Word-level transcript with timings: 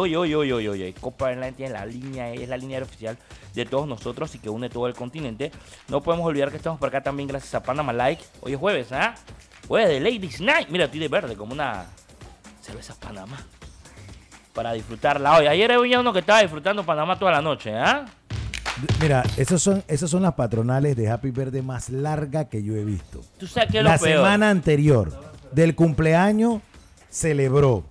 Oye, 0.00 0.16
oye, 0.16 0.34
oye, 0.34 0.54
oye, 0.54 0.68
oye, 0.70 0.94
Copa 0.98 1.28
Airline 1.28 1.52
tiene 1.52 1.74
la 1.74 1.84
línea, 1.84 2.32
es 2.32 2.48
la 2.48 2.56
línea 2.56 2.82
oficial 2.82 3.18
de 3.54 3.66
todos 3.66 3.86
nosotros 3.86 4.34
y 4.34 4.38
que 4.38 4.48
une 4.48 4.70
todo 4.70 4.86
el 4.86 4.94
continente. 4.94 5.52
No 5.88 6.02
podemos 6.02 6.26
olvidar 6.26 6.50
que 6.50 6.56
estamos 6.56 6.78
por 6.78 6.88
acá 6.88 7.02
también 7.02 7.28
gracias 7.28 7.54
a 7.54 7.62
Panama 7.62 7.92
Like. 7.92 8.24
Hoy 8.40 8.54
es 8.54 8.58
jueves, 8.58 8.92
¿ah? 8.92 9.14
Jueves 9.68 9.90
de 9.90 10.00
Ladies 10.00 10.40
Night. 10.40 10.68
Mira, 10.70 10.86
de 10.86 11.08
verde 11.08 11.36
como 11.36 11.52
una 11.52 11.84
cerveza 12.62 12.94
Panamá. 12.98 13.44
Para 14.54 14.72
disfrutarla 14.72 15.36
hoy. 15.36 15.48
Ayer 15.48 15.70
había 15.70 16.00
uno 16.00 16.14
que 16.14 16.20
estaba 16.20 16.40
disfrutando 16.40 16.82
Panamá 16.82 17.18
toda 17.18 17.32
la 17.32 17.42
noche, 17.42 17.74
¿ah? 17.76 18.06
Mira, 19.02 19.22
esos 19.36 19.62
son, 19.62 19.84
esas 19.86 20.08
son 20.08 20.22
las 20.22 20.32
patronales 20.32 20.96
de 20.96 21.10
Happy 21.10 21.30
Verde 21.30 21.60
más 21.60 21.90
larga 21.90 22.48
que 22.48 22.62
yo 22.62 22.74
he 22.74 22.86
visto. 22.86 23.20
¿Tú 23.38 23.46
sabes 23.46 23.70
qué 23.70 23.78
es 23.80 23.84
La 23.84 23.96
lo 23.96 24.00
peor? 24.00 24.16
semana 24.16 24.48
anterior 24.48 25.12
del 25.52 25.74
cumpleaños 25.74 26.62
celebró. 27.10 27.84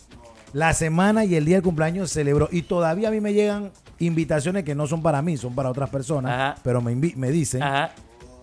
La 0.54 0.74
semana 0.74 1.26
y 1.26 1.36
el 1.36 1.46
día 1.46 1.58
del 1.58 1.64
cumpleaños 1.64 2.12
celebró. 2.12 2.50
Y 2.52 2.64
todavía 2.64 3.10
a 3.10 3.12
mí 3.12 3.22
me 3.22 3.34
llegan 3.34 3.72
invitaciones 4.00 4.64
que 4.64 4.74
no 4.76 4.88
son 4.88 5.02
para 5.02 5.22
mí, 5.22 5.38
son 5.38 5.54
para 5.54 5.70
otras 5.70 5.90
personas. 5.90 6.32
Ajá. 6.34 6.56
Pero 6.64 6.82
me, 6.82 6.96
me 6.96 7.30
dicen 7.32 7.62
Ajá. 7.62 7.92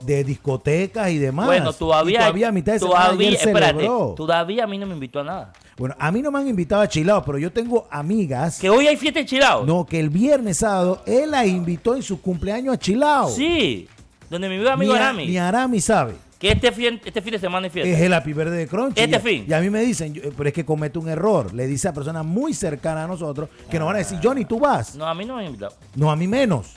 de 0.04 0.22
discotecas 0.22 1.10
y 1.10 1.18
demás. 1.18 1.46
Bueno, 1.46 1.70
Y 1.70 1.74
todavía. 1.74 2.18
todavía 2.20 2.48
a 2.48 2.52
mitad 2.52 2.74
de 2.74 2.78
semana 2.78 3.04
todavía, 3.06 3.28
ayer 3.28 3.40
espérate, 3.40 3.72
celebró. 3.74 4.14
todavía 4.16 4.64
a 4.64 4.66
mí 4.66 4.78
no 4.78 4.86
me 4.86 4.94
invitó 4.94 5.20
a 5.20 5.24
nada. 5.24 5.52
Bueno, 5.76 5.94
a 5.98 6.10
mí 6.12 6.22
no 6.22 6.30
me 6.30 6.38
han 6.38 6.48
invitado 6.48 6.80
a 6.82 6.88
Chilao, 6.88 7.24
pero 7.24 7.38
yo 7.38 7.52
tengo 7.52 7.86
amigas. 7.90 8.60
Que 8.60 8.70
hoy 8.70 8.86
hay 8.86 8.96
fiesta 8.96 9.20
en 9.20 9.26
Chilao. 9.26 9.66
No, 9.66 9.84
que 9.84 9.98
el 10.00 10.08
viernes 10.08 10.58
sábado 10.58 11.02
él 11.06 11.30
la 11.32 11.44
invitó 11.44 11.96
en 11.96 12.02
su 12.02 12.20
cumpleaños 12.22 12.74
a 12.74 12.78
Chilao. 12.78 13.28
Sí. 13.30 13.88
Donde 14.30 14.48
mi 14.48 14.66
amigo 14.66 14.92
Ni, 14.92 14.98
a- 14.98 15.02
Arami. 15.02 15.26
ni 15.26 15.38
Arami 15.38 15.80
sabe. 15.80 16.14
Que 16.38 16.50
este 16.52 16.70
fin, 16.70 17.00
este 17.04 17.22
fin 17.22 17.32
de 17.32 17.38
semana 17.38 17.70
fiesta. 17.70 17.90
Es 17.90 18.00
el 18.00 18.12
Happy 18.12 18.32
Verde 18.34 18.56
de 18.58 18.66
Crunchy. 18.66 19.00
Este 19.00 19.16
Y 19.16 19.20
fin. 19.20 19.46
Y 19.48 19.52
a 19.54 19.60
mí 19.60 19.70
me 19.70 19.80
dicen, 19.80 20.12
yo- 20.12 20.22
pero 20.36 20.48
es 20.48 20.54
que 20.54 20.64
comete 20.66 20.98
un 20.98 21.08
error. 21.08 21.54
Le 21.54 21.66
dice 21.66 21.88
a 21.88 21.94
personas 21.94 22.24
muy 22.26 22.52
cercanas 22.52 23.04
a 23.04 23.08
nosotros 23.08 23.48
que 23.70 23.78
nos 23.78 23.86
van 23.86 23.96
a 23.96 23.98
decir, 24.00 24.18
Johnny, 24.22 24.44
tú 24.44 24.58
vas. 24.60 24.94
No, 24.96 25.06
a 25.06 25.14
mí 25.14 25.24
no 25.24 25.34
me 25.36 25.40
han 25.40 25.46
invitado. 25.46 25.74
No, 25.94 26.10
a 26.10 26.16
mí 26.16 26.26
menos. 26.28 26.74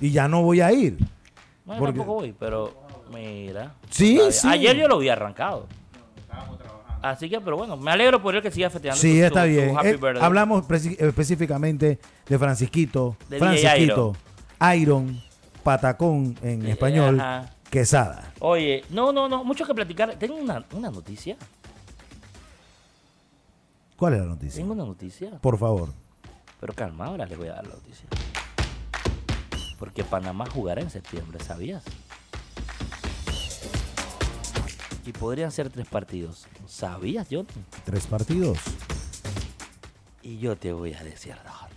Y 0.00 0.10
ya 0.12 0.28
no 0.28 0.42
voy 0.42 0.60
a 0.60 0.70
ir. 0.72 0.96
No, 1.66 1.74
yo 1.74 1.78
Porque- 1.80 1.98
tampoco 1.98 2.20
voy, 2.20 2.34
pero 2.38 2.72
mira. 3.12 3.74
Sí, 3.90 4.20
sí. 4.30 4.46
Ayer 4.48 4.76
yo 4.76 4.86
lo 4.86 4.98
vi 4.98 5.08
arrancado. 5.08 5.66
Así 7.02 7.30
que, 7.30 7.40
pero 7.40 7.56
bueno, 7.56 7.76
me 7.78 7.90
alegro 7.90 8.20
por 8.20 8.34
él 8.36 8.42
que 8.42 8.50
siga 8.50 8.68
festejando. 8.68 9.00
Sí, 9.00 9.20
está 9.20 9.44
bien. 9.44 9.76
happy 9.76 9.88
Eh, 9.88 9.98
hablamos 10.20 10.64
preci- 10.68 10.96
específicamente 11.00 11.98
de 12.28 12.38
Francisquito, 12.38 13.16
De 13.28 13.38
Francisquito, 13.38 14.14
Iron, 14.76 15.18
Patacón 15.62 16.36
en 16.42 16.66
Eh, 16.66 16.72
español, 16.72 17.18
ajá. 17.18 17.50
Quesada. 17.70 18.32
Oye, 18.40 18.84
no, 18.90 19.12
no, 19.12 19.28
no, 19.28 19.44
mucho 19.44 19.64
que 19.64 19.74
platicar. 19.74 20.16
Tengo 20.18 20.34
una, 20.34 20.64
una 20.72 20.90
noticia. 20.90 21.36
¿Cuál 23.96 24.14
es 24.14 24.20
la 24.20 24.26
noticia? 24.26 24.56
Tengo 24.60 24.72
una 24.72 24.84
noticia. 24.84 25.30
Por 25.38 25.56
favor. 25.56 25.90
Pero 26.58 26.72
calma, 26.74 27.06
ahora 27.06 27.26
les 27.26 27.38
voy 27.38 27.48
a 27.48 27.54
dar 27.54 27.66
la 27.66 27.74
noticia. 27.74 28.08
Porque 29.78 30.02
Panamá 30.04 30.46
jugará 30.46 30.82
en 30.82 30.90
septiembre, 30.90 31.38
¿sabías? 31.44 31.84
Y 35.06 35.12
podrían 35.12 35.52
ser 35.52 35.70
tres 35.70 35.86
partidos. 35.86 36.46
¿Sabías, 36.66 37.28
John? 37.30 37.46
Tres 37.84 38.06
partidos. 38.06 38.58
Y 40.22 40.38
yo 40.38 40.56
te 40.56 40.72
voy 40.72 40.92
a 40.92 41.02
decir 41.02 41.34
dónde. 41.34 41.69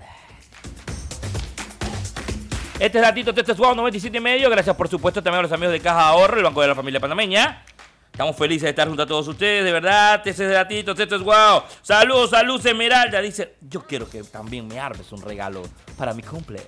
Este 2.83 2.97
es 2.97 3.01
Datito, 3.01 3.29
este 3.29 3.49
es 3.49 3.57
Wow 3.57 3.75
97 3.75 4.17
y 4.17 4.19
medio. 4.19 4.49
Gracias, 4.49 4.75
por 4.75 4.89
supuesto, 4.89 5.23
también 5.23 5.39
a 5.39 5.43
los 5.43 5.51
amigos 5.53 5.71
de 5.71 5.79
Caja 5.79 6.09
Ahorro, 6.09 6.35
el 6.35 6.43
Banco 6.43 6.61
de 6.61 6.67
la 6.67 6.75
Familia 6.75 6.99
Panameña. 6.99 7.63
Estamos 8.11 8.35
felices 8.35 8.63
de 8.63 8.69
estar 8.71 8.89
junto 8.89 9.03
a 9.03 9.07
todos 9.07 9.25
ustedes, 9.25 9.63
de 9.63 9.71
verdad. 9.71 10.15
Este 10.25 10.31
es 10.31 10.51
Datito, 10.51 10.91
este 10.91 11.03
es 11.03 11.21
Wow. 11.21 11.63
Saludos, 11.81 12.31
saludos, 12.31 12.65
Esmeralda. 12.65 13.21
Dice, 13.21 13.55
yo 13.61 13.87
quiero 13.87 14.09
que 14.09 14.21
también 14.23 14.67
me 14.67 14.81
armes 14.81 15.09
un 15.13 15.21
regalo 15.21 15.61
para 15.97 16.13
mi 16.13 16.23
cumple. 16.23 16.59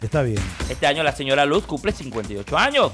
Está 0.00 0.22
bien. 0.22 0.38
Este 0.70 0.86
año 0.86 1.02
la 1.02 1.12
señora 1.12 1.44
Luz 1.44 1.66
cumple 1.66 1.92
58 1.92 2.56
años. 2.56 2.90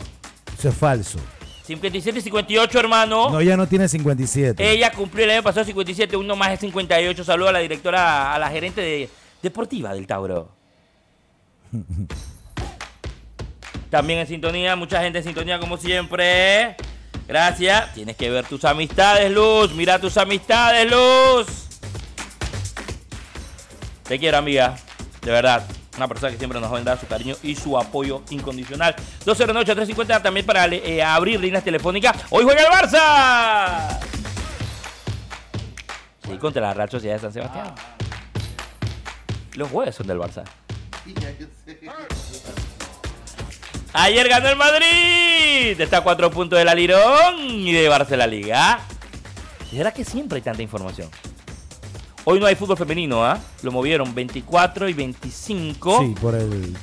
Eso 0.58 0.68
es 0.68 0.74
falso. 0.74 1.20
57 1.66 2.18
y 2.18 2.22
58, 2.22 2.80
hermano. 2.80 3.30
No, 3.30 3.38
ella 3.38 3.56
no 3.56 3.68
tiene 3.68 3.86
57. 3.86 4.68
Ella 4.68 4.90
cumplió 4.90 5.26
el 5.26 5.30
año 5.30 5.44
pasado 5.44 5.64
57, 5.64 6.16
uno 6.16 6.34
más 6.34 6.50
es 6.50 6.58
58. 6.58 7.22
Saludos 7.22 7.50
a 7.50 7.52
la 7.52 7.60
directora, 7.60 8.34
a 8.34 8.38
la 8.40 8.50
gerente 8.50 8.80
de, 8.80 9.08
deportiva 9.40 9.94
del 9.94 10.08
Tauro. 10.08 10.50
También 13.94 14.18
en 14.18 14.26
sintonía, 14.26 14.74
mucha 14.74 15.00
gente 15.02 15.18
en 15.18 15.24
sintonía 15.24 15.60
como 15.60 15.76
siempre. 15.76 16.74
Gracias. 17.28 17.94
Tienes 17.94 18.16
que 18.16 18.28
ver 18.28 18.44
tus 18.44 18.64
amistades, 18.64 19.30
Luz. 19.30 19.72
Mira 19.72 20.00
tus 20.00 20.16
amistades, 20.16 20.90
Luz. 20.90 21.46
Te 24.02 24.18
quiero, 24.18 24.38
amiga. 24.38 24.74
De 25.22 25.30
verdad. 25.30 25.64
Una 25.96 26.08
persona 26.08 26.32
que 26.32 26.38
siempre 26.38 26.58
nos 26.58 26.72
va 26.72 26.78
a 26.78 26.80
dar 26.80 26.98
su 26.98 27.06
cariño 27.06 27.36
y 27.44 27.54
su 27.54 27.78
apoyo 27.78 28.24
incondicional. 28.30 28.96
12 29.24 29.42
de 29.44 29.46
la 29.46 29.60
noche, 29.60 29.76
3.50 29.76 30.20
también 30.20 30.44
para 30.44 30.66
eh, 30.66 31.00
abrir 31.00 31.38
líneas 31.38 31.62
telefónicas. 31.62 32.16
Hoy 32.30 32.42
juega 32.42 32.62
el 32.62 32.72
Barça. 32.72 34.00
Sí, 36.26 36.36
contra 36.38 36.62
la 36.62 36.74
Real 36.74 36.90
Sociedad 36.90 37.14
de 37.14 37.20
San 37.20 37.32
Sebastián. 37.32 37.72
Los 39.54 39.70
jueves 39.70 39.94
son 39.94 40.08
del 40.08 40.18
Barça. 40.18 40.42
Ayer 43.94 44.28
ganó 44.28 44.48
el 44.48 44.56
Madrid. 44.56 45.80
Está 45.80 45.98
a 45.98 46.00
cuatro 46.02 46.30
puntos 46.30 46.58
de 46.58 46.64
la 46.64 46.74
Lirón 46.74 47.38
y 47.38 47.72
de 47.72 47.88
Barça 47.88 48.16
la 48.16 48.26
Liga. 48.26 48.80
¿Será 49.70 49.92
que 49.92 50.04
siempre 50.04 50.36
hay 50.36 50.42
tanta 50.42 50.62
información? 50.62 51.08
Hoy 52.24 52.40
no 52.40 52.46
hay 52.46 52.54
fútbol 52.56 52.76
femenino, 52.76 53.24
¿ah? 53.24 53.38
Lo 53.62 53.70
movieron 53.70 54.14
24 54.14 54.88
y 54.88 54.92
25. 54.94 56.00
Sí, 56.00 56.14
por 56.20 56.34
el, 56.34 56.76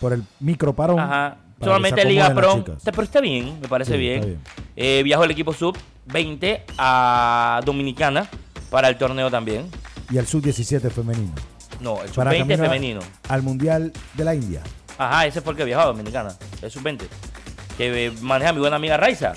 por 0.00 0.12
el 0.12 0.24
micro 0.40 0.72
parón. 0.74 0.98
Ajá. 0.98 1.36
Solamente 1.62 2.04
Liga 2.04 2.32
Pro. 2.34 2.64
Pero 2.84 3.02
está 3.02 3.20
bien, 3.20 3.58
me 3.60 3.68
parece 3.68 3.92
Sí, 3.92 3.98
bien. 3.98 4.20
bien. 4.20 4.40
Eh, 4.76 5.02
viajó 5.04 5.24
el 5.24 5.30
equipo 5.32 5.52
sub 5.52 5.76
20 6.06 6.64
a 6.78 7.60
Dominicana 7.64 8.28
para 8.70 8.88
el 8.88 8.96
torneo 8.96 9.30
también. 9.30 9.68
Y 10.10 10.16
el 10.18 10.26
sub-17 10.26 10.90
femenino. 10.90 11.34
No, 11.80 12.00
el 12.02 12.08
sub 12.08 12.16
Para 12.16 12.30
20 12.30 12.48
camino 12.54 12.64
a- 12.64 12.68
femenino. 12.72 13.00
Al 13.28 13.42
Mundial 13.42 13.92
de 14.14 14.24
la 14.24 14.34
India. 14.34 14.62
Ajá, 14.98 15.26
ese 15.26 15.40
fue 15.40 15.52
el 15.52 15.56
que 15.56 15.64
viajó 15.64 15.82
a 15.82 15.86
Dominicana. 15.86 16.36
El 16.60 16.70
sub 16.70 16.82
20. 16.82 17.08
Que 17.76 18.06
eh, 18.06 18.12
maneja 18.20 18.52
mi 18.52 18.58
buena 18.58 18.76
amiga 18.76 18.96
Raiza. 18.96 19.34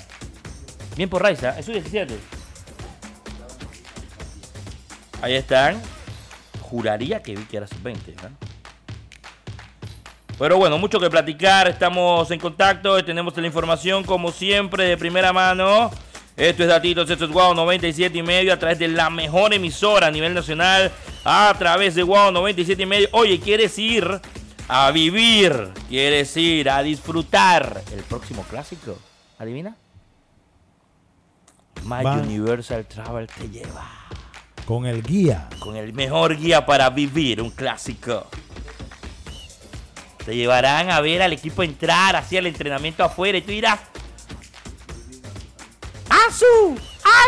Bien 0.96 1.08
por 1.08 1.22
Raiza, 1.22 1.56
es 1.58 1.64
sub 1.64 1.74
17. 1.74 2.18
Ahí 5.22 5.34
están. 5.34 5.80
Juraría 6.60 7.22
que 7.22 7.36
vi 7.36 7.44
que 7.44 7.56
era 7.58 7.68
sub 7.68 7.80
20. 7.80 8.12
¿no? 8.16 8.52
Pero 10.36 10.56
bueno, 10.56 10.76
mucho 10.78 10.98
que 10.98 11.08
platicar. 11.08 11.68
Estamos 11.68 12.28
en 12.32 12.40
contacto. 12.40 13.04
Tenemos 13.04 13.36
la 13.36 13.46
información, 13.46 14.02
como 14.02 14.32
siempre, 14.32 14.84
de 14.86 14.96
primera 14.96 15.32
mano. 15.32 15.92
Esto 16.36 16.62
es 16.62 16.68
Datitos, 16.70 17.08
esto 17.10 17.26
es 17.26 17.30
Wow 17.30 17.54
97 17.54 18.16
y 18.16 18.22
medio 18.22 18.54
a 18.54 18.56
través 18.58 18.78
de 18.78 18.88
la 18.88 19.10
mejor 19.10 19.52
emisora 19.52 20.08
a 20.08 20.10
nivel 20.10 20.34
nacional. 20.34 20.90
A 21.24 21.54
través 21.56 21.94
de 21.94 22.02
Wow 22.02 22.32
97 22.32 22.82
y 22.82 22.86
medio. 22.86 23.08
Oye, 23.12 23.38
¿quieres 23.38 23.78
ir 23.78 24.20
a 24.68 24.90
vivir? 24.90 25.72
¿Quieres 25.88 26.36
ir 26.36 26.70
a 26.70 26.82
disfrutar 26.82 27.82
el 27.92 28.02
próximo 28.02 28.42
clásico? 28.44 28.98
¿Adivina? 29.38 29.76
My 31.84 32.04
Va. 32.04 32.14
Universal 32.14 32.86
Travel 32.86 33.26
te 33.26 33.48
lleva 33.48 33.90
Con 34.64 34.86
el 34.86 35.02
guía. 35.02 35.48
con 35.58 35.76
el 35.76 35.92
mejor 35.92 36.36
guía 36.36 36.64
para 36.64 36.88
vivir 36.90 37.40
un 37.42 37.50
clásico. 37.50 38.26
Te 40.24 40.36
llevarán 40.36 40.90
a 40.90 41.00
ver 41.00 41.20
al 41.22 41.32
equipo 41.32 41.64
entrar, 41.64 42.14
hacia 42.14 42.38
el 42.38 42.46
entrenamiento 42.46 43.02
afuera 43.02 43.38
y 43.38 43.42
tú 43.42 43.50
dirás, 43.50 43.80
¡Ansu! 46.08 46.78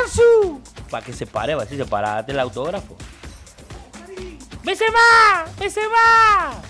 ¡Ansu! 0.04 0.60
Para 0.88 1.04
que 1.04 1.12
se 1.12 1.26
pare, 1.26 1.56
va 1.56 1.62
a 1.62 1.64
decir, 1.64 1.78
se 1.78 1.86
para, 1.90 2.10
date 2.14 2.30
el 2.30 2.38
autógrafo. 2.38 2.96
¡Benzema! 4.62 5.44
¡Benzema! 5.58 6.62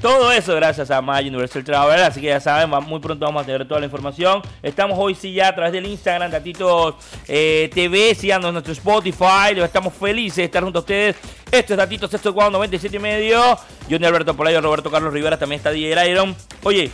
Todo 0.00 0.32
eso 0.32 0.54
gracias 0.54 0.90
a 0.90 1.02
My 1.02 1.28
Universal 1.28 1.62
Travel, 1.62 2.00
así 2.00 2.22
que 2.22 2.28
ya 2.28 2.40
saben, 2.40 2.70
muy 2.84 3.00
pronto 3.00 3.26
vamos 3.26 3.42
a 3.42 3.44
tener 3.44 3.68
toda 3.68 3.80
la 3.80 3.86
información. 3.86 4.40
Estamos 4.62 4.98
hoy 4.98 5.14
sí 5.14 5.34
ya 5.34 5.48
a 5.48 5.54
través 5.54 5.74
del 5.74 5.84
Instagram, 5.84 6.30
Datitos 6.30 6.94
eh, 7.28 7.70
TV, 7.74 8.14
síganos 8.14 8.50
nuestro 8.50 8.72
Spotify, 8.72 9.60
estamos 9.62 9.92
felices 9.92 10.36
de 10.36 10.44
estar 10.44 10.62
junto 10.64 10.78
a 10.78 10.80
ustedes. 10.80 11.16
Esto 11.52 11.74
es 11.74 11.76
Datitos, 11.76 12.14
esto 12.14 12.30
es 12.30 12.34
Guau 12.34 12.50
97 12.50 12.96
y 12.96 12.98
medio. 12.98 13.58
Johnny 13.90 14.06
Alberto 14.06 14.34
Polayo, 14.34 14.62
Roberto 14.62 14.90
Carlos 14.90 15.12
Rivera, 15.12 15.38
también 15.38 15.58
está 15.58 15.70
DJ 15.70 16.10
Iron. 16.10 16.34
Oye, 16.62 16.90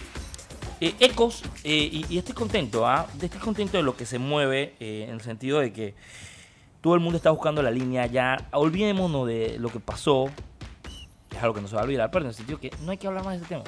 eh, 0.81 0.95
Ecos, 0.99 1.45
eh, 1.63 1.89
y, 1.93 2.07
y 2.09 2.19
estoy 2.19 2.35
contento, 2.35 2.89
¿ah? 2.89 3.07
Estoy 3.23 3.39
contento 3.39 3.77
de 3.77 3.85
lo 3.85 3.97
que 3.97 4.05
se 4.05 4.19
mueve, 4.19 4.75
eh, 4.81 5.05
en 5.07 5.15
el 5.15 5.21
sentido 5.21 5.61
de 5.61 5.73
que 5.73 5.95
todo 6.81 6.95
el 6.95 7.01
mundo 7.01 7.19
está 7.19 7.31
buscando 7.31 7.63
la 7.63 7.71
línea 7.71 8.07
ya. 8.07 8.49
Olvidémonos 8.51 9.29
de 9.29 9.59
lo 9.61 9.69
que 9.69 9.79
pasó, 9.79 10.29
es 11.37 11.43
algo 11.43 11.55
que 11.55 11.61
no 11.61 11.69
se 11.69 11.75
va 11.75 11.83
a 11.83 11.85
olvidar, 11.85 12.11
pero 12.11 12.25
en 12.25 12.31
el 12.31 12.35
sentido 12.35 12.59
que 12.59 12.71
no 12.85 12.91
hay 12.91 12.99
que 12.99 13.07
hablar 13.07 13.25
más 13.25 13.35
de 13.35 13.39
ese 13.39 13.47
tema. 13.47 13.65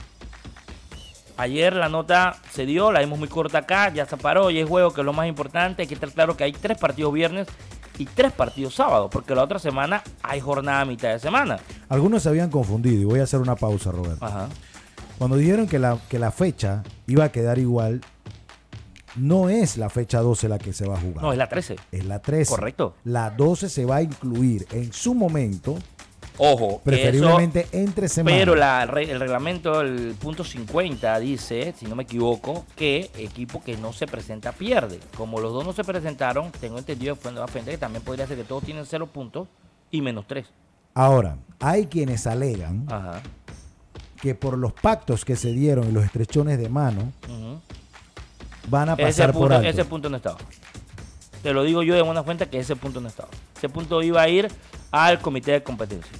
Ayer 1.36 1.74
la 1.74 1.88
nota 1.88 2.36
se 2.50 2.66
dio, 2.66 2.90
la 2.90 3.00
vimos 3.00 3.18
muy 3.18 3.28
corta 3.28 3.58
acá, 3.58 3.92
ya 3.92 4.06
se 4.06 4.16
paró, 4.16 4.50
y 4.50 4.58
es 4.58 4.68
juego 4.68 4.92
que 4.92 5.02
es 5.02 5.04
lo 5.04 5.12
más 5.12 5.28
importante. 5.28 5.82
Hay 5.82 5.88
que 5.88 5.94
estar 5.94 6.10
claro 6.10 6.36
que 6.36 6.42
hay 6.42 6.52
tres 6.52 6.76
partidos 6.78 7.12
viernes 7.12 7.46
y 7.96 8.06
tres 8.06 8.32
partidos 8.32 8.74
sábados, 8.74 9.08
porque 9.12 9.34
la 9.34 9.44
otra 9.44 9.60
semana 9.60 10.02
hay 10.22 10.40
jornada 10.40 10.80
a 10.80 10.84
mitad 10.84 11.10
de 11.10 11.20
semana. 11.20 11.58
Algunos 11.88 12.24
se 12.24 12.28
habían 12.28 12.50
confundido 12.50 13.00
y 13.00 13.04
voy 13.04 13.20
a 13.20 13.22
hacer 13.22 13.40
una 13.40 13.54
pausa, 13.54 13.92
Roberto. 13.92 14.24
Ajá. 14.24 14.48
Cuando 15.18 15.36
dijeron 15.36 15.66
que 15.66 15.78
la, 15.78 15.98
que 16.08 16.18
la 16.18 16.30
fecha 16.32 16.82
iba 17.06 17.24
a 17.24 17.28
quedar 17.30 17.58
igual, 17.58 18.00
no 19.16 19.48
es 19.48 19.76
la 19.76 19.90
fecha 19.90 20.20
12 20.20 20.48
la 20.48 20.58
que 20.58 20.72
se 20.72 20.86
va 20.86 20.96
a 20.96 21.00
jugar. 21.00 21.22
No, 21.22 21.32
es 21.32 21.38
la 21.38 21.48
13. 21.48 21.76
Es 21.92 22.04
la 22.04 22.20
13. 22.20 22.50
Correcto. 22.50 22.94
La 23.04 23.30
12 23.30 23.68
se 23.68 23.84
va 23.84 23.96
a 23.96 24.02
incluir 24.02 24.66
en 24.70 24.92
su 24.92 25.14
momento, 25.14 25.76
Ojo, 26.38 26.80
preferiblemente 26.84 27.60
eso- 27.62 27.70
entre 27.76 28.08
semanas. 28.08 28.38
pero 28.38 28.54
la 28.54 28.82
el 28.84 29.18
reglamento, 29.20 29.80
el 29.80 30.14
punto 30.20 30.44
50 30.44 31.18
dice, 31.18 31.74
si 31.76 31.86
no 31.86 31.96
me 31.96 32.04
equivoco, 32.04 32.64
que 32.76 33.10
equipo 33.18 33.62
que 33.62 33.76
no 33.76 33.92
se 33.92 34.06
presenta 34.06 34.52
pierde. 34.52 35.00
Como 35.16 35.40
los 35.40 35.52
dos 35.52 35.64
no 35.64 35.72
se 35.72 35.82
presentaron, 35.84 36.52
tengo 36.52 36.78
entendido 36.78 37.14
de 37.16 37.20
fuente 37.20 37.40
a 37.40 37.46
fuente 37.48 37.70
que 37.72 37.78
también 37.78 38.02
podría 38.04 38.26
ser 38.26 38.36
que 38.36 38.44
todos 38.44 38.62
tienen 38.64 38.86
0 38.86 39.06
puntos 39.08 39.48
y 39.90 40.00
menos 40.00 40.26
3. 40.28 40.46
Ahora, 40.94 41.36
hay 41.60 41.86
quienes 41.86 42.26
alegan 42.26 42.86
Ajá. 42.90 43.20
que 44.22 44.34
por 44.34 44.56
los 44.58 44.72
pactos 44.72 45.24
que 45.24 45.36
se 45.36 45.52
dieron 45.52 45.88
y 45.88 45.92
los 45.92 46.04
estrechones 46.04 46.58
de 46.58 46.68
mano, 46.68 47.12
van 48.68 48.90
a 48.90 48.92
Ese 48.94 49.02
pasar 49.02 49.32
por 49.32 49.42
punto, 49.42 49.54
alto. 49.56 49.68
ese 49.68 49.84
punto 49.84 50.08
no 50.10 50.16
estaba. 50.18 50.38
Te 51.42 51.52
lo 51.52 51.62
digo 51.62 51.82
yo 51.82 51.94
de 51.94 52.02
buena 52.02 52.22
fuente 52.22 52.48
que 52.48 52.58
ese 52.58 52.76
punto 52.76 53.00
no 53.00 53.08
estaba. 53.08 53.28
Ese 53.58 53.68
punto 53.68 54.00
iba 54.02 54.22
a 54.22 54.28
ir 54.28 54.48
al 54.90 55.20
comité 55.20 55.52
de 55.52 55.62
competencia. 55.62 56.12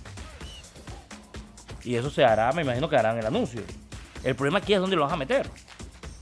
Y 1.85 1.95
eso 1.95 2.11
se 2.11 2.25
hará, 2.25 2.53
me 2.53 2.63
imagino 2.63 2.89
que 2.89 2.97
harán 2.97 3.17
el 3.19 3.25
anuncio. 3.27 3.63
El 4.23 4.35
problema 4.35 4.59
aquí 4.59 4.75
es 4.75 4.81
dónde 4.81 4.97
lo 4.97 5.05
vas 5.05 5.13
a 5.13 5.17
meter. 5.17 5.49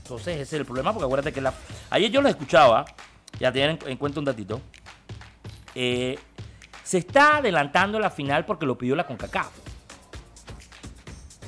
Entonces 0.03 0.35
ese 0.35 0.41
es 0.43 0.53
el 0.53 0.65
problema, 0.65 0.93
porque 0.93 1.05
acuérdate 1.05 1.33
que 1.33 1.41
la... 1.41 1.53
ayer 1.89 2.09
yo 2.11 2.21
lo 2.21 2.29
escuchaba, 2.29 2.85
ya 3.39 3.51
tienen 3.51 3.79
en 3.85 3.97
cuenta 3.97 4.19
un 4.19 4.25
datito. 4.25 4.61
eh, 5.75 6.17
se 6.83 6.99
está 6.99 7.37
adelantando 7.37 7.99
la 7.99 8.09
final 8.09 8.45
porque 8.45 8.65
lo 8.65 8.77
pidió 8.77 8.95
la 8.95 9.05
CONCACAF. 9.05 9.49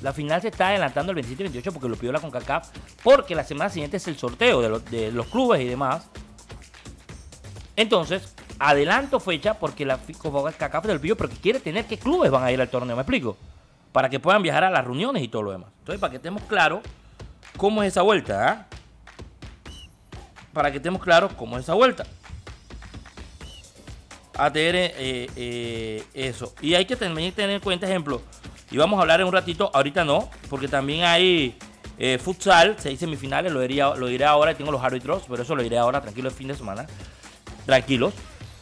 La 0.02 0.12
final 0.12 0.42
se 0.42 0.50
está 0.50 0.68
adelantando 0.70 1.12
el 1.12 1.16
27 1.16 1.44
y 1.44 1.46
28 1.46 1.72
porque 1.72 1.88
lo 1.88 1.96
pidió 1.96 2.12
la 2.12 2.20
CONCACAF. 2.20 2.70
Porque 3.04 3.36
la 3.36 3.46
semana 3.46 3.70
siguiente 3.70 3.96
es 3.98 4.08
el 4.10 4.18
sorteo 4.18 4.68
los- 4.68 4.84
de 4.92 5.12
los 5.14 5.28
clubes 5.28 5.62
y 5.62 5.66
demás. 5.66 6.08
Entonces, 7.78 8.34
adelanto 8.60 9.20
fecha 9.20 9.54
porque 9.54 9.86
la 9.86 9.98
CONCACAF 9.98 10.86
del 10.86 11.00
pidió 11.00 11.16
porque 11.16 11.38
quiere 11.38 11.60
tener 11.60 11.86
qué 11.86 11.98
clubes 11.98 12.30
van 12.30 12.44
a 12.44 12.52
ir 12.52 12.60
al 12.60 12.70
torneo. 12.70 12.96
¿Me 12.96 13.02
explico? 13.02 13.38
Para 13.92 14.10
que 14.10 14.20
puedan 14.20 14.44
viajar 14.44 14.66
a 14.66 14.70
las 14.70 14.86
reuniones 14.86 15.24
y 15.24 15.30
todo 15.30 15.44
lo 15.44 15.52
demás. 15.52 15.70
Entonces, 15.80 16.00
para 16.00 16.12
que 16.12 16.18
estemos 16.18 16.44
claros 16.44 16.82
cómo 17.58 17.82
es 17.82 17.88
esa 17.88 18.02
vuelta. 18.02 18.48
¿ah? 18.48 18.66
Para 20.54 20.72
que 20.72 20.78
estemos 20.78 21.02
claros 21.02 21.32
cómo 21.34 21.58
es 21.58 21.64
esa 21.64 21.74
vuelta. 21.74 22.06
A 24.38 24.52
tener 24.52 24.76
eh, 24.76 25.30
eh, 25.36 26.04
eso. 26.14 26.54
Y 26.62 26.74
hay 26.76 26.86
que 26.86 26.96
también 26.96 27.34
tener 27.34 27.52
en 27.52 27.62
cuenta, 27.62 27.88
ejemplo, 27.88 28.22
y 28.72 28.78
vamos 28.78 28.98
a 29.00 29.02
hablar 29.02 29.20
en 29.20 29.28
un 29.28 29.34
ratito, 29.34 29.72
ahorita 29.74 30.06
no, 30.06 30.30
porque 30.50 30.68
también 30.68 31.04
hay 31.04 31.58
eh, 31.98 32.18
futsal, 32.18 32.76
seis 32.78 33.00
semifinales, 33.00 33.52
lo, 33.52 33.60
diría, 33.60 33.94
lo 33.96 34.08
diré 34.08 34.26
ahora, 34.26 34.54
tengo 34.54 34.72
los 34.72 34.82
árbitros, 34.82 35.24
pero 35.28 35.44
eso 35.44 35.56
lo 35.56 35.64
diré 35.64 35.78
ahora, 35.78 36.00
tranquilo, 36.02 36.30
el 36.30 36.36
fin 36.36 36.48
de 36.48 36.56
semana, 36.56 36.86
tranquilos. 37.66 38.14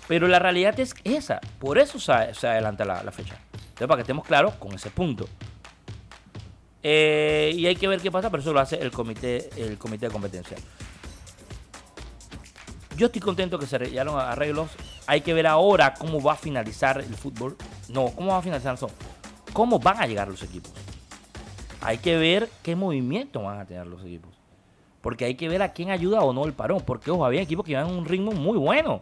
Pero 0.08 0.28
la 0.28 0.40
realidad 0.40 0.80
es 0.80 0.96
esa, 1.04 1.42
por 1.60 1.78
eso 1.78 2.00
se, 2.00 2.12
adelanta 2.12 2.86
la, 2.86 3.12
fecha. 3.12 3.38
Entonces, 3.54 3.88
para 3.88 3.98
que 3.98 4.02
estemos 4.02 4.26
claros 4.26 4.56
con 4.56 4.74
ese 4.74 4.90
punto. 4.90 5.28
Eh, 6.82 7.52
y 7.56 7.66
hay 7.66 7.76
que 7.76 7.88
ver 7.88 8.00
qué 8.00 8.10
pasa, 8.10 8.30
pero 8.30 8.42
eso 8.42 8.54
lo 8.54 8.60
hace 8.60 8.78
el 8.82 8.92
comité, 8.92 9.50
el 9.58 9.78
comité 9.78 10.08
de 10.08 10.12
competencia. 10.12 10.58
Yo 12.98 13.06
estoy 13.08 13.22
contento 13.22 13.60
que 13.60 13.68
se 13.68 13.76
arreglaron 13.76 14.20
arreglos. 14.20 14.72
Hay 15.06 15.22
que 15.22 15.34
ver 15.34 15.46
ahora 15.46 15.94
cómo 15.94 16.20
va 16.20 16.34
a 16.34 16.36
finalizar 16.36 16.98
el 17.00 17.14
fútbol. 17.14 17.56
No, 17.90 18.08
cómo 18.08 18.32
va 18.32 18.40
a 18.40 18.42
finalizar 18.42 18.74
eso. 18.74 18.90
Cómo 19.54 19.78
van 19.78 20.02
a 20.02 20.08
llegar 20.08 20.28
los 20.28 20.42
equipos. 20.42 20.72
Hay 21.82 22.00
que 22.00 22.18
ver 22.18 22.50
qué 22.64 22.76
movimiento 22.76 23.44
van 23.44 23.60
a 23.60 23.66
tener 23.66 23.86
los 23.86 24.02
equipos. 24.02 24.32
Porque 25.02 25.26
hay 25.26 25.36
que 25.36 25.48
ver 25.48 25.62
a 25.62 25.74
quién 25.74 25.92
ayuda 25.92 26.22
o 26.22 26.34
no 26.34 26.46
el 26.46 26.54
parón. 26.54 26.82
Porque, 26.84 27.12
ojo, 27.12 27.24
había 27.24 27.42
equipos 27.42 27.66
que 27.66 27.74
iban 27.74 27.88
en 27.88 27.96
un 27.96 28.06
ritmo 28.06 28.32
muy 28.32 28.58
bueno. 28.58 29.00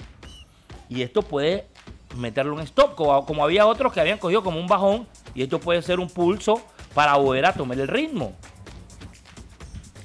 Y 0.89 1.01
esto 1.01 1.21
puede 1.21 1.67
meterlo 2.15 2.59
en 2.59 2.65
stop. 2.65 2.95
Como, 2.95 3.43
había 3.43 3.65
otros 3.65 3.93
que 3.93 3.99
habían 3.99 4.17
cogido 4.17 4.43
como 4.43 4.59
un 4.59 4.67
bajón. 4.67 5.07
Y 5.33 5.43
esto 5.43 5.59
puede 5.59 5.81
ser 5.81 5.99
un 5.99 6.09
pulso 6.09 6.61
para 6.93 7.15
volver 7.15 7.45
a 7.45 7.53
tomar 7.53 7.79
el 7.79 7.87
ritmo. 7.87 8.33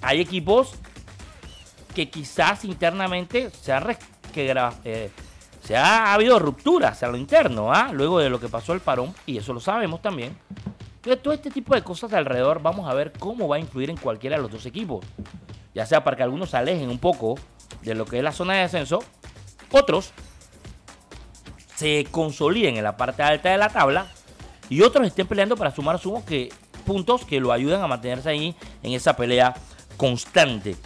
Hay 0.03 0.21
equipos 0.21 0.75
que 1.95 2.09
quizás 2.09 2.65
internamente 2.65 3.51
se 3.51 3.73
ha, 3.73 3.97
que 4.33 4.55
eh, 4.85 5.11
se 5.63 5.77
ha, 5.77 6.07
ha 6.07 6.15
habido 6.15 6.39
rupturas 6.39 7.03
a 7.03 7.09
lo 7.09 7.17
interno, 7.17 7.73
¿ah? 7.73 7.91
luego 7.93 8.19
de 8.19 8.31
lo 8.31 8.41
que 8.41 8.49
pasó 8.49 8.73
el 8.73 8.81
parón, 8.81 9.15
y 9.27 9.37
eso 9.37 9.53
lo 9.53 9.61
sabemos 9.61 10.01
también. 10.01 10.37
Entonces, 10.97 11.23
todo 11.23 11.35
este 11.35 11.51
tipo 11.51 11.75
de 11.75 11.83
cosas 11.83 12.13
alrededor, 12.13 12.63
vamos 12.63 12.89
a 12.89 12.95
ver 12.95 13.13
cómo 13.19 13.49
va 13.49 13.57
a 13.57 13.59
influir 13.59 13.91
en 13.91 13.97
cualquiera 13.97 14.37
de 14.37 14.43
los 14.43 14.51
dos 14.51 14.67
equipos. 14.67 15.05
Ya 15.75 15.87
sea 15.87 16.05
para 16.05 16.17
que 16.17 16.23
algunos 16.23 16.51
se 16.51 16.57
alejen 16.57 16.91
un 16.91 16.99
poco 16.99 17.37
de 17.83 17.95
lo 17.95 18.05
que 18.05 18.19
es 18.19 18.25
la 18.25 18.33
zona 18.33 18.55
de 18.55 18.61
descenso, 18.61 19.01
otros 19.71 20.13
se 21.81 22.07
consoliden 22.11 22.77
en 22.77 22.85
la 22.85 22.99
parte 22.99 23.23
alta 23.23 23.49
de 23.49 23.57
la 23.57 23.71
tabla 23.71 24.07
y 24.69 24.83
otros 24.83 25.07
estén 25.07 25.27
peleando 25.27 25.57
para 25.57 25.71
sumar 25.71 25.99
sumo 25.99 26.23
que, 26.27 26.51
puntos 26.85 27.25
que 27.25 27.41
lo 27.41 27.53
ayuden 27.53 27.81
a 27.81 27.87
mantenerse 27.87 28.29
ahí 28.29 28.55
en 28.83 28.93
esa 28.93 29.17
pelea 29.17 29.55
constante. 29.97 30.77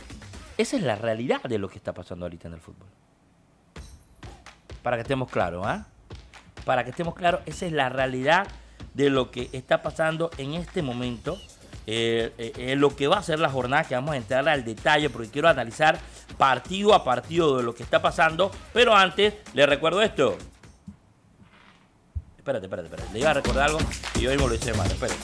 Esa 0.57 0.77
es 0.77 0.83
la 0.85 0.95
realidad 0.95 1.43
de 1.43 1.59
lo 1.59 1.69
que 1.69 1.79
está 1.79 1.93
pasando 1.93 2.27
ahorita 2.27 2.47
en 2.47 2.55
el 2.55 2.61
fútbol. 2.61 2.87
Para 4.85 4.97
que 4.97 5.03
estemos 5.03 5.29
claros, 5.29 5.67
¿ah? 5.67 5.89
Para 6.65 6.85
que 6.85 6.91
estemos 6.91 7.17
claros, 7.17 7.41
esa 7.45 7.67
es 7.67 7.73
la 7.73 7.89
realidad 7.89 8.47
de 8.95 9.11
lo 9.11 9.33
que 9.33 9.51
está 9.53 9.83
pasando 9.83 10.31
en 10.39 10.55
este 10.55 10.81
momento. 10.81 11.41
eh, 11.87 12.33
eh, 12.39 12.53
eh, 12.57 12.77
lo 12.77 12.95
que 12.97 13.09
va 13.09 13.19
a 13.19 13.23
ser 13.23 13.41
la 13.41 13.51
jornada, 13.51 13.83
que 13.85 13.95
vamos 13.97 14.15
a 14.15 14.17
entrar 14.17 14.49
al 14.49 14.65
detalle, 14.65 15.11
porque 15.11 15.29
quiero 15.29 15.49
analizar 15.49 15.99
partido 16.39 16.95
a 16.95 17.03
partido 17.03 17.59
de 17.59 17.65
lo 17.65 17.75
que 17.75 17.83
está 17.83 18.01
pasando. 18.01 18.53
Pero 18.73 18.95
antes, 18.95 19.35
les 19.55 19.69
recuerdo 19.69 20.01
esto. 20.01 20.39
Espérate, 22.45 22.67
espérate, 22.67 22.89
espérate. 22.89 23.13
Le 23.15 23.21
iba 23.21 23.31
a 23.31 23.33
recordar 23.33 23.71
algo 23.71 23.79
y 24.17 24.27
mismo 24.27 24.47
lo 24.47 24.55
hice 24.55 24.75
mal. 24.75 24.87
Espérate. 24.87 25.19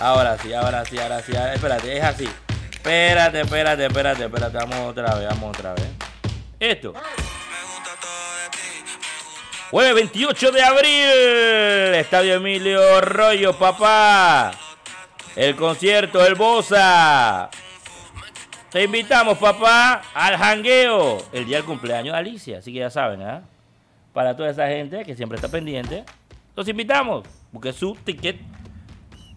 Ahora 0.00 0.36
sí, 0.36 0.52
ahora 0.52 0.84
sí, 0.84 0.98
ahora 0.98 1.22
sí. 1.22 1.30
Espérate, 1.54 1.96
es 1.96 2.02
así. 2.02 2.28
Espérate, 2.72 3.42
espérate, 3.42 3.86
espérate, 3.86 4.24
espérate. 4.24 4.56
Vamos 4.56 4.90
otra 4.90 5.14
vez, 5.14 5.28
vamos 5.28 5.56
otra 5.56 5.74
vez. 5.74 5.86
Esto. 6.58 6.92
Jueves 9.70 9.94
28 9.94 10.50
de 10.50 10.62
abril. 10.64 11.94
Estadio 11.94 12.34
Emilio 12.34 13.00
Rollo, 13.00 13.56
papá. 13.56 14.50
El 15.36 15.54
concierto, 15.54 16.26
el 16.26 16.34
Bosa. 16.34 17.48
Te 18.72 18.82
invitamos, 18.82 19.38
papá, 19.38 20.02
al 20.14 20.36
jangueo. 20.36 21.18
El 21.30 21.46
día 21.46 21.58
del 21.58 21.64
cumpleaños 21.64 22.12
de 22.14 22.18
Alicia. 22.18 22.58
Así 22.58 22.72
que 22.72 22.80
ya 22.80 22.90
saben, 22.90 23.22
¿ah? 23.22 23.42
Para 24.16 24.34
toda 24.34 24.48
esa 24.48 24.66
gente 24.68 25.04
que 25.04 25.14
siempre 25.14 25.36
está 25.36 25.48
pendiente. 25.50 26.02
Los 26.54 26.66
invitamos. 26.68 27.28
Busque 27.52 27.74
su 27.74 27.94
ticket 27.96 28.40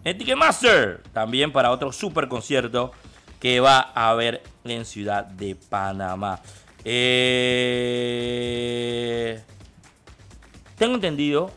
en 0.02 0.16
Ticketmaster. 0.16 1.02
También 1.12 1.52
para 1.52 1.70
otro 1.70 1.92
super 1.92 2.28
concierto 2.28 2.92
que 3.40 3.60
va 3.60 3.92
a 3.94 4.08
haber 4.08 4.42
en 4.64 4.86
Ciudad 4.86 5.26
de 5.26 5.54
Panamá. 5.54 6.40
Eh, 6.82 7.02
tengo 10.78 10.94
entendido 10.94 11.50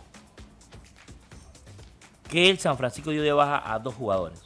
que 2.29 2.49
el 2.49 2.59
San 2.59 2.77
Francisco 2.77 3.11
dio 3.11 3.23
de 3.23 3.31
baja 3.31 3.73
a 3.73 3.79
dos 3.79 3.95
jugadores. 3.95 4.41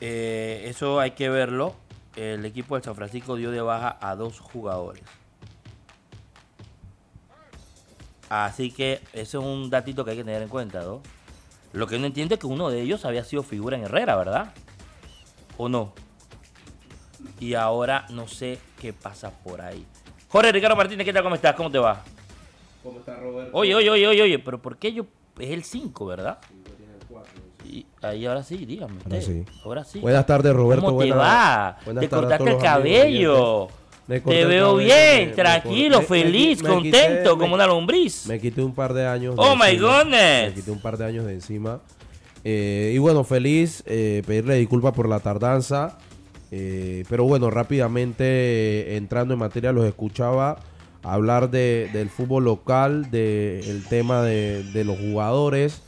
Eh, 0.00 0.64
eso 0.64 0.98
hay 0.98 1.10
que 1.10 1.28
verlo. 1.28 1.74
El 2.16 2.46
equipo 2.46 2.74
del 2.76 2.84
San 2.84 2.94
Francisco 2.94 3.36
dio 3.36 3.50
de 3.50 3.60
baja 3.60 3.98
a 4.00 4.16
dos 4.16 4.40
jugadores. 4.40 5.02
Así 8.32 8.70
que 8.70 8.94
ese 9.12 9.22
es 9.36 9.44
un 9.44 9.68
datito 9.68 10.06
que 10.06 10.12
hay 10.12 10.16
que 10.16 10.24
tener 10.24 10.40
en 10.40 10.48
cuenta, 10.48 10.80
¿no? 10.80 11.02
Lo 11.74 11.86
que 11.86 11.98
no 11.98 12.06
entiendo 12.06 12.32
es 12.34 12.40
que 12.40 12.46
uno 12.46 12.70
de 12.70 12.80
ellos 12.80 13.04
había 13.04 13.24
sido 13.24 13.42
figura 13.42 13.76
en 13.76 13.84
Herrera, 13.84 14.16
¿verdad? 14.16 14.54
¿O 15.58 15.68
no? 15.68 15.92
Y 17.40 17.52
ahora 17.52 18.06
no 18.08 18.26
sé 18.26 18.58
qué 18.80 18.94
pasa 18.94 19.30
por 19.30 19.60
ahí. 19.60 19.84
Jorge 20.28 20.50
Ricardo 20.50 20.76
Martínez, 20.76 21.04
¿qué 21.04 21.12
tal? 21.12 21.24
¿Cómo 21.24 21.34
estás? 21.34 21.54
¿Cómo 21.54 21.70
te 21.70 21.78
va? 21.78 22.02
¿Cómo 22.82 23.00
está 23.00 23.16
Roberto? 23.16 23.50
Oye, 23.52 23.74
oye, 23.74 23.90
oye, 23.90 24.06
oye, 24.06 24.22
oye, 24.22 24.38
pero 24.38 24.62
¿por 24.62 24.78
qué 24.78 24.94
yo... 24.94 25.04
Es 25.38 25.50
el 25.50 25.62
5, 25.62 26.06
¿verdad? 26.06 26.38
Y 27.66 27.84
ahí 28.00 28.24
ahora 28.24 28.42
sí, 28.42 28.64
dígame 28.64 28.96
usted. 28.96 29.12
Ahora 29.12 29.20
sí. 29.22 29.44
Ahora 29.62 29.84
sí. 29.84 30.00
Buenas 30.00 30.24
tardes, 30.24 30.54
Roberto. 30.54 30.86
¿Cómo 30.86 30.98
te 31.00 31.08
Buenas- 31.12 31.18
va? 31.18 31.78
buenas 31.84 32.00
Te 32.00 32.08
cortaste 32.08 32.50
el 32.50 32.58
cabello. 32.58 33.68
Te 34.06 34.44
veo 34.44 34.76
bien, 34.76 35.28
me- 35.28 35.34
tranquilo, 35.34 36.00
me 36.00 36.06
feliz, 36.06 36.62
me 36.62 36.68
contento, 36.68 37.30
quité- 37.34 37.38
como 37.38 37.54
una 37.54 37.66
lombriz. 37.66 38.26
Me 38.26 38.38
quité 38.40 38.62
un 38.62 38.74
par 38.74 38.92
de 38.94 39.06
años. 39.06 39.36
de 39.36 39.40
Oh, 39.42 39.54
my 39.56 39.70
encima. 39.70 39.98
goodness. 40.02 40.48
Me 40.48 40.54
quité 40.54 40.70
un 40.70 40.80
par 40.80 40.98
de 40.98 41.04
años 41.04 41.24
de 41.24 41.32
encima. 41.34 41.80
Eh, 42.44 42.92
y 42.94 42.98
bueno, 42.98 43.22
feliz, 43.24 43.82
eh, 43.86 44.22
pedirle 44.26 44.56
disculpas 44.56 44.92
por 44.92 45.08
la 45.08 45.20
tardanza. 45.20 45.98
eh, 46.54 47.04
pero 47.08 47.24
bueno, 47.24 47.48
rápidamente 47.50 48.24
eh, 48.24 48.96
entrando 48.96 49.32
en 49.32 49.40
materia, 49.40 49.72
los 49.72 49.86
escuchaba 49.86 50.58
hablar 51.02 51.50
de, 51.50 51.88
del 51.94 52.10
fútbol 52.10 52.44
local, 52.44 53.10
del 53.10 53.84
tema 53.88 54.22
de, 54.22 54.62
de 54.64 54.84
los 54.84 54.98
jugadores, 54.98 55.80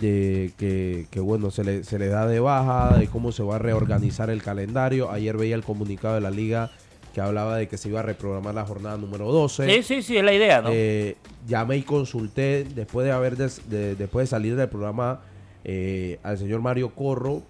de 0.00 0.52
que, 0.58 1.06
que, 1.10 1.20
bueno, 1.20 1.50
se 1.52 1.62
le, 1.62 1.84
se 1.84 1.98
le 2.00 2.08
da 2.08 2.26
de 2.26 2.40
baja, 2.40 2.96
de 2.98 3.06
cómo 3.06 3.30
se 3.30 3.44
va 3.44 3.56
a 3.56 3.58
reorganizar 3.60 4.28
el 4.30 4.42
calendario. 4.42 5.10
Ayer 5.12 5.36
veía 5.36 5.54
el 5.54 5.62
comunicado 5.62 6.16
de 6.16 6.20
la 6.20 6.30
liga 6.30 6.70
que 7.16 7.22
hablaba 7.22 7.56
de 7.56 7.66
que 7.66 7.78
se 7.78 7.88
iba 7.88 8.00
a 8.00 8.02
reprogramar 8.02 8.54
la 8.54 8.66
jornada 8.66 8.98
número 8.98 9.32
12. 9.32 9.66
Sí, 9.66 9.82
sí, 9.82 10.02
sí, 10.02 10.18
es 10.18 10.22
la 10.22 10.34
idea, 10.34 10.60
¿no? 10.60 10.68
Eh, 10.70 11.16
llamé 11.48 11.78
y 11.78 11.82
consulté 11.82 12.64
después 12.64 13.06
de 13.06 13.12
haber 13.12 13.38
des- 13.38 13.70
de- 13.70 13.94
después 13.94 14.24
de 14.24 14.26
salir 14.26 14.54
del 14.54 14.68
programa 14.68 15.22
eh, 15.64 16.18
al 16.22 16.36
señor 16.36 16.60
Mario 16.60 16.90
Corro 16.90 17.40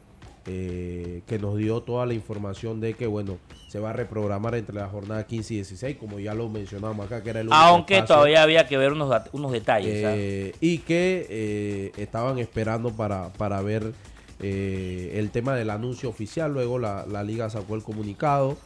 eh, 0.46 1.22
que 1.26 1.40
nos 1.40 1.56
dio 1.56 1.80
toda 1.80 2.06
la 2.06 2.14
información 2.14 2.80
de 2.80 2.94
que 2.94 3.08
bueno 3.08 3.38
se 3.66 3.80
va 3.80 3.90
a 3.90 3.92
reprogramar 3.92 4.54
entre 4.54 4.76
la 4.76 4.86
jornada 4.86 5.26
15 5.26 5.54
y 5.54 5.56
16 5.56 5.96
como 5.96 6.20
ya 6.20 6.32
lo 6.32 6.48
mencionamos 6.48 7.04
acá 7.04 7.24
que 7.24 7.30
era 7.30 7.40
el 7.40 7.48
único 7.48 7.56
Aunque 7.60 7.94
espacio, 7.94 8.14
todavía 8.14 8.44
había 8.44 8.68
que 8.68 8.78
ver 8.78 8.92
unos, 8.92 9.12
unos 9.32 9.50
detalles. 9.50 9.92
eh, 10.06 10.54
y 10.60 10.78
que 10.78 11.26
eh, 11.28 11.92
estaban 11.96 12.38
esperando 12.38 12.92
para, 12.92 13.32
para 13.32 13.60
ver 13.62 13.92
eh, 14.40 15.14
el 15.16 15.30
tema 15.30 15.56
del 15.56 15.70
anuncio 15.70 16.08
oficial 16.08 16.52
luego 16.52 16.78
la, 16.78 17.04
la 17.10 17.24
liga 17.24 17.50
sacó 17.50 17.74
el 17.74 17.82
comunicado 17.82 18.56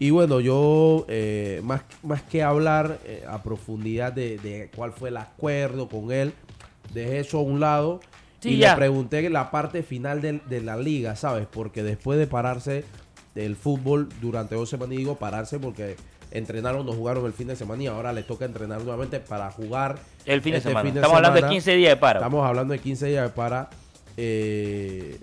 y 0.00 0.10
bueno, 0.10 0.40
yo 0.40 1.04
eh, 1.08 1.60
más, 1.62 1.82
más 2.02 2.22
que 2.22 2.42
hablar 2.42 2.98
eh, 3.04 3.22
a 3.28 3.42
profundidad 3.44 4.12
de, 4.12 4.38
de 4.38 4.68
cuál 4.74 4.92
fue 4.92 5.10
el 5.10 5.16
acuerdo 5.18 5.88
con 5.88 6.10
él, 6.10 6.32
dejé 6.92 7.20
eso 7.20 7.38
a 7.38 7.42
un 7.42 7.60
lado 7.60 8.00
Sí, 8.40 8.54
y 8.54 8.56
ya. 8.56 8.70
le 8.70 8.76
pregunté 8.78 9.28
la 9.30 9.50
parte 9.50 9.82
final 9.84 10.20
del- 10.22 10.40
de, 10.48 10.62
la 10.62 10.76
liga, 10.78 11.14
¿sabes? 11.14 11.46
Porque 11.48 11.82
después 11.82 12.18
de 12.18 12.26
pararse 12.26 12.84
del 13.34 13.54
fútbol 13.54 14.08
durante 14.22 14.54
dos 14.56 14.70
semanas, 14.70 14.96
digo 14.96 15.14
pararse 15.16 15.58
porque 15.60 15.96
entrenaron, 16.30 16.86
no 16.86 16.92
jugaron 16.92 17.26
el 17.26 17.34
fin 17.34 17.48
de 17.48 17.56
semana 17.56 17.82
y 17.82 17.86
ahora 17.88 18.12
les 18.14 18.26
toca 18.26 18.46
entrenar 18.46 18.80
nuevamente 18.80 19.20
para 19.20 19.50
jugar 19.50 19.98
el 20.24 20.40
fin 20.40 20.52
de 20.52 20.58
este 20.58 20.70
semana. 20.70 20.84
fin 20.86 20.94
de 20.94 21.00
Estamos 21.00 21.16
hablando 21.18 21.34
de 21.34 21.40
semana. 21.40 21.52
15 21.54 21.74
días 21.76 21.90
de 21.90 21.96
paro. 21.98 22.18
Estamos 22.20 22.46
hablando 22.46 22.72
de 22.72 22.78
15 22.78 23.06
días 23.08 23.24
de 23.24 23.28
para 23.30 23.68
eh, 24.16 25.18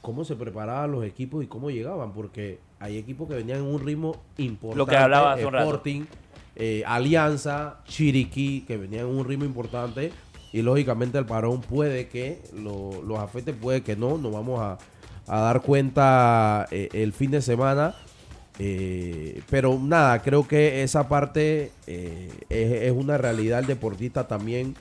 cómo 0.00 0.24
se 0.24 0.36
preparaban 0.36 0.92
los 0.92 1.04
equipos 1.04 1.42
y 1.42 1.48
cómo 1.48 1.70
llegaban, 1.70 2.12
porque 2.12 2.60
hay 2.80 2.98
equipos 2.98 3.28
que 3.28 3.34
venían 3.34 3.58
en 3.58 3.64
un 3.66 3.80
ritmo 3.84 4.16
importante. 4.38 4.78
Lo 4.78 4.86
que 4.86 4.96
hablaba 4.96 5.32
hace 5.32 5.46
un 5.46 5.52
rato. 5.52 5.64
Sporting, 5.66 6.02
eh, 6.56 6.82
Alianza, 6.86 7.80
Chiriquí, 7.86 8.62
que 8.66 8.76
venían 8.76 9.06
en 9.06 9.14
un 9.16 9.24
ritmo 9.24 9.44
importante. 9.44 10.12
Y 10.52 10.62
lógicamente 10.62 11.18
el 11.18 11.26
parón 11.26 11.60
puede 11.60 12.08
que 12.08 12.40
lo- 12.54 13.02
los 13.02 13.18
afecte, 13.18 13.52
puede 13.52 13.82
que 13.82 13.96
no. 13.96 14.16
Nos 14.18 14.32
vamos 14.32 14.60
a, 14.60 14.78
a 15.26 15.40
dar 15.40 15.60
cuenta 15.62 16.66
eh, 16.70 16.88
el 16.92 17.12
fin 17.12 17.30
de 17.30 17.42
semana. 17.42 17.94
Eh, 18.58 19.42
pero 19.50 19.78
nada, 19.78 20.22
creo 20.22 20.48
que 20.48 20.82
esa 20.82 21.08
parte 21.08 21.72
es, 21.86 22.32
es 22.48 22.92
una 22.92 23.18
realidad. 23.18 23.58
El 23.60 23.66
deportista 23.66 24.26
también 24.26 24.74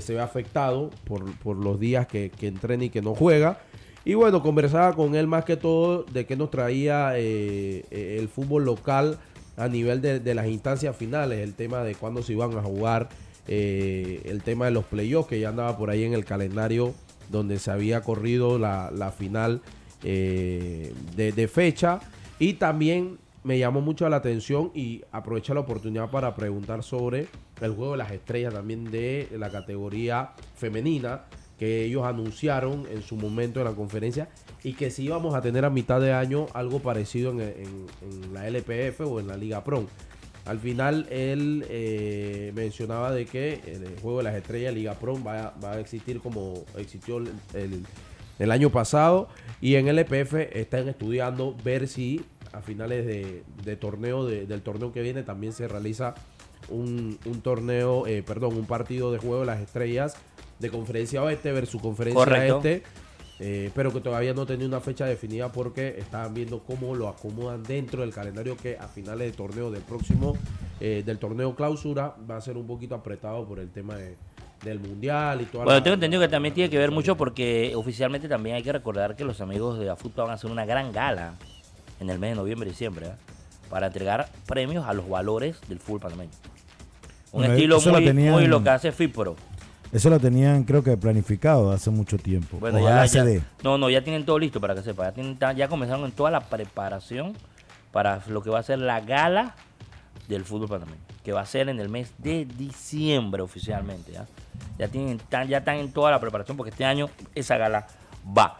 se 0.00 0.14
ve 0.14 0.20
afectado 0.20 0.90
por, 1.04 1.30
por 1.38 1.56
los 1.56 1.80
días 1.80 2.06
que, 2.06 2.30
que 2.30 2.46
entrena 2.46 2.84
y 2.84 2.90
que 2.90 3.02
no 3.02 3.14
juega. 3.14 3.58
Y 4.04 4.14
bueno, 4.14 4.42
conversaba 4.42 4.94
con 4.94 5.14
él 5.14 5.26
más 5.26 5.44
que 5.44 5.56
todo 5.56 6.04
de 6.04 6.24
qué 6.24 6.36
nos 6.36 6.50
traía 6.50 7.18
eh, 7.18 7.84
eh, 7.90 8.16
el 8.18 8.28
fútbol 8.28 8.64
local 8.64 9.18
a 9.56 9.68
nivel 9.68 10.00
de, 10.00 10.34
las 10.34 10.46
instancias 10.46 10.96
finales, 10.96 11.40
el 11.40 11.54
tema 11.54 11.84
de 11.84 11.94
cuándo 11.94 12.22
se 12.22 12.32
iban 12.32 12.56
a 12.56 12.62
jugar, 12.62 13.10
eh, 13.46 14.22
el 14.24 14.42
tema 14.42 14.64
de 14.64 14.70
los 14.70 14.86
playoffs, 14.86 15.28
que 15.28 15.38
ya 15.38 15.50
andaba 15.50 15.76
por 15.76 15.90
ahí 15.90 16.04
en 16.04 16.14
el 16.14 16.24
calendario 16.24 16.94
donde 17.30 17.58
se 17.58 17.70
había 17.70 18.00
corrido 18.00 18.58
la, 18.58 18.90
la 18.90 19.12
final 19.12 19.60
eh, 20.02 20.94
de, 21.14 21.32
de 21.32 21.48
fecha. 21.48 22.00
Y 22.38 22.54
también 22.54 23.18
me 23.44 23.58
llamó 23.58 23.82
mucho 23.82 24.08
la 24.08 24.16
atención 24.16 24.70
y 24.74 25.02
aproveché 25.12 25.52
la 25.52 25.60
oportunidad 25.60 26.10
para 26.10 26.34
preguntar 26.34 26.82
sobre 26.82 27.28
el 27.60 27.72
juego 27.72 27.92
de 27.92 27.98
las 27.98 28.12
estrellas 28.12 28.54
también 28.54 28.90
de 28.90 29.28
la 29.36 29.50
categoría 29.50 30.30
femenina 30.56 31.24
que 31.60 31.84
ellos 31.84 32.06
anunciaron 32.06 32.86
en 32.90 33.02
su 33.02 33.16
momento 33.16 33.60
en 33.60 33.66
la 33.66 33.72
conferencia 33.74 34.30
y 34.64 34.72
que 34.72 34.90
si 34.90 35.04
íbamos 35.04 35.34
a 35.34 35.42
tener 35.42 35.66
a 35.66 35.68
mitad 35.70 36.00
de 36.00 36.14
año 36.14 36.46
algo 36.54 36.80
parecido 36.80 37.32
en, 37.32 37.86
la 38.32 38.48
LPF 38.48 39.02
o 39.02 39.20
en 39.20 39.28
la 39.28 39.36
Liga 39.36 39.62
Pro. 39.62 39.84
Al 40.46 40.58
final 40.58 41.06
él 41.10 41.66
eh, 41.68 42.50
mencionaba 42.54 43.12
de 43.12 43.26
que 43.26 43.60
el 43.66 44.00
juego 44.00 44.18
de 44.18 44.24
las 44.24 44.36
estrellas 44.36 44.72
Liga 44.72 44.94
Pro 44.94 45.22
va, 45.22 45.52
a- 45.62 45.78
existir 45.78 46.20
como 46.20 46.64
existió 46.78 47.18
el, 47.18 48.50
año 48.50 48.70
pasado 48.70 49.28
y 49.60 49.74
en 49.74 49.86
LPF 49.86 50.32
están 50.56 50.88
estudiando 50.88 51.54
ver 51.62 51.88
si 51.88 52.24
a 52.52 52.62
finales 52.62 53.04
de, 53.04 53.42
de 53.66 53.76
torneo 53.76 54.24
de- 54.24 54.46
del 54.46 54.62
torneo 54.62 54.94
que 54.94 55.02
viene 55.02 55.24
también 55.24 55.52
se 55.52 55.68
realiza 55.68 56.14
un, 56.70 57.18
un 57.26 57.42
torneo, 57.42 58.06
eh, 58.06 58.22
perdón, 58.22 58.56
un 58.56 58.64
partido 58.64 59.12
de 59.12 59.18
juego 59.18 59.40
de 59.40 59.46
las 59.46 59.60
estrellas 59.60 60.16
de 60.60 60.70
conferencia 60.70 61.22
oeste 61.22 61.50
versus 61.52 61.80
conferencia 61.82 62.18
Correcto. 62.24 62.56
este, 62.58 62.82
eh, 63.40 63.70
pero 63.74 63.92
que 63.92 64.00
todavía 64.00 64.34
no 64.34 64.44
tenía 64.46 64.66
una 64.66 64.80
fecha 64.80 65.06
definida 65.06 65.50
porque 65.50 65.96
estaban 65.98 66.34
viendo 66.34 66.60
cómo 66.62 66.94
lo 66.94 67.08
acomodan 67.08 67.62
dentro 67.62 68.02
del 68.02 68.12
calendario 68.12 68.56
que 68.56 68.76
a 68.78 68.86
finales 68.86 69.30
de 69.30 69.36
torneo 69.36 69.70
del 69.70 69.82
próximo, 69.82 70.36
eh, 70.78 71.02
del 71.04 71.18
torneo 71.18 71.54
clausura, 71.56 72.14
va 72.30 72.36
a 72.36 72.40
ser 72.42 72.56
un 72.58 72.66
poquito 72.66 72.94
apretado 72.94 73.46
por 73.46 73.58
el 73.58 73.70
tema 73.70 73.96
de- 73.96 74.16
del 74.62 74.78
mundial 74.78 75.40
y 75.40 75.46
toda 75.46 75.64
Bueno, 75.64 75.78
la- 75.78 75.82
tengo 75.82 75.94
entendido 75.94 76.20
que 76.20 76.28
también 76.28 76.52
tiene 76.54 76.68
que 76.68 76.76
ver 76.76 76.90
mucho 76.90 77.16
porque 77.16 77.72
oficialmente 77.74 78.28
también 78.28 78.56
hay 78.56 78.62
que 78.62 78.72
recordar 78.72 79.16
que 79.16 79.24
los 79.24 79.40
amigos 79.40 79.78
de 79.78 79.88
AFUTPA 79.88 80.24
van 80.24 80.32
a 80.32 80.34
hacer 80.34 80.50
una 80.50 80.66
gran 80.66 80.92
gala 80.92 81.32
en 81.98 82.10
el 82.10 82.18
mes 82.18 82.30
de 82.32 82.36
noviembre 82.36 82.68
y 82.68 82.72
diciembre 82.72 83.06
¿eh? 83.06 83.12
para 83.70 83.86
entregar 83.86 84.28
premios 84.46 84.84
a 84.86 84.92
los 84.92 85.08
valores 85.08 85.56
del 85.66 85.78
fútbol 85.78 86.00
panameño. 86.00 86.30
Un 87.32 87.38
Bueno, 87.40 87.54
estilo 87.54 87.80
muy, 87.80 88.04
tenían- 88.04 88.32
muy 88.34 88.46
lo 88.48 88.62
que 88.62 88.68
hace 88.68 88.92
FIPRO. 88.92 89.36
Eso 89.92 90.08
lo 90.08 90.20
tenían, 90.20 90.62
creo 90.64 90.84
que 90.84 90.96
planificado 90.96 91.72
hace 91.72 91.90
mucho 91.90 92.16
tiempo. 92.16 92.58
Bueno, 92.60 92.78
Ojalá 92.78 93.04
ya, 93.04 93.08
se 93.08 93.16
ya- 93.18 93.24
dé. 93.24 93.42
no, 93.64 93.76
no, 93.76 93.90
ya 93.90 94.02
tienen 94.04 94.24
todo 94.24 94.38
listo 94.38 94.60
para 94.60 94.74
que 94.74 94.82
sepa. 94.82 95.04
Ya, 95.06 95.12
tienen- 95.12 95.38
ya 95.56 95.68
comenzaron 95.68 96.04
en 96.04 96.12
toda 96.12 96.30
la 96.30 96.40
preparación 96.40 97.36
para 97.90 98.22
lo 98.28 98.40
que 98.42 98.50
va 98.50 98.60
a 98.60 98.62
ser 98.62 98.78
la 98.78 99.00
gala 99.00 99.54
del 100.28 100.44
fútbol 100.44 100.68
panameño, 100.68 101.00
que 101.24 101.32
va 101.32 101.40
a 101.40 101.46
ser 101.46 101.68
en 101.68 101.80
el 101.80 101.88
mes 101.88 102.12
de 102.18 102.44
diciembre 102.44 103.42
oficialmente. 103.42 104.12
Ya, 104.12 104.26
ya, 104.78 104.86
tienen, 104.88 105.16
están, 105.16 105.48
ya 105.48 105.58
están 105.58 105.76
en 105.78 105.92
toda 105.92 106.12
la 106.12 106.20
preparación 106.20 106.56
porque 106.56 106.70
este 106.70 106.84
año 106.84 107.10
esa 107.34 107.56
gala 107.56 107.88
va. 108.36 108.56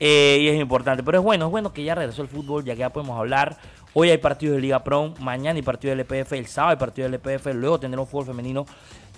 Eh, 0.00 0.38
y 0.42 0.48
es 0.48 0.60
importante, 0.60 1.02
pero 1.02 1.18
es 1.18 1.24
bueno, 1.24 1.46
es 1.46 1.50
bueno 1.50 1.72
que 1.72 1.82
ya 1.82 1.94
regresó 1.94 2.20
el 2.20 2.28
fútbol, 2.28 2.62
ya 2.64 2.74
que 2.74 2.80
ya 2.80 2.90
podemos 2.90 3.18
hablar. 3.18 3.56
Hoy 3.94 4.10
hay 4.10 4.18
partidos 4.18 4.56
de 4.56 4.60
Liga 4.60 4.82
Pro, 4.84 5.14
mañana 5.20 5.56
hay 5.56 5.62
partido 5.62 5.92
del 5.92 6.00
LPF, 6.00 6.32
el 6.36 6.46
sábado 6.46 6.72
hay 6.72 6.76
partido 6.78 7.08
del 7.08 7.14
LPF, 7.14 7.54
luego 7.54 7.78
tendremos 7.80 8.08
fútbol 8.08 8.26
femenino. 8.26 8.66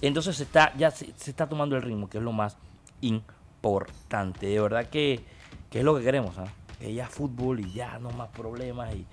Entonces 0.07 0.37
se 0.37 0.43
está, 0.45 0.73
ya 0.77 0.91
se, 0.91 1.13
se 1.17 1.31
está 1.31 1.49
tomando 1.49 1.77
el 1.77 1.83
ritmo, 1.83 2.09
que 2.09 2.19
es 2.19 2.25
lo 2.25 2.33
más 2.33 2.57
importante. 3.01 4.47
De 4.47 4.61
verdad 4.61 4.89
que, 4.89 5.25
que 5.71 5.79
es 5.79 5.85
lo 5.85 5.97
que 5.97 6.05
queremos, 6.05 6.37
¿ah? 6.39 6.47
Que 6.79 6.93
ya 6.93 7.09
fútbol 7.09 7.61
y 7.61 7.73
ya 7.73 7.99
no 7.99 8.11
más 8.11 8.29
problemas 8.29 8.95
y, 8.95 9.07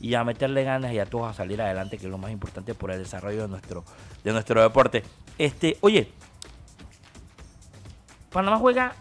y 0.00 0.14
a 0.14 0.24
meterle 0.24 0.64
ganas 0.64 0.92
y 0.92 0.98
a 0.98 1.06
todos 1.06 1.30
a 1.30 1.34
salir 1.34 1.62
adelante, 1.62 1.96
que 1.96 2.06
es 2.06 2.10
lo 2.10 2.18
más 2.18 2.30
importante 2.30 2.74
por 2.74 2.90
el 2.90 2.98
desarrollo 2.98 3.42
de 3.42 3.48
nuestro, 3.48 3.84
de 4.22 4.32
nuestro 4.32 4.60
deporte. 4.62 5.02
Este, 5.38 5.78
oye, 5.80 6.10
Panamá 8.30 8.58
juega 8.58 8.94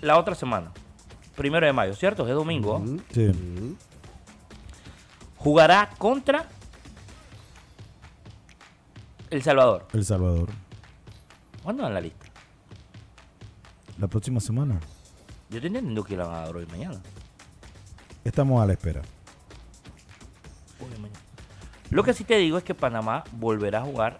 la 0.00 0.18
otra 0.18 0.34
semana, 0.34 0.72
primero 1.36 1.64
de 1.66 1.72
mayo, 1.72 1.94
¿cierto? 1.94 2.26
Es 2.26 2.34
domingo. 2.34 2.82
Sí. 3.12 3.76
Jugará 5.36 5.90
contra 5.96 6.46
El 9.30 9.42
Salvador. 9.42 9.86
El 9.92 10.04
Salvador. 10.04 10.48
¿Cuándo 11.62 11.86
en 11.86 11.94
la 11.94 12.00
lista? 12.00 12.26
La 13.98 14.08
próxima 14.08 14.40
semana. 14.40 14.80
Yo 15.50 15.60
tenía 15.60 15.80
entendido 15.80 16.04
que 16.04 16.16
la 16.16 16.26
van 16.26 16.36
a 16.36 16.46
dar 16.46 16.56
hoy 16.56 16.66
mañana. 16.66 17.00
Estamos 18.24 18.62
a 18.62 18.66
la 18.66 18.72
espera. 18.72 19.02
Hoy 20.80 20.98
mañana. 20.98 21.20
Lo 21.90 22.02
que 22.02 22.14
sí 22.14 22.24
te 22.24 22.36
digo 22.36 22.56
es 22.56 22.64
que 22.64 22.74
Panamá 22.74 23.24
volverá 23.32 23.80
a 23.80 23.84
jugar 23.84 24.16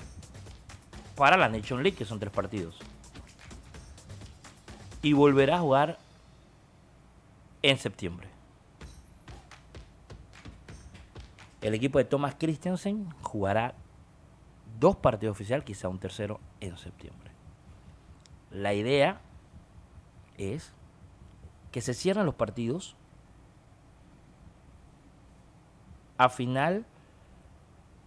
para 1.14 1.37
la 1.37 1.49
Nation 1.49 1.82
League, 1.82 1.97
que 1.97 2.04
son 2.04 2.18
tres 2.18 2.32
partidos. 2.32 2.76
Y 5.02 5.12
volverá 5.12 5.56
a 5.56 5.61
jugar 5.61 5.99
en 7.62 7.78
septiembre. 7.78 8.28
El 11.62 11.75
equipo 11.75 11.99
de 11.99 12.04
Thomas 12.04 12.35
Christensen 12.38 13.09
jugará 13.23 13.75
dos 14.78 14.97
partidos 14.97 15.35
oficiales, 15.37 15.64
quizá 15.64 15.88
un 15.88 15.99
tercero 15.99 16.40
en 16.61 16.76
septiembre. 16.76 17.29
La 18.50 18.75
idea 18.75 19.21
es 20.37 20.73
que 21.71 21.80
se 21.80 21.95
cierren 21.95 22.26
los 22.26 22.35
partidos 22.35 22.97
a 26.19 26.28
final 26.28 26.85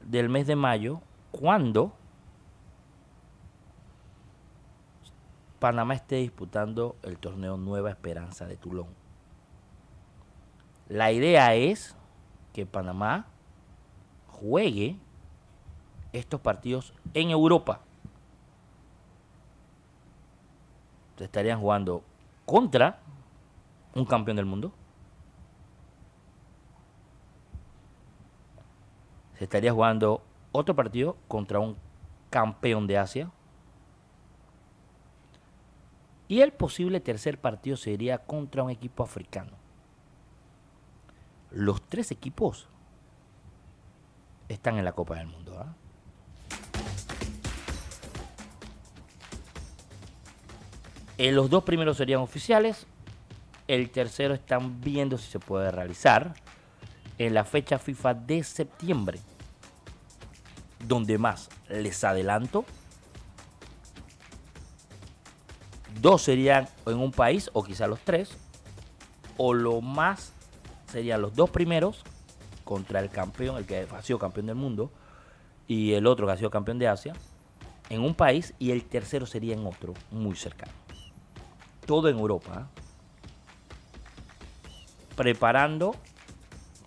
del 0.01 0.29
mes 0.29 0.45
de 0.45 0.55
mayo, 0.55 1.01
cuando 1.31 1.93
Panamá 5.59 5.93
esté 5.93 6.17
disputando 6.17 6.97
el 7.03 7.17
torneo 7.17 7.57
Nueva 7.57 7.89
Esperanza 7.89 8.45
de 8.45 8.57
Tulón. 8.57 8.87
La 10.89 11.11
idea 11.11 11.55
es 11.55 11.95
que 12.51 12.65
Panamá 12.65 13.25
juegue 14.27 14.99
estos 16.11 16.41
partidos 16.41 16.93
en 17.13 17.31
Europa. 17.31 17.79
Se 21.01 21.02
estarían 21.19 21.59
jugando 21.59 22.03
contra 22.45 22.99
un 23.93 24.05
campeón 24.05 24.37
del 24.37 24.45
mundo. 24.45 24.71
Se 29.37 29.43
estaría 29.45 29.71
jugando 29.71 30.21
otro 30.51 30.75
partido 30.75 31.17
contra 31.27 31.59
un 31.59 31.75
campeón 32.29 32.87
de 32.87 32.97
Asia. 32.97 33.31
Y 36.27 36.41
el 36.41 36.53
posible 36.53 36.99
tercer 36.99 37.39
partido 37.39 37.77
sería 37.77 38.17
contra 38.17 38.63
un 38.63 38.71
equipo 38.71 39.03
africano. 39.03 39.51
Los 41.51 41.81
tres 41.83 42.09
equipos 42.11 42.67
están 44.47 44.77
en 44.77 44.85
la 44.85 44.93
Copa 44.93 45.15
del 45.15 45.27
Mundo. 45.27 45.59
¿ah? 45.59 45.75
Eh, 51.17 51.31
los 51.31 51.49
dos 51.49 51.63
primeros 51.63 51.97
serían 51.97 52.21
oficiales. 52.21 52.85
El 53.67 53.89
tercero 53.91 54.33
están 54.33 54.81
viendo 54.81 55.17
si 55.17 55.31
se 55.31 55.39
puede 55.39 55.71
realizar 55.71 56.33
en 57.17 57.33
la 57.33 57.43
fecha 57.43 57.77
FIFA 57.77 58.13
de 58.15 58.43
septiembre. 58.43 59.19
Donde 60.85 61.17
más 61.17 61.49
les 61.69 62.03
adelanto. 62.03 62.65
Dos 66.01 66.23
serían 66.23 66.67
en 66.85 66.97
un 66.97 67.11
país 67.11 67.49
o 67.53 67.63
quizá 67.63 67.87
los 67.87 67.99
tres. 67.99 68.37
O 69.37 69.53
lo 69.53 69.81
más 69.81 70.33
serían 70.91 71.21
los 71.21 71.35
dos 71.35 71.49
primeros 71.49 72.03
contra 72.63 72.99
el 72.99 73.09
campeón, 73.09 73.57
el 73.57 73.65
que 73.65 73.87
ha 73.89 74.01
sido 74.01 74.19
campeón 74.19 74.47
del 74.47 74.55
mundo, 74.55 74.91
y 75.67 75.93
el 75.93 76.07
otro 76.07 76.27
que 76.27 76.33
ha 76.33 76.37
sido 76.37 76.49
campeón 76.49 76.79
de 76.79 76.87
Asia, 76.87 77.13
en 77.89 78.01
un 78.01 78.13
país, 78.15 78.53
y 78.59 78.71
el 78.71 78.83
tercero 78.83 79.25
sería 79.25 79.53
en 79.53 79.65
otro, 79.65 79.93
muy 80.11 80.35
cercano. 80.35 80.82
Todo 81.85 82.09
en 82.09 82.17
Europa. 82.17 82.67
¿eh? 82.67 82.79
Preparando, 85.15 85.95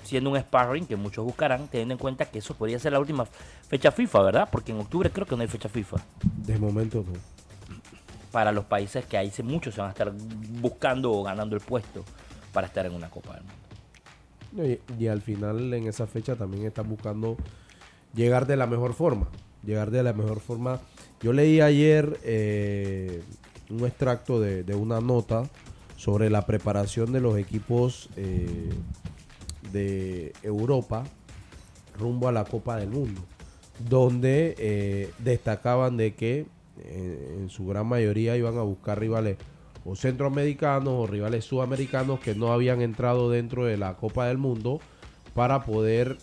siendo 0.02 0.30
un 0.30 0.40
sparring 0.40 0.86
que 0.86 0.96
muchos 0.96 1.24
buscarán, 1.24 1.68
teniendo 1.68 1.94
en 1.94 1.98
cuenta 1.98 2.24
que 2.26 2.38
eso 2.38 2.54
podría 2.54 2.78
ser 2.78 2.92
la 2.92 3.00
última 3.00 3.26
fecha 3.68 3.90
FIFA, 3.90 4.22
¿verdad? 4.22 4.48
Porque 4.50 4.72
en 4.72 4.80
octubre 4.80 5.10
creo 5.10 5.26
que 5.26 5.36
no 5.36 5.42
hay 5.42 5.48
fecha 5.48 5.68
FIFA. 5.68 5.98
De 6.22 6.58
momento 6.58 7.04
no. 7.06 7.18
Para 8.32 8.52
los 8.52 8.64
países 8.64 9.06
que 9.06 9.16
ahí 9.16 9.32
muchos 9.42 9.74
se 9.74 9.80
van 9.80 9.88
a 9.88 9.92
estar 9.92 10.12
buscando 10.60 11.12
o 11.12 11.22
ganando 11.22 11.56
el 11.56 11.62
puesto 11.62 12.04
para 12.52 12.66
estar 12.66 12.84
en 12.86 12.94
una 12.94 13.08
Copa 13.08 13.34
del 13.34 13.44
Mundo. 13.44 14.80
Y, 14.98 15.04
y 15.04 15.08
al 15.08 15.22
final 15.22 15.72
en 15.72 15.86
esa 15.86 16.06
fecha 16.06 16.36
también 16.36 16.66
están 16.66 16.88
buscando 16.88 17.36
llegar 18.14 18.46
de 18.46 18.56
la 18.56 18.66
mejor 18.66 18.94
forma. 18.94 19.28
Llegar 19.62 19.90
de 19.90 20.02
la 20.02 20.12
mejor 20.12 20.40
forma. 20.40 20.80
Yo 21.20 21.32
leí 21.32 21.60
ayer 21.60 22.18
eh, 22.22 23.22
un 23.70 23.84
extracto 23.84 24.40
de, 24.40 24.62
de 24.62 24.74
una 24.74 25.00
nota 25.00 25.44
sobre 25.96 26.30
la 26.30 26.46
preparación 26.46 27.12
de 27.12 27.20
los 27.20 27.38
equipos 27.38 28.08
eh, 28.16 28.70
de 29.72 30.32
Europa 30.42 31.04
rumbo 31.98 32.28
a 32.28 32.32
la 32.32 32.44
Copa 32.44 32.76
del 32.76 32.90
Mundo, 32.90 33.22
donde 33.88 34.54
eh, 34.58 35.10
destacaban 35.18 35.96
de 35.96 36.14
que 36.14 36.46
eh, 36.84 37.36
en 37.40 37.48
su 37.48 37.66
gran 37.66 37.86
mayoría 37.86 38.36
iban 38.36 38.58
a 38.58 38.62
buscar 38.62 39.00
rivales 39.00 39.38
o 39.84 39.96
centroamericanos 39.96 40.92
o 40.92 41.06
rivales 41.06 41.44
sudamericanos 41.44 42.20
que 42.20 42.34
no 42.34 42.52
habían 42.52 42.82
entrado 42.82 43.30
dentro 43.30 43.64
de 43.64 43.78
la 43.78 43.96
Copa 43.96 44.26
del 44.26 44.36
Mundo 44.36 44.80
para 45.32 45.64
poder 45.64 46.16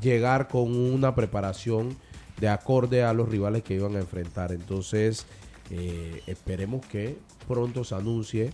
llegar 0.00 0.48
con 0.48 0.74
una 0.76 1.14
preparación 1.14 1.96
de 2.40 2.48
acorde 2.48 3.04
a 3.04 3.12
los 3.12 3.28
rivales 3.28 3.62
que 3.62 3.74
iban 3.74 3.94
a 3.94 4.00
enfrentar. 4.00 4.52
Entonces, 4.52 5.24
eh, 5.70 6.22
esperemos 6.26 6.84
que 6.86 7.16
pronto 7.48 7.84
se 7.84 7.94
anuncie 7.94 8.52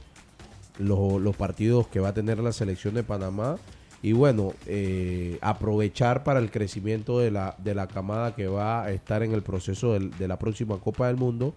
lo- 0.79 1.19
los 1.19 1.37
partidos 1.37 1.89
que 1.89 2.00
va 2.00 2.09
a 2.09 2.15
tener 2.15 2.39
la 2.39 2.52
selección 2.52 2.95
de 2.95 3.02
Panamá. 3.02 3.56
Y 4.00 4.13
bueno, 4.13 4.52
eh, 4.67 5.39
aprovechar 5.41 6.23
para 6.23 6.39
el 6.39 6.52
crecimiento 6.52 7.19
de 7.19 7.32
la, 7.32 7.56
de 7.59 7.75
la 7.75 7.89
camada 7.89 8.37
que 8.37 8.47
va 8.47 8.85
a 8.85 8.93
estar 8.93 9.25
en 9.25 9.32
el 9.35 9.43
proceso 9.43 9.99
de 9.99 10.28
la 10.28 10.39
próxima 10.39 10.78
Copa 10.78 11.09
del 11.09 11.17
Mundo, 11.17 11.54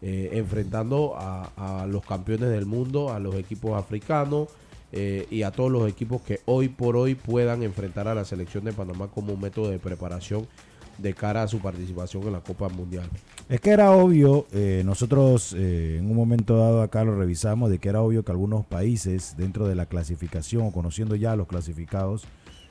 eh, 0.00 0.30
enfrentando 0.34 1.14
a, 1.16 1.82
a 1.82 1.86
los 1.86 2.04
campeones 2.06 2.50
del 2.50 2.64
mundo, 2.64 3.12
a 3.12 3.18
los 3.18 3.34
equipos 3.34 3.72
africanos 3.76 4.48
y 4.92 5.42
a 5.44 5.52
todos 5.52 5.70
los 5.70 5.88
equipos 5.88 6.20
que 6.20 6.40
hoy 6.46 6.68
por 6.68 6.96
hoy 6.96 7.14
puedan 7.14 7.62
enfrentar 7.62 8.08
a 8.08 8.14
la 8.16 8.24
selección 8.24 8.64
de 8.64 8.72
Panamá 8.72 9.06
como 9.06 9.32
un 9.34 9.40
método 9.40 9.70
de 9.70 9.78
preparación 9.78 10.48
de 11.00 11.14
cara 11.14 11.42
a 11.42 11.48
su 11.48 11.58
participación 11.58 12.22
en 12.24 12.32
la 12.32 12.40
Copa 12.40 12.68
Mundial. 12.68 13.08
Es 13.48 13.60
que 13.60 13.70
era 13.70 13.90
obvio, 13.92 14.46
eh, 14.52 14.82
nosotros 14.84 15.54
eh, 15.56 15.96
en 15.98 16.10
un 16.10 16.16
momento 16.16 16.56
dado 16.56 16.82
acá 16.82 17.04
lo 17.04 17.16
revisamos, 17.16 17.70
de 17.70 17.78
que 17.78 17.88
era 17.88 18.00
obvio 18.02 18.24
que 18.24 18.32
algunos 18.32 18.64
países 18.66 19.34
dentro 19.36 19.66
de 19.66 19.74
la 19.74 19.86
clasificación 19.86 20.70
conociendo 20.70 21.16
ya 21.16 21.36
los 21.36 21.46
clasificados 21.48 22.24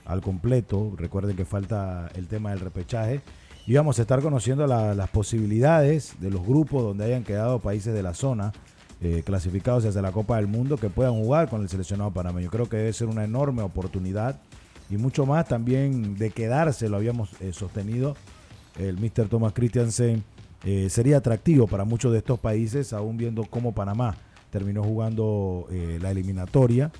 al 0.06 0.22
completo, 0.22 0.94
recuerden 0.98 1.36
que 1.36 1.46
falta 1.46 2.10
el 2.16 2.28
tema 2.28 2.50
del 2.52 2.60
repechaje, 2.62 3.22
íbamos 3.68 4.00
a 4.00 4.02
estar 4.02 4.22
conociendo 4.22 4.66
la- 4.66 4.96
las 4.96 5.10
posibilidades 5.10 6.16
de 6.20 6.32
los 6.32 6.42
grupos 6.46 6.82
donde 6.84 7.06
hayan 7.06 7.24
quedado 7.24 7.60
países 7.60 7.94
de 7.94 8.02
la 8.04 8.14
zona 8.14 8.52
eh, 9.02 9.22
clasificados 9.26 9.86
hacia 9.86 10.02
la 10.02 10.12
Copa 10.12 10.36
del 10.38 10.48
Mundo 10.48 10.76
que 10.78 10.90
puedan 10.90 11.14
jugar 11.14 11.50
con 11.50 11.62
el 11.62 11.70
seleccionado 11.70 12.12
panameño. 12.12 12.50
Creo 12.50 12.68
que 12.68 12.76
debe 12.78 12.92
ser 12.92 13.08
una 13.08 13.24
enorme 13.24 13.62
oportunidad 13.62 14.42
y 14.90 14.98
mucho 14.98 15.26
más 15.26 15.48
también 15.48 16.18
de 16.18 16.32
quedarse, 16.32 16.90
lo 16.90 16.98
habíamos 16.98 17.30
eh, 17.42 17.54
sostenido 17.54 18.16
el 18.80 18.98
Mr. 18.98 19.28
Thomas 19.28 19.54
Christiansen 19.54 20.24
eh, 20.64 20.90
sería 20.90 21.18
atractivo 21.18 21.68
para 21.68 21.86
muchos 21.86 22.12
de 22.12 22.20
estos 22.20 22.40
países, 22.40 22.94
aún 22.94 23.18
viendo 23.18 23.44
cómo 23.44 23.74
Panamá 23.74 24.16
terminó 24.50 24.84
jugando 24.84 25.68
eh, 25.72 26.00
la 26.02 26.12
eliminatoria, 26.12 26.92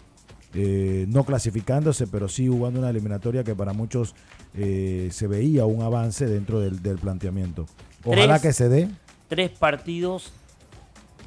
no 0.52 1.26
clasificándose, 1.26 2.08
pero 2.08 2.28
sí 2.28 2.48
jugando 2.48 2.80
una 2.80 2.90
eliminatoria 2.90 3.44
que 3.44 3.54
para 3.54 3.72
muchos 3.72 4.16
eh, 4.56 5.10
se 5.12 5.28
veía 5.28 5.66
un 5.66 5.84
avance 5.84 6.26
dentro 6.26 6.60
del, 6.60 6.82
del 6.82 6.98
planteamiento. 6.98 7.68
Ojalá 8.04 8.40
Tres. 8.40 8.42
que 8.42 8.54
se 8.54 8.70
dé, 8.70 8.90
Tres 9.28 9.52
partidos 9.52 10.34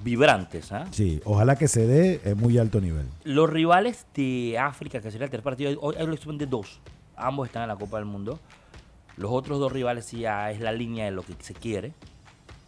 vibrantes. 0.02 0.72
¿ah? 0.72 0.86
sí, 0.90 1.20
ojalá 1.24 1.56
que 1.56 1.68
se 1.68 1.86
dé 1.86 2.20
en 2.24 2.38
muy 2.38 2.58
alto 2.58 2.80
nivel. 2.80 3.06
Los 3.24 3.48
rivales 3.48 4.06
de 4.14 4.58
África, 4.58 5.00
que 5.00 5.10
sería 5.10 5.26
el 5.26 5.30
tercer 5.30 5.44
partido, 5.44 5.78
hoy 5.80 5.96
hay 5.96 6.38
de 6.38 6.46
dos. 6.46 6.80
Ambos 7.16 7.46
están 7.46 7.62
en 7.62 7.68
la 7.68 7.76
Copa 7.76 7.98
del 7.98 8.06
Mundo. 8.06 8.38
Los 9.16 9.30
otros 9.30 9.58
dos 9.58 9.70
rivales 9.72 10.06
sí 10.06 10.20
ya 10.20 10.50
es 10.50 10.60
la 10.60 10.72
línea 10.72 11.04
de 11.04 11.10
lo 11.10 11.22
que 11.22 11.34
se 11.40 11.54
quiere 11.54 11.92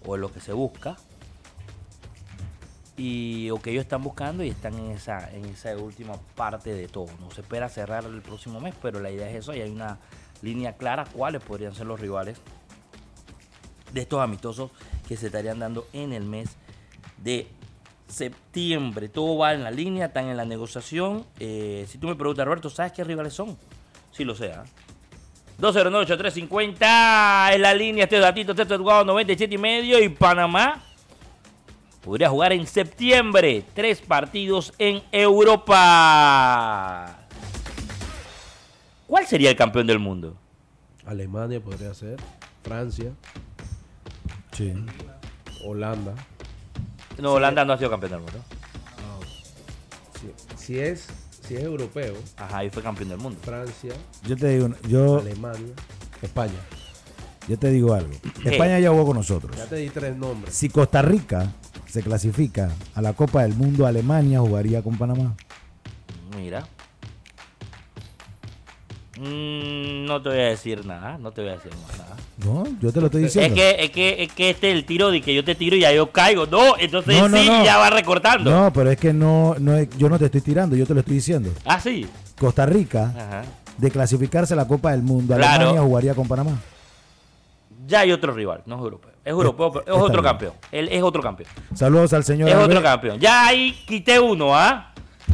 o 0.07 0.15
de 0.15 0.21
lo 0.21 0.33
que 0.33 0.41
se 0.41 0.53
busca. 0.53 0.97
Y 2.97 3.51
o 3.51 3.61
que 3.61 3.71
ellos 3.71 3.83
están 3.83 4.03
buscando 4.03 4.45
y 4.45 4.51
están 4.51 4.75
en 4.75 4.93
esa, 4.93 5.33
en 5.33 5.47
esa 5.47 5.77
última 5.77 6.15
parte 6.37 6.73
de 6.73 6.87
todo. 6.87 7.09
No 7.19 7.31
se 7.31 7.41
espera 7.41 7.69
cerrar 7.69 8.05
el 8.05 8.23
próximo 8.23 8.61
mes, 8.61 8.75
pero 8.81 9.01
la 9.01 9.11
idea 9.11 9.29
es 9.29 9.37
eso 9.37 9.55
y 9.55 9.61
hay 9.61 9.71
una 9.71 9.99
línea 10.43 10.75
clara 10.75 11.05
cuáles 11.13 11.43
podrían 11.43 11.75
ser 11.75 11.87
los 11.87 11.99
rivales 11.99 12.39
de 13.93 14.01
estos 14.03 14.21
amistosos 14.21 14.71
que 15.09 15.17
se 15.17 15.27
estarían 15.27 15.59
dando 15.59 15.87
en 15.93 16.13
el 16.13 16.25
mes 16.25 16.57
de 17.19 17.49
septiembre. 18.09 19.09
Todo 19.09 19.39
va 19.39 19.55
en 19.55 19.65
la 19.65 19.71
línea, 19.71 20.07
están 20.07 20.29
en 20.29 20.37
la 20.37 20.45
negociación. 20.45 21.25
Eh, 21.41 21.87
si 21.89 21.99
tú 21.99 22.09
me 22.09 22.15
preguntas, 22.15 22.45
Roberto, 22.47 22.71
¿sabes 22.71 22.93
qué 22.93 23.05
rivales 23.05 23.33
son? 23.35 23.57
Sí 24.13 24.25
lo 24.25 24.35
sé. 24.35 24.53
¿ah? 24.53 24.65
209-8350 25.61 27.55
en 27.55 27.63
la 27.63 27.75
línea. 27.75 28.05
Este 28.05 28.19
datito, 28.19 28.53
este 28.53 28.63
es 28.63 28.79
jugado 28.79 29.05
97 29.05 29.55
y 29.55 29.59
medio. 29.59 30.03
Y 30.03 30.09
Panamá 30.09 30.83
podría 32.05 32.29
jugar 32.29 32.53
en 32.53 32.67
septiembre. 32.67 33.65
Tres 33.75 34.01
partidos 34.01 34.73
en 34.79 35.03
Europa. 35.13 37.19
¿Cuál 39.07 39.27
sería 39.27 39.51
el 39.51 39.57
campeón 39.57 39.87
del 39.87 39.99
mundo? 39.99 40.37
Alemania 41.07 41.61
podría 41.61 41.93
ser, 41.95 42.19
Francia, 42.63 43.13
Sí. 44.53 44.73
Holanda. 45.65 46.15
No, 47.19 47.33
Holanda 47.35 47.65
no 47.65 47.73
ha 47.73 47.79
sido 47.79 47.91
campeón 47.91 48.13
del 48.13 48.21
mundo. 48.21 48.39
Si, 50.21 50.33
si 50.57 50.79
es, 50.79 51.07
si 51.47 51.55
es 51.55 51.63
europeo, 51.63 52.15
Ajá, 52.37 52.65
y 52.65 52.71
fue 52.71 52.83
campeón 52.83 53.11
del 53.11 53.19
mundo. 53.19 53.39
Francia, 53.43 53.93
Yo 54.27 54.37
te 54.37 54.49
digo, 54.49 54.71
yo, 54.89 55.19
Alemania, 55.21 55.75
España. 56.23 56.55
yo 57.49 57.59
te 57.59 57.71
digo 57.71 57.95
algo. 57.95 58.13
España 58.45 58.79
ya 58.79 58.91
jugó 58.91 59.07
con 59.07 59.17
nosotros. 59.17 59.57
Ya 59.57 59.67
te 59.67 59.77
di 59.77 59.91
tres 59.91 60.17
nombres. 60.17 60.55
Si 60.55 60.69
Costa 60.69 61.03
Rica 61.03 61.53
se 61.87 62.03
clasifica 62.03 62.71
a 62.95 63.03
la 63.03 63.13
Copa 63.13 63.43
del 63.43 63.55
Mundo, 63.55 63.87
Alemania 63.87 64.41
jugaría 64.41 64.83
con 64.83 64.97
Panamá. 64.99 65.35
Mira. 66.37 66.67
Mm, 69.19 70.07
no 70.07 70.21
te 70.21 70.29
voy 70.31 70.39
a 70.41 70.45
decir 70.49 70.85
nada, 70.85 71.19
no 71.19 71.31
te 71.31 71.43
voy 71.43 71.51
a 71.51 71.55
decir 71.55 71.71
más 71.87 71.99
nada. 71.99 72.04
No, 72.45 72.65
yo 72.81 72.93
te 72.93 73.01
lo 73.01 73.07
estoy 73.07 73.25
Es 73.25 73.33
diciendo. 73.35 73.55
que, 73.57 73.77
es 73.85 73.91
que, 73.91 74.23
es 74.25 74.33
que 74.33 74.51
este 74.51 74.71
es 74.71 74.77
el 74.77 74.85
tiro 74.85 75.11
de 75.11 75.21
que 75.23 75.35
yo 75.35 75.45
te 75.45 75.55
tiro 75.55 75.77
y 75.77 75.81
ya 75.81 75.93
yo 75.93 76.11
caigo. 76.13 76.47
No, 76.47 76.77
entonces 76.79 77.19
No, 77.19 77.29
no, 77.29 77.37
sí, 77.39 77.47
no. 77.47 77.65
ya 77.65 77.79
va 77.79 77.91
recortando. 77.91 78.51
No, 78.51 78.73
pero 78.73 78.91
es 78.91 78.99
que 78.99 79.13
no, 79.13 79.55
no 79.59 79.77
es- 79.77 79.89
yo 79.97 80.09
no 80.09 80.19
te 80.19 80.27
estoy 80.27 80.41
tirando, 80.43 80.77
yo 80.77 80.87
te 80.87 80.93
lo 80.95 81.01
estoy 81.01 81.15
diciendo. 81.17 81.51
Ah, 81.65 81.81
sí. 81.81 82.07
Costa 82.39 82.67
Rica, 82.67 83.13
Ajá. 83.17 83.45
de 83.79 83.91
clasificarse 83.91 84.53
a 84.55 84.57
la 84.57 84.67
Copa 84.69 84.91
del 84.93 85.03
Mundo, 85.03 85.35
Claro. 85.37 85.55
Alemania 85.55 85.83
jugaría 85.83 86.15
con 86.15 86.29
Panamá. 86.29 86.59
ya 87.87 88.01
hay 88.01 88.13
otro 88.13 88.33
rival, 88.33 88.63
no 88.67 88.77
es 88.77 88.81
europeo. 88.83 89.11
Es 89.25 89.31
europeo, 89.31 89.73
pero 89.73 89.85
es 89.97 90.03
otro 90.03 90.21
bien. 90.21 90.25
campeón. 90.25 90.53
Él 90.73 90.89
es 90.91 91.03
otro 91.03 91.23
campeón. 91.23 91.49
Saludos 91.75 92.13
al 92.13 92.25
señor 92.25 92.49
Es 92.49 92.57
otro 92.57 92.83
campeón. 92.83 93.19
Ya 93.19 93.47
ahí 93.47 93.73
quité 93.87 94.21
uno, 94.21 94.55
¿ah? 94.57 94.93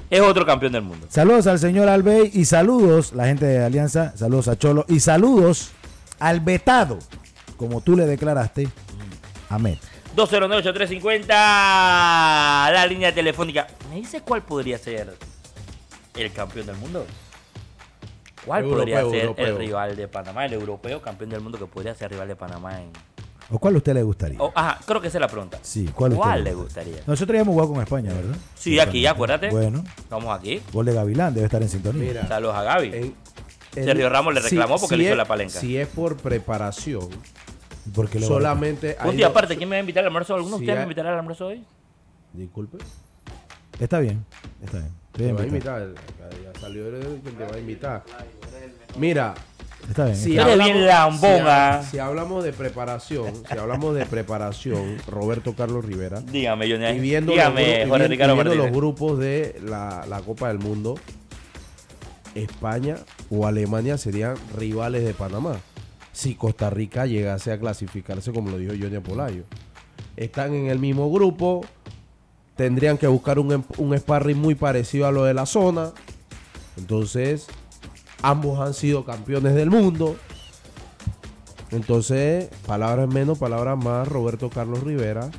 Es 0.09 0.21
otro 0.21 0.47
campeón 0.47 0.73
del 0.73 0.83
mundo. 0.83 1.07
Saludos 1.09 1.47
al 1.49 1.59
señor 1.59 1.89
Albey 1.89 2.31
y 2.33 2.45
saludos, 2.45 3.13
la 3.13 3.27
gente 3.27 3.45
de 3.47 3.65
Alianza, 3.65 4.17
saludos 4.17 4.47
a 4.49 4.57
Cholo 4.57 4.85
y 4.89 5.01
saludos 5.01 5.71
al 6.21 6.41
vetado, 6.41 6.99
como 7.57 7.81
tú 7.81 7.97
le 7.97 8.07
declaraste, 8.07 8.69
Ahmed. 9.49 9.79
209-8350, 10.17 11.27
la 11.29 12.87
línea 12.89 13.13
telefónica. 13.15 13.67
¿Me 13.89 13.97
dice 13.97 14.21
cuál 14.21 14.43
podría 14.43 14.79
ser 14.79 15.17
el 16.15 16.33
campeón 16.33 16.67
del 16.67 16.77
mundo? 16.77 17.07
¿Cuál 18.45 18.65
podría 18.65 19.01
ser 19.05 19.15
europeo. 19.25 19.47
el 19.47 19.57
rival 19.59 19.97
de 19.97 20.09
Panamá? 20.09 20.47
El 20.47 20.55
europeo 20.55 21.01
campeón 21.03 21.31
del 21.31 21.41
mundo 21.41 21.59
que 21.59 21.67
podría 21.67 21.95
ser 21.95 22.11
rival 22.11 22.29
de 22.29 22.37
Panamá 22.37 22.81
en... 22.81 22.91
¿O 23.53 23.59
cuál 23.59 23.75
a 23.75 23.79
usted 23.79 23.95
le 23.95 24.03
gustaría? 24.05 24.39
Oh, 24.41 24.53
ajá, 24.55 24.79
creo 24.87 25.01
que 25.01 25.09
esa 25.09 25.19
es 25.19 25.23
la 25.23 25.29
pregunta. 25.29 25.59
Sí, 25.63 25.91
¿cuál, 25.95 26.13
a 26.13 26.15
usted 26.15 26.25
¿Cuál 26.25 26.45
le 26.45 26.55
gustaría? 26.55 26.97
Nosotros 27.07 27.35
ya 27.35 27.41
hemos 27.43 27.53
jugado 27.55 27.73
con 27.73 27.83
España, 27.83 28.13
¿verdad? 28.13 28.37
Sí, 28.55 28.79
aquí, 28.79 29.05
acuérdate. 29.07 29.51
Bueno, 29.51 29.83
Estamos 29.99 30.39
aquí. 30.39 30.63
gol 30.73 30.87
de 30.87 30.95
Gavilán 30.95 31.35
debe 31.35 31.47
estar 31.47 31.61
en 31.61 31.69
sintonía. 31.69 32.03
Mira, 32.09 32.29
Saludos 32.29 32.55
a 32.57 32.63
Gaby. 32.63 32.89
en- 32.95 33.15
Sergio 33.73 34.09
Ramos 34.09 34.35
le 34.35 34.41
reclamó 34.41 34.79
porque 34.79 34.97
le 34.97 35.05
hizo 35.05 35.13
es- 35.13 35.17
la 35.19 35.25
palenca. 35.25 35.61
Si 35.61 35.77
es 35.77 35.89
por 35.89 36.17
preparación, 36.17 37.09
Porque 37.95 38.19
le 38.21 38.27
solamente 38.27 38.97
Un 39.03 39.11
hay 39.11 39.17
día 39.17 39.27
aparte, 39.29 39.57
¿quién 39.57 39.69
me 39.69 39.77
va 39.77 39.79
a 39.79 39.81
invitar 39.81 40.01
al 40.03 40.07
almuerzo? 40.09 40.35
¿Alguno 40.35 40.57
de 40.57 40.63
ustedes 40.63 40.79
me 40.79 40.83
invitará 40.85 41.11
al 41.13 41.19
almuerzo 41.19 41.47
hoy? 41.47 41.65
Disculpe. 42.33 42.79
Está 43.79 43.99
bien, 44.01 44.25
está 44.63 44.79
bien. 44.79 44.91
Te 45.13 45.33
va 45.33 45.41
a 45.43 45.47
invitar. 45.47 45.89
Ya 46.53 46.61
salió 46.61 46.89
el 46.89 47.21
que 47.23 47.31
te 47.31 47.45
va 47.45 47.55
a 47.57 47.59
invitar. 47.59 48.03
Mira, 48.99 49.35
Está 49.89 50.05
bien. 50.05 50.17
si 50.17 50.39
hablamos, 50.39 50.65
bien 50.65 50.87
lambón, 50.87 51.43
si, 51.85 51.91
si 51.93 51.99
hablamos 51.99 52.45
de 52.45 52.53
preparación, 52.53 53.33
si 53.51 53.59
hablamos 53.59 53.95
de 53.95 54.05
preparación, 54.07 54.99
Roberto 55.09 55.55
Carlos 55.55 55.85
Rivera, 55.85 56.21
Dígame, 56.21 56.71
Johnny. 56.71 56.87
y 56.89 57.01
viendo, 57.01 57.33
Dígame, 57.33 57.63
los, 57.63 57.71
gru- 57.71 57.87
y 57.87 57.89
Jorge 57.89 58.09
Ricardo 58.09 58.33
y 58.33 58.37
viendo 58.45 58.55
los 58.55 58.71
grupos 58.73 59.19
de 59.19 59.59
la, 59.65 60.05
la 60.09 60.21
Copa 60.21 60.49
del 60.49 60.59
Mundo, 60.59 60.97
España 62.41 62.97
o 63.31 63.47
Alemania 63.47 63.97
serían 63.99 64.37
rivales 64.57 65.05
de 65.05 65.15
Panamá. 65.15 65.57
Si 66.13 66.35
Costa 66.35 66.71
Rica 66.71 67.07
llegase 67.07 67.53
a 67.53 67.59
clasificarse, 67.61 68.33
como 68.33 68.51
lo 68.51 68.59
dijo 68.59 68.73
Johnny 68.81 68.97
Apolayo. 68.97 69.45
Están 70.17 70.55
en 70.55 70.67
el 70.67 70.79
mismo 70.79 71.11
grupo, 71.11 71.65
tendrían 72.57 72.99
que 72.99 73.07
buscar 73.07 73.39
un, 73.39 73.53
em- 73.53 73.63
un 73.79 73.97
sparring 73.97 74.37
muy 74.39 74.55
parecido 74.55 75.07
a 75.07 75.13
lo 75.13 75.25
de 75.25 75.35
la 75.35 75.47
zona. 75.47 75.93
Entonces, 76.77 77.47
ambos 78.23 78.59
han 78.61 78.75
sido 78.75 79.05
campeones 79.05 79.55
del 79.55 79.71
mundo. 79.71 80.17
Entonces, 81.71 82.49
palabras 82.67 83.09
menos, 83.09 83.39
palabras 83.39 83.83
más, 83.83 84.09
Roberto 84.09 84.51
Carlos 84.51 84.83
Rivera 84.83 85.31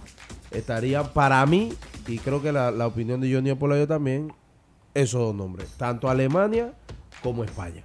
estaría 0.52 1.04
para 1.04 1.46
mí, 1.46 1.74
y 2.08 2.18
creo 2.20 2.42
que 2.42 2.52
la, 2.52 2.72
la 2.72 2.88
opinión 2.88 3.20
de 3.22 3.34
Johnny 3.34 3.50
Apolayo 3.50 3.88
también, 3.88 4.34
esos 4.94 5.22
dos 5.22 5.36
nombres, 5.36 5.70
tanto 5.78 6.10
Alemania 6.10 6.74
como 7.24 7.44
España. 7.44 7.84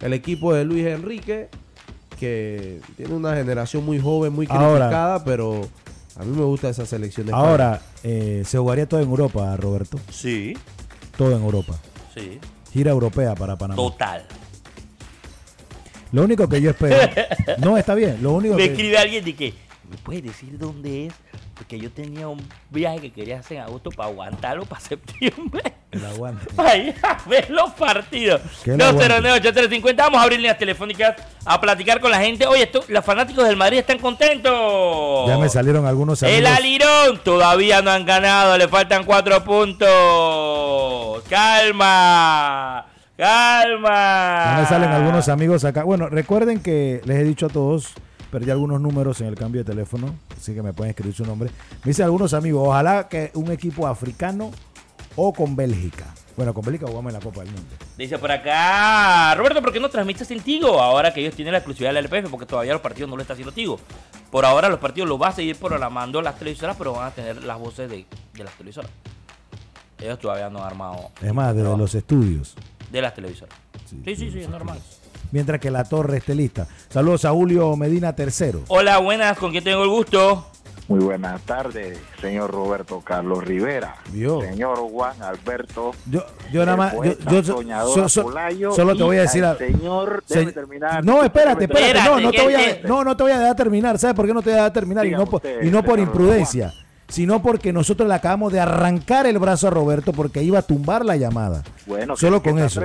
El 0.00 0.12
equipo 0.12 0.52
de 0.54 0.64
Luis 0.64 0.86
Enrique, 0.86 1.48
que 2.18 2.80
tiene 2.96 3.14
una 3.14 3.34
generación 3.34 3.84
muy 3.84 4.00
joven, 4.00 4.32
muy 4.32 4.46
Ahora- 4.50 4.86
criticada, 4.86 5.24
pero 5.24 5.62
a 6.16 6.24
mí 6.24 6.36
me 6.36 6.44
gusta 6.44 6.68
esa 6.70 6.86
selección 6.86 7.26
de 7.26 7.32
Ahora, 7.32 7.80
eh, 8.02 8.42
se 8.46 8.58
jugaría 8.58 8.88
todo 8.88 9.00
en 9.00 9.08
Europa, 9.08 9.56
Roberto. 9.56 9.98
Sí, 10.10 10.54
Todo 11.16 11.36
en 11.36 11.42
Europa. 11.42 11.78
sí. 12.14 12.38
Gira 12.72 12.92
europea 12.92 13.34
para 13.34 13.56
Panamá. 13.56 13.76
Total. 13.82 14.24
Lo 16.12 16.22
único 16.24 16.48
que 16.48 16.60
yo 16.60 16.70
espero. 16.70 16.96
no, 17.58 17.76
está 17.76 17.94
bien. 17.94 18.18
Lo 18.22 18.32
único 18.32 18.54
Me 18.54 18.64
que. 18.66 18.72
escribe 18.72 18.98
alguien 18.98 19.24
de 19.24 19.34
que, 19.34 19.54
¿me 19.90 19.96
puedes 19.98 20.22
decir 20.22 20.56
dónde 20.58 21.06
es? 21.06 21.14
Porque 21.54 21.78
yo 21.78 21.90
tenía 21.90 22.28
un 22.28 22.40
viaje 22.70 23.00
que 23.00 23.10
quería 23.12 23.40
hacer 23.40 23.58
en 23.58 23.64
agosto 23.64 23.90
para 23.90 24.08
aguantarlo 24.08 24.64
para 24.64 24.80
septiembre. 24.90 25.74
El 25.90 26.06
aguante. 26.06 26.46
Para 26.54 26.76
ir 26.76 26.94
a 27.02 27.18
ver 27.28 27.50
los 27.50 27.72
partidos. 27.72 28.40
Que 28.62 28.76
lo 28.76 28.84
aguante. 28.84 29.12
209-8350. 29.42 29.96
Vamos 29.96 30.20
a 30.20 30.22
abrir 30.22 30.38
líneas 30.38 30.56
telefónicas 30.56 31.16
a 31.44 31.60
platicar 31.60 32.00
con 32.00 32.12
la 32.12 32.20
gente. 32.20 32.46
Oye, 32.46 32.62
esto, 32.62 32.84
los 32.86 33.04
fanáticos 33.04 33.44
del 33.48 33.56
Madrid 33.56 33.78
están 33.78 33.98
contentos. 33.98 35.26
Ya 35.26 35.36
me 35.36 35.48
salieron 35.48 35.86
algunos 35.86 36.22
El 36.22 36.46
amigos. 36.46 36.58
Alirón 36.58 37.20
todavía 37.24 37.82
no 37.82 37.90
han 37.90 38.06
ganado, 38.06 38.56
le 38.56 38.68
faltan 38.68 39.02
cuatro 39.04 39.42
puntos. 39.42 41.24
Calma, 41.28 42.86
calma. 43.16 44.44
Ya 44.44 44.58
me 44.60 44.66
salen 44.68 44.90
algunos 44.90 45.28
amigos 45.28 45.64
acá. 45.64 45.82
Bueno, 45.82 46.08
recuerden 46.08 46.60
que 46.62 47.00
les 47.04 47.18
he 47.18 47.24
dicho 47.24 47.46
a 47.46 47.48
todos, 47.48 47.94
perdí 48.30 48.50
algunos 48.50 48.80
números 48.80 49.20
en 49.20 49.26
el 49.28 49.34
cambio 49.34 49.62
de 49.64 49.70
teléfono, 49.70 50.14
así 50.36 50.54
que 50.54 50.62
me 50.62 50.72
pueden 50.72 50.90
escribir 50.90 51.14
su 51.14 51.24
nombre. 51.24 51.50
Me 51.84 51.90
dicen 51.90 52.04
algunos 52.04 52.32
amigos, 52.34 52.66
ojalá 52.68 53.08
que 53.08 53.30
un 53.34 53.50
equipo 53.50 53.86
africano 53.86 54.50
o 55.16 55.32
con 55.32 55.56
Bélgica. 55.56 56.06
Bueno, 56.36 56.54
con 56.54 56.64
Bélgica 56.64 56.86
jugamos 56.86 57.12
en 57.12 57.18
la 57.18 57.24
Copa 57.24 57.40
del 57.42 57.52
Mundo. 57.52 57.68
Dice 57.98 58.16
por 58.18 58.30
acá, 58.32 59.34
Roberto, 59.34 59.60
¿por 59.60 59.72
qué 59.72 59.80
no 59.80 59.90
transmites 59.90 60.30
en 60.30 60.40
Tigo? 60.40 60.80
Ahora 60.80 61.12
que 61.12 61.20
ellos 61.20 61.34
tienen 61.34 61.52
la 61.52 61.58
exclusividad 61.58 61.90
de 61.92 62.00
la 62.00 62.08
LPF, 62.08 62.30
porque 62.30 62.46
todavía 62.46 62.72
los 62.72 62.80
partidos 62.80 63.10
no 63.10 63.16
lo 63.16 63.22
está 63.22 63.34
haciendo 63.34 63.52
Tigo. 63.52 63.78
Por 64.30 64.44
ahora 64.46 64.68
los 64.68 64.78
partidos 64.78 65.08
los 65.08 65.20
va 65.20 65.28
a 65.28 65.32
seguir 65.32 65.56
programando 65.56 66.22
las 66.22 66.38
televisoras, 66.38 66.76
pero 66.76 66.92
van 66.92 67.08
a 67.08 67.10
tener 67.10 67.42
las 67.44 67.58
voces 67.58 67.90
de, 67.90 68.06
de 68.32 68.44
las 68.44 68.54
televisoras. 68.54 68.90
Ellos 69.98 70.18
todavía 70.18 70.48
no 70.48 70.60
han 70.60 70.66
armado 70.68 71.10
Es 71.20 71.34
más, 71.34 71.54
desde 71.54 71.76
los 71.76 71.94
estudios. 71.94 72.54
de 72.90 73.02
las 73.02 73.14
televisoras. 73.14 73.54
Sí, 73.86 74.00
sí, 74.04 74.16
sí, 74.16 74.24
desde 74.26 74.42
es 74.44 74.48
normal. 74.48 74.78
Mientras 75.32 75.60
que 75.60 75.70
la 75.70 75.84
torre 75.84 76.18
esté 76.18 76.34
lista. 76.34 76.66
Saludos 76.88 77.24
a 77.24 77.30
Julio 77.30 77.76
Medina 77.76 78.14
tercero. 78.14 78.62
Hola, 78.68 78.98
buenas, 78.98 79.38
¿con 79.38 79.50
quién 79.52 79.62
tengo 79.64 79.82
el 79.84 79.88
gusto? 79.90 80.46
Muy 80.88 80.98
buenas 81.04 81.40
tardes, 81.42 82.00
señor 82.20 82.50
Roberto 82.50 83.00
Carlos 83.00 83.44
Rivera. 83.44 83.94
Vio. 84.10 84.40
Señor 84.40 84.76
Juan 84.78 85.22
Alberto. 85.22 85.92
Yo, 86.10 86.24
yo 86.52 86.64
nada 86.66 86.76
más, 86.76 86.94
yo, 86.94 87.14
yo 87.30 87.44
so- 87.44 87.52
soñador 87.58 88.10
so- 88.10 88.72
solo 88.74 88.92
te 88.94 88.98
y 88.98 89.02
voy 89.02 89.16
a 89.18 89.20
decir 89.20 89.44
Señor, 89.56 90.24
Se- 90.26 90.34
déjeme 90.34 90.52
terminar. 90.52 91.04
No, 91.04 91.22
espérate, 91.22 91.64
espérate, 91.66 91.98
Espérate, 91.98 92.10
no, 92.10 92.20
no 92.20 92.30
te 92.32 92.42
voy 92.42 92.54
a, 92.54 92.80
no, 92.88 93.04
no 93.04 93.16
te 93.16 93.22
voy 93.22 93.30
a 93.32 93.38
dejar 93.38 93.54
terminar. 93.54 93.98
¿Sabes 94.00 94.16
por 94.16 94.26
qué 94.26 94.34
no 94.34 94.42
te 94.42 94.50
voy 94.50 94.54
a 94.54 94.62
dejar 94.62 94.72
terminar? 94.72 95.04
Y 95.04 95.10
Dígame 95.10 95.24
no, 95.24 95.30
por, 95.30 95.36
usted, 95.36 95.62
y 95.62 95.70
no 95.70 95.84
por 95.84 96.00
imprudencia, 96.00 96.74
sino 97.10 97.42
porque 97.42 97.72
nosotros 97.72 98.08
le 98.08 98.14
acabamos 98.14 98.52
de 98.52 98.60
arrancar 98.60 99.26
el 99.26 99.38
brazo 99.38 99.68
a 99.68 99.70
Roberto 99.70 100.12
porque 100.12 100.42
iba 100.42 100.60
a 100.60 100.62
tumbar 100.62 101.04
la 101.04 101.16
llamada. 101.16 101.62
Bueno, 101.86 102.16
Solo 102.16 102.42
con 102.42 102.58
eso. 102.58 102.80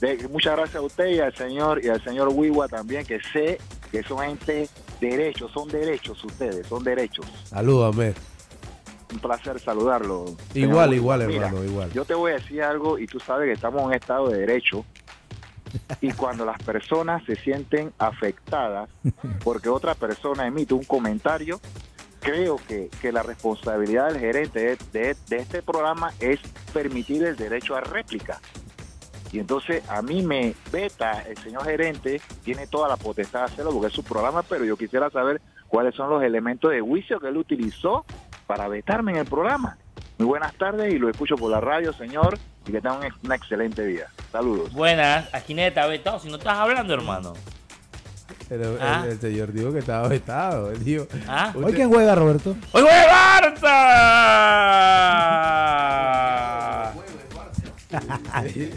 De- 0.00 0.28
muchas 0.30 0.56
gracias 0.56 0.76
a 0.76 0.82
usted 0.82 1.06
y 1.06 1.20
al 1.20 1.34
señor 1.34 1.84
y 1.84 1.88
al 1.88 2.02
señor 2.04 2.28
Wiwa 2.28 2.68
también, 2.68 3.04
que 3.06 3.18
sé 3.32 3.58
que 3.90 4.02
son 4.02 4.18
gente 4.18 4.68
derechos, 5.00 5.50
son 5.52 5.68
derechos 5.68 6.22
ustedes, 6.24 6.66
son 6.66 6.84
derechos. 6.84 7.26
Salúdame. 7.44 8.14
Un 9.12 9.18
placer 9.20 9.60
saludarlo. 9.60 10.24
Igual, 10.54 10.94
igual, 10.94 11.26
Mira, 11.26 11.46
hermano, 11.46 11.64
igual. 11.64 11.92
Yo 11.92 12.04
te 12.04 12.14
voy 12.14 12.32
a 12.32 12.34
decir 12.34 12.62
algo 12.62 12.98
y 12.98 13.06
tú 13.06 13.20
sabes 13.20 13.46
que 13.46 13.52
estamos 13.52 13.80
en 13.82 13.86
un 13.88 13.94
estado 13.94 14.28
de 14.28 14.38
derecho 14.40 14.84
y 16.00 16.10
cuando 16.16 16.44
las 16.44 16.58
personas 16.62 17.22
se 17.24 17.36
sienten 17.36 17.92
afectadas 17.98 18.88
porque 19.42 19.68
otra 19.68 19.94
persona 19.94 20.46
emite 20.46 20.74
un 20.74 20.84
comentario, 20.84 21.60
creo 22.24 22.56
que, 22.66 22.88
que 23.00 23.12
la 23.12 23.22
responsabilidad 23.22 24.08
del 24.08 24.18
gerente 24.20 24.76
de, 24.92 25.14
de- 25.28 25.36
este 25.36 25.62
programa 25.62 26.12
es 26.18 26.40
permitir 26.72 27.22
el 27.24 27.36
derecho 27.36 27.76
a 27.76 27.80
réplica. 27.80 28.40
Y 29.30 29.38
entonces 29.40 29.82
a 29.90 30.00
mí 30.00 30.22
me 30.22 30.54
veta 30.72 31.22
el 31.28 31.36
señor 31.38 31.64
gerente, 31.64 32.20
tiene 32.44 32.66
toda 32.66 32.88
la 32.88 32.96
potestad 32.96 33.40
de 33.40 33.44
hacerlo 33.46 33.72
porque 33.72 33.88
es 33.88 33.92
su 33.92 34.02
programa, 34.04 34.42
pero 34.42 34.64
yo 34.64 34.76
quisiera 34.76 35.10
saber 35.10 35.40
cuáles 35.68 35.94
son 35.94 36.08
los 36.10 36.22
elementos 36.22 36.70
de 36.70 36.80
juicio 36.80 37.18
que 37.20 37.28
él 37.28 37.36
utilizó 37.36 38.04
para 38.46 38.68
vetarme 38.68 39.12
en 39.12 39.18
el 39.18 39.26
programa. 39.26 39.76
Muy 40.18 40.28
buenas 40.28 40.54
tardes 40.54 40.94
y 40.94 40.98
lo 40.98 41.08
escucho 41.10 41.34
por 41.34 41.50
la 41.50 41.60
radio, 41.60 41.92
señor, 41.92 42.38
y 42.66 42.70
que 42.72 42.80
tengan 42.80 43.00
una 43.24 43.34
excelente 43.34 43.84
vida. 43.84 44.08
Saludos. 44.30 44.72
Buenas, 44.72 45.28
aquí 45.34 45.52
nadie 45.54 45.72
vetado, 45.88 46.20
si 46.20 46.28
no 46.28 46.36
estás 46.36 46.56
hablando, 46.56 46.94
hermano. 46.94 47.32
El, 48.50 48.60
el- 48.62 48.78
Ah. 48.80 49.04
el 49.08 49.18
señor 49.20 49.52
dijo 49.52 49.72
que 49.72 49.78
estaba 49.78 50.06
vetado. 50.08 50.70
Él 50.70 50.84
dijo, 50.84 51.06
¿Ah? 51.26 51.52
¿Hoy 51.54 51.72
quién 51.72 51.88
juega, 51.88 52.14
Roberto? 52.14 52.54
¡Hoy 52.72 52.82
juega 52.82 53.40
Barça! 53.40 53.64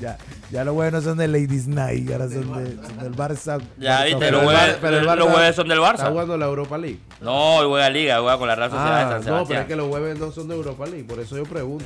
Ya, 0.00 0.16
ya 0.50 0.64
los 0.64 0.74
jueves 0.74 0.92
no 0.94 1.02
son 1.02 1.18
de 1.18 1.28
Ladies 1.28 1.66
Night, 1.68 2.10
ahora 2.10 2.26
son, 2.28 2.64
de, 2.64 2.74
son 2.76 2.98
del 2.98 3.14
Barça. 3.14 3.60
Ya 3.76 4.04
viste, 4.04 4.18
Pero 4.18 4.40
los 4.40 4.40
el 4.40 4.46
jueves, 4.56 4.72
Bar- 4.72 4.78
pero 4.80 4.96
el 4.98 5.04
los 5.04 5.14
Barça 5.14 5.30
jueves 5.32 5.56
son 5.56 5.68
del 5.68 5.78
Está 5.78 5.92
Barça. 5.92 6.08
jugando 6.10 6.38
la 6.38 6.46
Europa 6.46 6.78
League. 6.78 6.98
No, 7.20 7.56
hoy 7.56 7.66
juega 7.68 7.90
Liga, 7.90 8.18
juega 8.20 8.38
con 8.38 8.48
la 8.48 8.54
Real 8.54 8.70
Sociedad 8.70 8.96
de 8.98 9.02
Ah, 9.04 9.08
San 9.08 9.18
no, 9.18 9.24
pero 9.24 9.34
Sebastián. 9.36 9.62
es 9.62 9.68
que 9.68 9.76
los 9.76 9.88
jueves 9.88 10.18
no 10.18 10.32
son 10.32 10.48
de 10.48 10.54
Europa 10.54 10.86
League, 10.86 11.04
por 11.04 11.20
eso 11.20 11.36
yo 11.36 11.44
pregunto. 11.44 11.84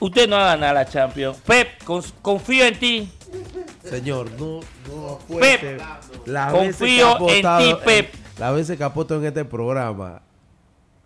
Usted 0.00 0.28
no 0.28 0.36
va 0.36 0.52
a 0.52 0.56
ganar 0.56 0.74
la 0.74 0.84
Champions. 0.86 1.38
Pep, 1.46 1.68
confío 2.20 2.66
en 2.66 2.78
ti. 2.78 3.10
Señor, 3.84 4.30
no, 4.38 4.60
no 4.88 5.18
Pep, 5.38 5.80
veces 6.26 6.52
que 6.52 6.52
confío 6.52 7.28
en 7.28 7.42
ti, 7.42 7.74
Pep. 7.84 8.14
Las 8.38 8.54
veces 8.54 8.76
que 8.78 8.84
apuesto 8.84 9.16
en 9.16 9.24
este 9.26 9.44
programa, 9.44 10.22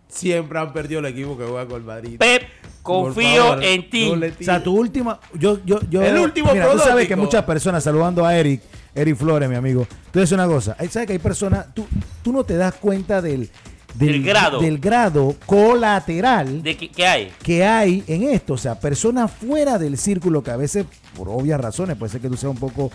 siempre 0.07 0.59
han 0.59 0.71
perdido 0.73 0.99
el 0.99 1.05
equipo 1.07 1.37
que 1.37 1.43
juega 1.45 1.65
con 1.65 1.77
el 1.77 1.83
Madrid. 1.83 2.17
Pep, 2.17 2.43
confío 2.81 3.43
favor, 3.43 3.63
en 3.63 3.89
ti. 3.89 4.11
no 4.15 4.25
O 4.25 4.43
sea, 4.43 4.63
tu 4.63 4.77
última. 4.77 5.19
Yo, 5.33 5.59
yo, 5.65 5.79
yo, 5.89 6.01
El 6.01 6.17
último 6.19 6.53
Mira, 6.53 6.71
tú 6.71 6.79
sabes 6.79 7.07
que 7.07 7.15
muchas 7.15 7.43
personas, 7.43 7.83
saludando 7.83 8.25
a 8.25 8.35
Eric, 8.35 8.61
Eri 8.95 9.13
Flores, 9.13 9.49
mi 9.49 9.55
amigo. 9.55 9.85
Entonces, 10.07 10.31
una 10.31 10.47
cosa, 10.47 10.75
hay- 10.79 10.87
¿sabes 10.87 11.07
que 11.07 11.13
hay 11.13 11.19
personas, 11.19 11.73
tú, 11.73 11.85
tú 12.23 12.31
no 12.31 12.43
te 12.43 12.55
das 12.55 12.73
cuenta 12.75 13.21
del, 13.21 13.49
Del 13.93 14.23
grado. 14.23 14.59
del 14.59 14.77
grado 14.77 15.35
colateral 15.45 16.61
¿De 16.61 16.77
qué 16.77 17.07
hay? 17.07 17.31
que 17.41 17.65
hay 17.65 18.03
en 18.07 18.23
esto? 18.23 18.53
O 18.53 18.57
sea, 18.57 18.79
personas 18.79 19.31
fuera 19.31 19.79
del 19.79 19.97
círculo 19.97 20.43
que 20.43 20.51
a 20.51 20.57
veces, 20.57 20.85
por 21.15 21.29
obvias 21.29 21.59
razones, 21.59 21.97
puede 21.97 22.11
ser 22.11 22.21
que 22.21 22.29
tú 22.29 22.37
seas 22.37 22.51
un 22.51 22.59
poco 22.59 22.91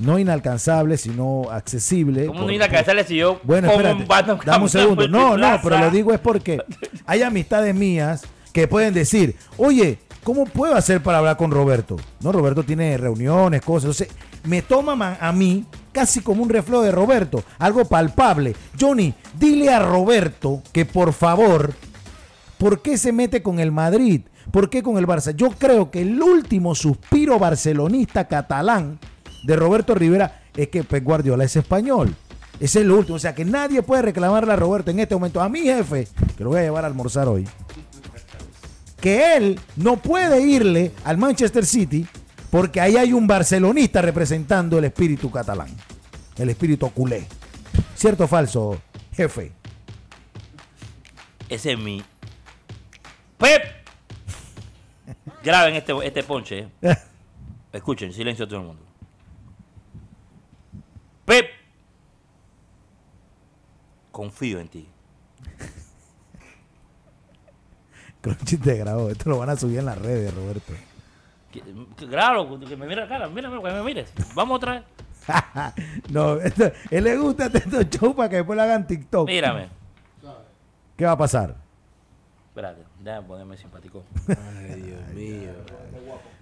no 0.00 0.18
inalcanzable, 0.18 0.96
sino 0.96 1.44
accesible. 1.50 2.26
¿Cómo 2.26 2.50
no 2.50 2.68
casarle 2.68 3.04
si 3.04 3.16
yo 3.16 3.38
bueno, 3.44 3.70
espérate, 3.70 4.02
un 4.02 4.40
dame 4.44 4.64
un 4.64 4.68
segundo. 4.68 5.08
No, 5.08 5.36
no, 5.36 5.60
pero 5.62 5.78
lo 5.78 5.90
digo 5.90 6.12
es 6.12 6.20
porque 6.20 6.60
hay 7.06 7.22
amistades 7.22 7.74
mías 7.74 8.22
que 8.52 8.66
pueden 8.66 8.94
decir, 8.94 9.36
oye, 9.56 9.98
¿cómo 10.24 10.46
puedo 10.46 10.74
hacer 10.74 11.02
para 11.02 11.18
hablar 11.18 11.36
con 11.36 11.50
Roberto? 11.50 11.96
No, 12.20 12.32
Roberto 12.32 12.62
tiene 12.62 12.96
reuniones, 12.96 13.62
cosas. 13.62 14.00
Entonces, 14.00 14.08
me 14.44 14.62
toma 14.62 15.18
a 15.20 15.32
mí 15.32 15.66
casi 15.92 16.20
como 16.20 16.42
un 16.42 16.48
reflejo 16.48 16.82
de 16.82 16.92
Roberto, 16.92 17.42
algo 17.58 17.84
palpable. 17.84 18.54
Johnny, 18.78 19.14
dile 19.38 19.70
a 19.70 19.80
Roberto 19.80 20.62
que 20.72 20.84
por 20.84 21.12
favor, 21.12 21.74
¿por 22.58 22.80
qué 22.82 22.96
se 22.96 23.12
mete 23.12 23.42
con 23.42 23.58
el 23.60 23.72
Madrid? 23.72 24.22
¿Por 24.50 24.70
qué 24.70 24.82
con 24.82 24.98
el 24.98 25.06
Barça? 25.06 25.34
Yo 25.34 25.50
creo 25.50 25.90
que 25.90 26.02
el 26.02 26.20
último 26.20 26.74
suspiro 26.74 27.38
barcelonista 27.38 28.26
catalán 28.26 28.98
de 29.44 29.56
Roberto 29.56 29.94
Rivera 29.94 30.42
es 30.56 30.68
que 30.68 30.82
Pep 30.82 31.04
Guardiola 31.04 31.44
es 31.44 31.56
español. 31.56 32.14
Ese 32.58 32.80
es 32.80 32.86
lo 32.86 32.98
último. 32.98 33.16
O 33.16 33.18
sea 33.18 33.34
que 33.34 33.44
nadie 33.44 33.82
puede 33.82 34.02
reclamarle 34.02 34.52
a 34.52 34.56
Roberto 34.56 34.90
en 34.90 35.00
este 35.00 35.14
momento. 35.14 35.40
A 35.40 35.48
mi 35.48 35.60
jefe, 35.60 36.08
que 36.36 36.44
lo 36.44 36.50
voy 36.50 36.60
a 36.60 36.62
llevar 36.62 36.84
a 36.84 36.88
almorzar 36.88 37.28
hoy, 37.28 37.46
que 39.00 39.36
él 39.36 39.60
no 39.76 39.96
puede 39.96 40.42
irle 40.42 40.92
al 41.04 41.16
Manchester 41.18 41.64
City 41.66 42.06
porque 42.50 42.80
ahí 42.80 42.96
hay 42.96 43.12
un 43.12 43.26
barcelonista 43.26 44.02
representando 44.02 44.78
el 44.78 44.84
espíritu 44.84 45.30
catalán, 45.30 45.68
el 46.36 46.50
espíritu 46.50 46.90
culé. 46.90 47.26
¿Cierto 47.94 48.24
o 48.24 48.28
falso, 48.28 48.80
jefe? 49.12 49.52
Ese 51.48 51.72
es 51.72 51.78
mi. 51.78 52.02
¡Pep! 53.38 53.62
Graben 55.42 55.74
este, 55.74 55.92
este 56.04 56.22
ponche. 56.22 56.68
eh. 56.82 56.96
Escuchen, 57.72 58.12
silencio 58.12 58.46
todo 58.48 58.60
el 58.60 58.66
mundo. 58.66 58.82
¡Pep! 61.24 61.46
Confío 64.10 64.58
en 64.58 64.68
ti. 64.68 64.88
Crunchy 68.20 68.56
te 68.58 68.76
grabó. 68.76 69.10
Esto 69.10 69.30
lo 69.30 69.38
van 69.38 69.50
a 69.50 69.56
subir 69.56 69.78
en 69.78 69.86
las 69.86 69.98
redes, 69.98 70.34
Roberto. 70.34 70.72
Que- 71.50 71.62
que- 71.96 72.06
Grábalo, 72.06 72.60
que 72.60 72.76
me 72.76 72.86
mire 72.86 73.00
la 73.02 73.08
cara. 73.08 73.28
Mírame, 73.28 73.60
que 73.62 73.70
me 73.72 73.82
mires. 73.82 74.12
Vamos 74.34 74.56
otra 74.56 74.72
vez. 74.72 74.82
no, 76.10 76.36
esto- 76.40 76.70
él 76.90 77.04
le 77.04 77.16
gusta 77.16 77.46
estos 77.46 77.88
shows 77.90 78.14
para 78.14 78.28
que 78.28 78.36
después 78.36 78.56
lo 78.56 78.62
hagan 78.62 78.86
TikTok. 78.86 79.26
Mírame. 79.26 79.68
¿Qué 80.96 81.04
va 81.06 81.12
a 81.12 81.18
pasar? 81.18 81.56
Espérate, 82.48 82.82
déjame 83.02 83.26
ponerme 83.26 83.56
simpático. 83.56 84.04
Ay, 84.28 84.82
Dios 84.82 85.08
mío. 85.14 85.50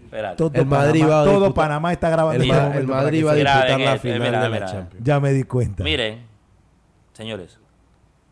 Espérate. 0.05 0.37
Todo, 0.37 0.51
El 0.55 0.67
Madrid 0.67 1.01
Panamá, 1.03 1.15
va 1.17 1.21
a 1.21 1.25
todo 1.25 1.35
disputar- 1.47 1.55
Panamá 1.55 1.93
está 1.93 2.11
grabando. 2.11 2.43
El, 2.45 2.51
este 2.51 2.79
el 2.79 2.87
Madrid 2.89 3.27
va 3.27 3.31
a 3.31 3.35
disputar 3.35 3.69
la 3.81 3.95
esto, 3.95 4.03
final 4.03 4.21
mira, 4.21 4.43
de 4.43 4.49
mira. 4.49 4.61
la 4.67 4.73
Champions. 4.73 5.05
Ya 5.07 5.21
me 5.21 5.33
di 5.33 5.43
cuenta. 5.45 5.85
Miren, 5.85 6.27
señores. 7.13 7.59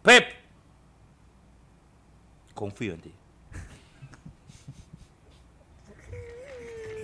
Pep. 0.03 0.25
Confío 2.55 2.95
en 2.95 3.01
ti. 3.01 3.13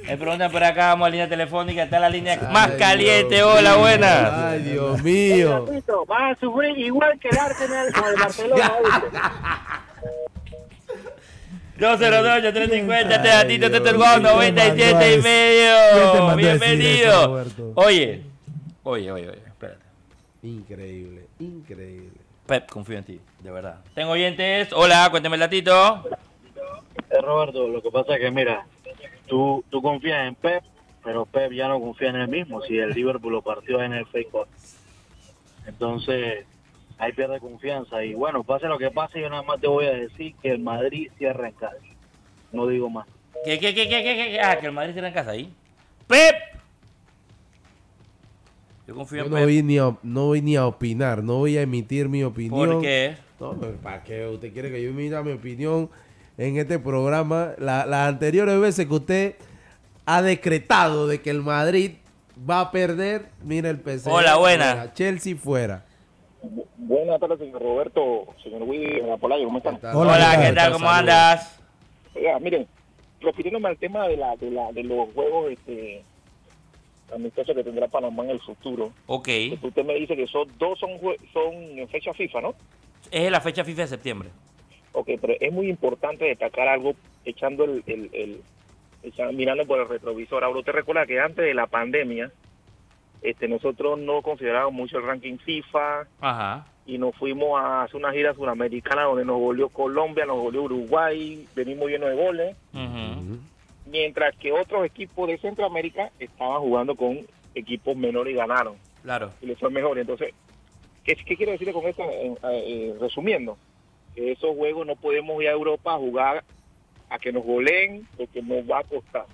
Me 0.02 0.16
preguntan 0.16 0.50
por 0.50 0.62
acá, 0.64 0.88
vamos 0.88 1.06
a 1.06 1.10
línea 1.10 1.28
telefónica, 1.28 1.84
está 1.84 2.00
la 2.00 2.08
línea 2.08 2.36
más 2.52 2.72
caliente. 2.72 3.36
Dios 3.36 3.56
Hola, 3.58 3.76
buenas. 3.76 4.32
Ay, 4.32 4.62
Dios 4.62 5.02
mío. 5.02 5.66
Vas 6.06 6.36
a 6.36 6.40
sufrir 6.40 6.76
igual 6.78 7.18
que 7.20 7.28
el 7.28 7.38
Arsenal 7.38 7.92
con 7.92 8.04
el 8.08 8.14
Barcelona. 8.16 8.72
¿viste? 8.82 9.18
208 11.78 12.52
350 12.52 13.14
este 13.16 13.28
datito, 13.28 13.66
este 13.66 13.78
es 13.78 13.84
el 13.84 13.96
Dios 13.96 13.96
Guau 13.96 14.20
mío. 14.20 14.30
97 14.32 14.76
y 14.76 14.82
¿Quién 14.82 14.98
te 14.98 15.18
medio. 15.22 15.74
eso, 15.74 16.36
Bienvenido. 16.36 17.44
Oye, 17.74 18.22
oye, 18.82 19.12
oye, 19.12 19.28
oye, 19.28 19.42
espérate. 19.46 19.80
Increíble, 20.42 21.26
increíble. 21.38 22.10
Pep, 22.46 22.68
confío 22.68 22.98
en 22.98 23.04
ti, 23.04 23.20
de 23.40 23.50
verdad. 23.50 23.76
Tengo 23.94 24.12
oyentes. 24.12 24.72
Hola, 24.72 25.08
cuéntame 25.10 25.36
el 25.36 25.40
datito. 25.40 26.04
Eh, 27.10 27.20
Roberto, 27.20 27.68
lo 27.68 27.80
que 27.82 27.90
pasa 27.90 28.14
es 28.14 28.20
que, 28.20 28.30
mira, 28.30 28.66
tú, 29.32 29.64
tú 29.70 29.80
confías 29.80 30.28
en 30.28 30.34
Pep, 30.34 30.62
pero 31.02 31.24
Pep 31.24 31.52
ya 31.52 31.66
no 31.66 31.80
confía 31.80 32.10
en 32.10 32.16
él 32.16 32.28
mismo. 32.28 32.60
Si 32.60 32.76
el 32.76 32.90
Liverpool 32.90 33.32
lo 33.32 33.40
partió 33.40 33.82
en 33.82 33.94
el 33.94 34.04
fake 34.04 34.30
Cup. 34.30 34.46
Entonces, 35.66 36.44
ahí 36.98 37.12
pierde 37.14 37.40
confianza. 37.40 38.04
Y 38.04 38.12
bueno, 38.12 38.44
pase 38.44 38.66
lo 38.66 38.76
que 38.78 38.90
pase, 38.90 39.22
yo 39.22 39.30
nada 39.30 39.42
más 39.42 39.58
te 39.58 39.68
voy 39.68 39.86
a 39.86 39.92
decir 39.92 40.34
que 40.42 40.50
el 40.50 40.58
Madrid 40.58 41.10
cierra 41.16 41.48
en 41.48 41.54
casa. 41.54 41.76
No 42.52 42.66
digo 42.66 42.90
más. 42.90 43.06
¿Qué, 43.42 43.58
qué, 43.58 43.74
qué, 43.74 43.88
qué, 43.88 44.02
qué, 44.02 44.14
qué? 44.32 44.40
Ah, 44.42 44.58
que 44.60 44.66
el 44.66 44.72
Madrid 44.72 44.92
tiene 44.92 45.08
en 45.08 45.14
casa 45.14 45.30
ahí. 45.30 45.50
¡Pep! 46.06 46.36
Yo 48.86 48.94
confío 48.94 49.18
Yo 49.20 49.24
en 49.24 49.30
no 49.30 49.36
Pep. 49.36 49.44
voy, 49.46 49.62
ni 49.62 49.78
a, 49.78 49.96
no 50.02 50.26
voy 50.26 50.42
ni 50.42 50.56
a 50.56 50.66
opinar, 50.66 51.22
no 51.24 51.38
voy 51.38 51.56
a 51.56 51.62
emitir 51.62 52.10
mi 52.10 52.22
opinión. 52.22 52.68
¿Por 52.68 52.82
qué? 52.82 53.16
No, 53.40 53.54
¿para 53.82 54.02
qué? 54.04 54.26
¿Usted 54.26 54.52
quiere 54.52 54.70
que 54.70 54.82
yo 54.82 54.90
emita 54.90 55.22
mi 55.22 55.32
opinión 55.32 55.88
en 56.46 56.56
este 56.58 56.78
programa? 56.78 57.52
La- 57.58 57.86
Las 57.86 58.08
anteriores 58.08 58.58
veces 58.60 58.86
que 58.86 58.94
usted 58.94 59.34
ha 60.06 60.22
decretado 60.22 61.06
de 61.06 61.20
que 61.20 61.30
el 61.30 61.42
Madrid 61.42 61.92
va 62.48 62.60
a 62.60 62.70
perder, 62.70 63.26
mira 63.42 63.70
el 63.70 63.78
PC. 63.78 64.10
Hola, 64.10 64.36
buena. 64.36 64.92
Chelsea 64.94 65.36
fuera. 65.36 65.84
Buenas 66.76 67.20
tardes, 67.20 67.38
señor 67.38 67.62
Roberto, 67.62 68.26
señor 68.42 68.62
Willy, 68.64 69.00
Polayo, 69.20 69.44
¿cómo 69.44 69.58
están? 69.58 69.78
Hola, 69.94 70.14
Hola, 70.14 70.36
¿qué 70.40 70.46
¿qué 70.48 70.52
tal? 70.54 70.72
¿Cómo 70.72 70.90
andas? 70.90 71.60
Oiga, 72.16 72.38
miren, 72.40 72.66
refiriéndome 73.20 73.68
al 73.68 73.76
tema 73.78 74.08
de 74.08 74.16
la, 74.16 74.34
de 74.36 74.50
la 74.50 74.72
de 74.72 74.82
los 74.82 75.08
juegos 75.14 75.52
este 75.52 76.02
amistosos 77.14 77.54
que 77.54 77.62
tendrá 77.62 77.86
Panamá 77.86 78.24
en 78.24 78.30
el 78.30 78.40
futuro, 78.40 78.92
Ok. 79.06 79.28
usted 79.62 79.84
me 79.84 79.94
dice 79.94 80.16
que 80.16 80.26
son 80.26 80.48
dos 80.58 80.78
son 80.80 80.90
son 81.32 81.54
en 81.78 81.88
fecha 81.88 82.12
FIFA, 82.12 82.40
¿no? 82.40 82.54
Es 83.10 83.30
la 83.30 83.40
fecha 83.40 83.62
FIFA 83.64 83.82
de 83.82 83.88
septiembre. 83.88 84.30
Ok, 84.92 85.08
pero 85.20 85.34
es 85.40 85.52
muy 85.52 85.68
importante 85.68 86.24
destacar 86.26 86.68
algo 86.68 86.94
echando 87.24 87.64
el, 87.64 87.82
el, 87.86 88.10
el- 88.12 88.40
echa- 89.02 89.32
mirando 89.32 89.64
por 89.66 89.80
el 89.80 89.88
retrovisor. 89.88 90.44
Ahora 90.44 90.58
usted 90.60 90.72
recuerda 90.72 91.06
que 91.06 91.18
antes 91.20 91.44
de 91.44 91.54
la 91.54 91.66
pandemia, 91.66 92.30
este 93.22 93.48
nosotros 93.48 93.98
no 93.98 94.20
considerábamos 94.22 94.74
mucho 94.74 94.98
el 94.98 95.04
ranking 95.06 95.38
FIFA 95.38 96.06
Ajá. 96.20 96.66
y 96.86 96.98
nos 96.98 97.14
fuimos 97.16 97.58
a 97.60 97.84
hacer 97.84 97.96
una 97.96 98.12
gira 98.12 98.34
sudamericana 98.34 99.02
donde 99.04 99.24
nos 99.24 99.38
volvió 99.40 99.68
Colombia, 99.68 100.26
nos 100.26 100.38
volvió 100.38 100.62
Uruguay, 100.64 101.46
venimos 101.54 101.88
llenos 101.88 102.10
de 102.10 102.16
goles. 102.16 102.56
Ujú. 102.74 103.38
mientras 103.86 104.34
que 104.36 104.52
otros 104.52 104.84
equipos 104.86 105.28
de 105.28 105.38
Centroamérica 105.38 106.10
estaban 106.18 106.60
jugando 106.60 106.94
con 106.94 107.18
equipos 107.54 107.96
menores 107.96 108.32
y 108.32 108.36
ganaron 108.36 108.74
Claro. 109.02 109.32
y 109.42 109.46
les 109.46 109.58
fue 109.58 109.70
mejor. 109.70 109.98
Entonces, 109.98 110.32
¿qué, 111.04 111.14
qué 111.16 111.36
quiero 111.36 111.52
decirle 111.52 111.72
con 111.72 111.84
esto? 111.86 112.02
Eh, 112.08 112.34
eh, 112.44 112.94
resumiendo, 113.00 113.56
esos 114.16 114.56
juegos 114.56 114.86
no 114.86 114.96
podemos 114.96 115.40
ir 115.42 115.48
a 115.48 115.52
Europa 115.52 115.94
a 115.94 115.98
jugar 115.98 116.44
a 117.08 117.18
que 117.18 117.32
nos 117.32 117.44
goleen 117.44 118.06
porque 118.16 118.42
nos 118.42 118.68
va 118.70 118.80
a 118.80 118.84
costar. 118.84 119.26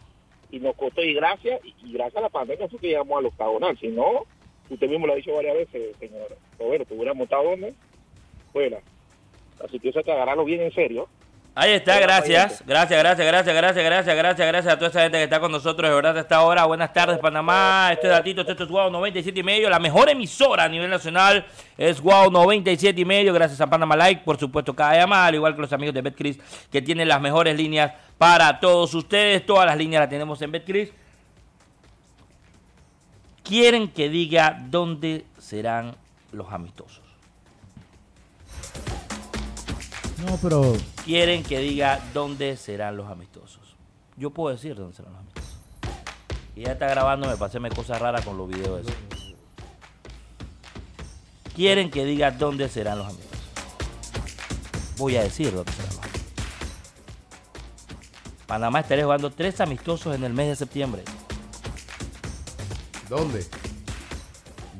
Y 0.50 0.60
nos 0.60 0.74
costó, 0.76 1.02
y 1.02 1.14
gracias, 1.14 1.60
y, 1.64 1.92
gracias 1.92 2.16
a 2.16 2.22
la 2.22 2.28
pandemia 2.28 2.68
fue 2.68 2.78
que 2.78 2.88
llegamos 2.88 3.18
al 3.18 3.26
octagonal. 3.26 3.78
Si 3.78 3.88
no, 3.88 4.24
usted 4.70 4.88
mismo 4.88 5.06
lo 5.06 5.12
ha 5.12 5.16
dicho 5.16 5.34
varias 5.34 5.56
veces, 5.56 5.96
señor 5.98 6.36
Roberto, 6.58 6.94
hubiéramos 6.94 7.24
estado 7.24 7.50
donde 7.50 7.74
fuera. 8.52 8.80
Así 9.62 9.78
que 9.78 9.90
eso 9.90 9.98
hay 9.98 10.04
que 10.04 10.12
agarrarlo 10.12 10.44
bien 10.44 10.62
en 10.62 10.72
serio. 10.72 11.08
Ahí 11.60 11.72
está, 11.72 11.98
gracias. 11.98 12.62
Gracias, 12.64 13.00
gracias, 13.00 13.26
gracias, 13.26 13.52
gracias, 13.56 13.84
gracias, 13.84 14.16
gracias, 14.16 14.46
gracias 14.46 14.74
a 14.74 14.78
toda 14.78 14.90
esa 14.90 15.00
gente 15.00 15.18
que 15.18 15.24
está 15.24 15.40
con 15.40 15.50
nosotros, 15.50 15.90
de 15.90 15.96
verdad, 15.96 16.16
a 16.16 16.20
esta 16.20 16.40
hora. 16.42 16.64
Buenas 16.66 16.92
tardes, 16.92 17.18
Panamá. 17.18 17.90
Este 17.92 18.06
es 18.06 18.12
Datito, 18.12 18.42
esto 18.42 18.62
es 18.62 18.68
Wow 18.68 18.92
97 18.92 19.40
y 19.40 19.42
medio. 19.42 19.68
La 19.68 19.80
mejor 19.80 20.08
emisora 20.08 20.62
a 20.62 20.68
nivel 20.68 20.88
nacional 20.88 21.44
es 21.76 22.00
Wow 22.00 22.30
97 22.30 23.00
y 23.00 23.04
medio. 23.04 23.34
Gracias 23.34 23.60
a 23.60 23.66
Panamá 23.66 23.96
Like, 23.96 24.22
por 24.24 24.38
supuesto, 24.38 24.72
cada 24.72 24.94
llamada, 24.94 25.26
al 25.26 25.34
igual 25.34 25.56
que 25.56 25.62
los 25.62 25.72
amigos 25.72 25.96
de 25.96 26.02
BetCris, 26.02 26.38
que 26.70 26.80
tienen 26.80 27.08
las 27.08 27.20
mejores 27.20 27.56
líneas 27.56 27.92
para 28.18 28.60
todos 28.60 28.94
ustedes. 28.94 29.44
Todas 29.44 29.66
las 29.66 29.76
líneas 29.76 30.02
las 30.02 30.10
tenemos 30.10 30.40
en 30.40 30.52
BetCris. 30.52 30.92
Quieren 33.42 33.88
que 33.88 34.08
diga 34.08 34.56
dónde 34.64 35.24
serán 35.38 35.96
los 36.30 36.52
amistosos. 36.52 37.07
No, 40.26 40.36
pero 40.42 40.76
quieren 41.04 41.42
que 41.42 41.60
diga 41.60 42.00
dónde 42.12 42.56
serán 42.56 42.96
los 42.96 43.08
amistosos. 43.08 43.76
Yo 44.16 44.30
puedo 44.30 44.54
decir 44.54 44.74
dónde 44.74 44.96
serán 44.96 45.12
los 45.12 45.20
amistosos. 45.20 45.58
Y 46.56 46.62
ya 46.62 46.72
está 46.72 46.88
grabando, 46.88 47.28
me 47.28 47.36
pasé 47.36 47.60
cosas 47.70 48.00
raras 48.00 48.24
con 48.24 48.36
los 48.36 48.48
videos 48.48 48.80
esos. 48.80 48.94
Quieren 51.54 51.90
que 51.90 52.04
diga 52.04 52.32
dónde 52.32 52.68
serán 52.68 52.98
los 52.98 53.06
amistosos. 53.06 53.38
Voy 54.96 55.16
a 55.16 55.22
decir 55.22 55.52
dónde 55.52 55.70
serán 55.72 55.86
los 55.88 55.98
amistosos. 55.98 56.28
Panamá 58.46 58.80
estará 58.80 59.02
jugando 59.02 59.30
tres 59.30 59.60
amistosos 59.60 60.16
en 60.16 60.24
el 60.24 60.32
mes 60.32 60.48
de 60.48 60.56
septiembre. 60.56 61.04
¿Dónde? 63.08 63.46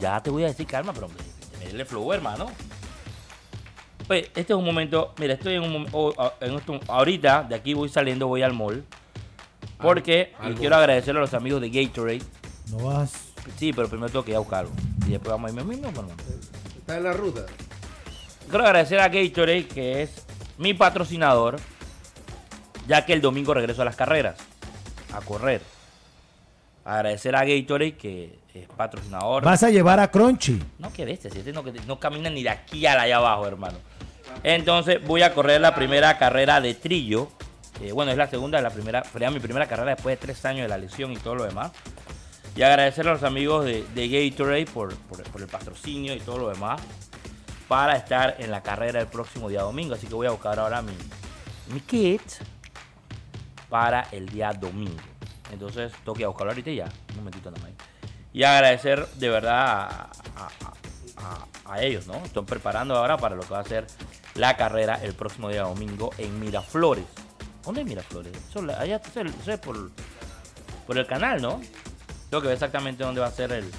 Ya 0.01 0.21
te 0.21 0.31
voy 0.31 0.45
a 0.45 0.49
decir 0.49 0.67
calma, 0.67 0.93
pero 0.93 1.09
el 1.63 1.87
flow, 1.87 2.13
hermano. 2.13 2.51
Pues 4.09 4.25
este 4.35 4.55
es 4.55 4.59
un 4.59 4.65
momento, 4.65 5.15
mira, 5.19 5.35
estoy 5.35 5.57
en 5.57 5.63
un 5.63 5.71
momento, 5.71 6.15
ahorita 6.89 7.43
de 7.43 7.55
aquí 7.55 7.75
voy 7.75 7.91
saliendo, 7.91 8.27
voy 8.27 8.43
al 8.43 8.55
mall. 8.55 8.83
Porque 9.81 10.33
quiero 10.57 10.77
agradecerle 10.77 11.21
a 11.21 11.23
los 11.23 11.35
amigos 11.35 11.61
de 11.61 11.69
Gatorade. 11.69 12.23
No 12.71 12.79
vas. 12.79 13.13
Sí, 13.57 13.73
pero 13.73 13.87
primero 13.87 14.09
tengo 14.09 14.25
que 14.25 14.31
ir 14.31 14.37
a 14.37 14.41
buscarlo. 14.41 14.71
Y 15.07 15.11
después 15.11 15.31
vamos 15.31 15.51
a 15.51 15.55
irme 15.55 15.63
mismo, 15.63 15.89
hermano. 15.89 16.09
Está 16.79 16.97
en 16.97 17.05
la 17.05 17.13
ruta. 17.13 17.45
Quiero 18.49 18.65
agradecer 18.65 18.99
a 18.99 19.09
Gatorade, 19.09 19.67
que 19.67 20.03
es 20.03 20.25
mi 20.57 20.73
patrocinador, 20.73 21.61
ya 22.87 23.05
que 23.05 23.13
el 23.13 23.21
domingo 23.21 23.53
regreso 23.53 23.83
a 23.83 23.85
las 23.85 23.95
carreras, 23.95 24.39
a 25.13 25.21
correr. 25.21 25.61
Agradecer 26.85 27.37
a 27.37 27.45
Gatorade, 27.45 27.95
que 27.95 28.39
es 28.55 28.67
patrocinador. 28.69 29.45
¿Vas 29.45 29.63
a 29.63 29.71
llevar 29.71 30.01
a 30.01 30.11
Crunchy? 30.11 30.63
No, 30.79 30.91
que 30.93 31.05
bestia, 31.05 31.31
si 31.31 31.41
este 31.41 31.53
no, 31.53 31.63
no 31.87 32.01
camina 32.01 32.31
ni 32.31 32.43
de 32.43 32.49
aquí 32.49 32.87
a 32.87 33.01
allá 33.01 33.19
abajo, 33.19 33.47
hermano. 33.47 33.77
Entonces 34.43 35.05
voy 35.05 35.23
a 35.23 35.35
correr 35.35 35.61
la 35.61 35.75
primera 35.75 36.19
carrera 36.19 36.61
de 36.61 36.75
trillo. 36.75 37.29
bueno, 37.93 38.13
es 38.13 38.19
la 38.19 38.29
segunda, 38.29 38.61
la 38.61 38.71
primera, 38.71 39.05
sería 39.05 39.31
mi 39.31 39.41
primera 39.41 39.67
carrera 39.67 39.95
después 39.95 40.19
de 40.19 40.27
tres 40.27 40.45
años 40.45 40.63
de 40.63 40.69
la 40.69 40.79
lesión 40.79 41.13
y 41.13 41.17
todo 41.17 41.35
lo 41.35 41.45
demás. 41.45 41.73
Y 42.57 42.63
agradecer 42.63 43.07
a 43.07 43.13
los 43.13 43.23
amigos 43.23 43.65
de, 43.65 43.85
Gatorade 43.95 44.67
por, 44.67 44.93
el 44.93 45.47
patrocinio 45.47 46.15
y 46.15 46.21
todo 46.21 46.39
lo 46.39 46.49
demás 46.49 46.81
para 47.69 47.97
estar 47.97 48.37
en 48.39 48.51
la 48.51 48.63
carrera 48.63 49.01
el 49.01 49.07
próximo 49.07 49.49
día 49.49 49.63
domingo. 49.63 49.95
Así 49.95 50.07
que 50.07 50.15
voy 50.15 50.27
a 50.27 50.31
buscar 50.31 50.59
ahora 50.59 50.83
mi, 50.83 50.93
mi 51.73 51.81
kit 51.81 52.23
para 53.69 54.09
el 54.13 54.29
día 54.29 54.53
domingo. 54.53 55.03
Entonces 55.53 55.93
tengo 56.05 56.15
que 56.15 56.27
buscarlo 56.27 56.53
ahorita 56.53 56.71
ya. 56.71 56.89
Un 57.11 57.17
momentito 57.17 57.51
nada 57.51 57.63
más. 57.63 57.73
Y 58.33 58.43
agradecer 58.43 59.07
de 59.15 59.29
verdad 59.29 60.09
a, 60.37 61.47
ellos, 61.77 62.07
¿no? 62.07 62.15
Están 62.25 62.47
preparando 62.47 62.97
ahora 62.97 63.17
para 63.19 63.37
lo 63.37 63.43
que 63.43 63.53
va 63.53 63.61
a 63.61 63.65
ser 63.65 63.87
la 64.35 64.57
carrera 64.57 64.99
el 65.03 65.15
próximo 65.15 65.49
día 65.51 65.63
domingo 65.63 66.11
en 66.19 66.41
Miraflores. 66.41 67.05
¿Dónde 67.65 67.83
es 67.83 67.87
Miraflores? 67.87 68.33
allá 68.79 69.01
es 69.47 69.59
por, 69.59 69.91
por 70.87 70.99
el 70.99 71.07
canal, 71.07 71.43
¿no? 71.43 71.61
Tengo 72.31 72.41
que 72.41 72.49
ver 72.49 72.55
exactamente 72.55 73.05
dónde 73.05 73.21
va 73.21 73.27
a 73.27 73.31
ser 73.31 73.53
el, 73.53 73.71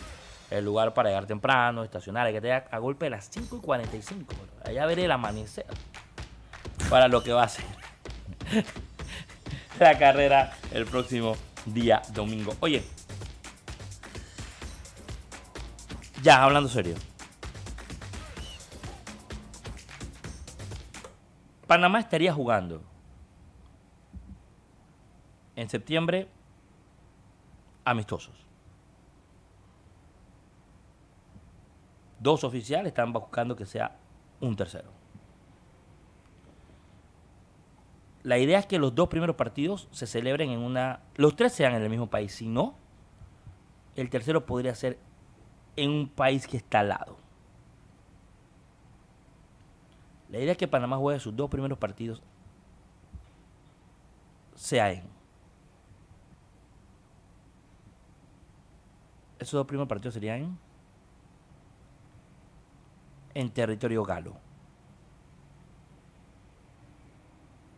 el 0.51 0.65
lugar 0.65 0.93
para 0.93 1.09
llegar 1.09 1.25
temprano, 1.25 1.83
estacionar. 1.83 2.27
Hay 2.27 2.33
que 2.33 2.41
tener 2.41 2.65
a 2.69 2.77
golpe 2.79 3.05
de 3.05 3.11
las 3.11 3.29
5 3.31 3.57
y 3.57 3.59
45. 3.59 4.35
Allá 4.65 4.85
veré 4.85 5.05
el 5.05 5.11
amanecer. 5.11 5.65
Para 6.89 7.07
lo 7.07 7.21
que 7.23 7.33
va 7.33 7.43
a 7.43 7.49
ser 7.49 7.65
la 9.79 9.97
carrera 9.97 10.57
el 10.71 10.85
próximo 10.85 11.35
día 11.65 12.01
domingo. 12.13 12.55
Oye, 12.59 12.83
ya 16.21 16.43
hablando 16.43 16.69
serio. 16.69 16.95
Panamá 21.69 21.99
estaría 21.99 22.33
jugando 22.33 22.81
en 25.55 25.69
septiembre 25.69 26.27
amistosos. 27.85 28.33
Dos 32.19 32.43
oficiales 32.43 32.87
están 32.87 33.13
buscando 33.13 33.55
que 33.55 33.67
sea 33.67 33.95
un 34.39 34.55
tercero. 34.55 34.89
La 38.23 38.39
idea 38.39 38.57
es 38.57 38.65
que 38.65 38.79
los 38.79 38.95
dos 38.95 39.07
primeros 39.07 39.35
partidos 39.35 39.89
se 39.91 40.07
celebren 40.07 40.49
en 40.49 40.61
una... 40.61 41.01
Los 41.17 41.35
tres 41.35 41.53
sean 41.53 41.75
en 41.75 41.83
el 41.83 41.89
mismo 41.91 42.09
país. 42.09 42.33
Si 42.33 42.47
no, 42.47 42.73
el 43.95 44.09
tercero 44.09 44.47
podría 44.47 44.73
ser 44.73 44.97
en 45.75 45.91
un 45.91 46.09
país 46.09 46.47
que 46.47 46.57
está 46.57 46.79
al 46.79 46.89
lado. 46.89 47.28
La 50.29 50.39
idea 50.39 50.51
es 50.51 50.57
que 50.57 50.67
Panamá 50.67 50.97
juegue 50.97 51.19
sus 51.19 51.35
dos 51.35 51.49
primeros 51.49 51.77
partidos 51.77 52.21
sea 54.55 54.91
en. 54.91 55.03
Esos 59.39 59.53
dos 59.53 59.65
primeros 59.65 59.87
partidos 59.87 60.13
serían 60.13 60.59
en 63.33 63.49
territorio 63.51 64.03
galo. 64.03 64.35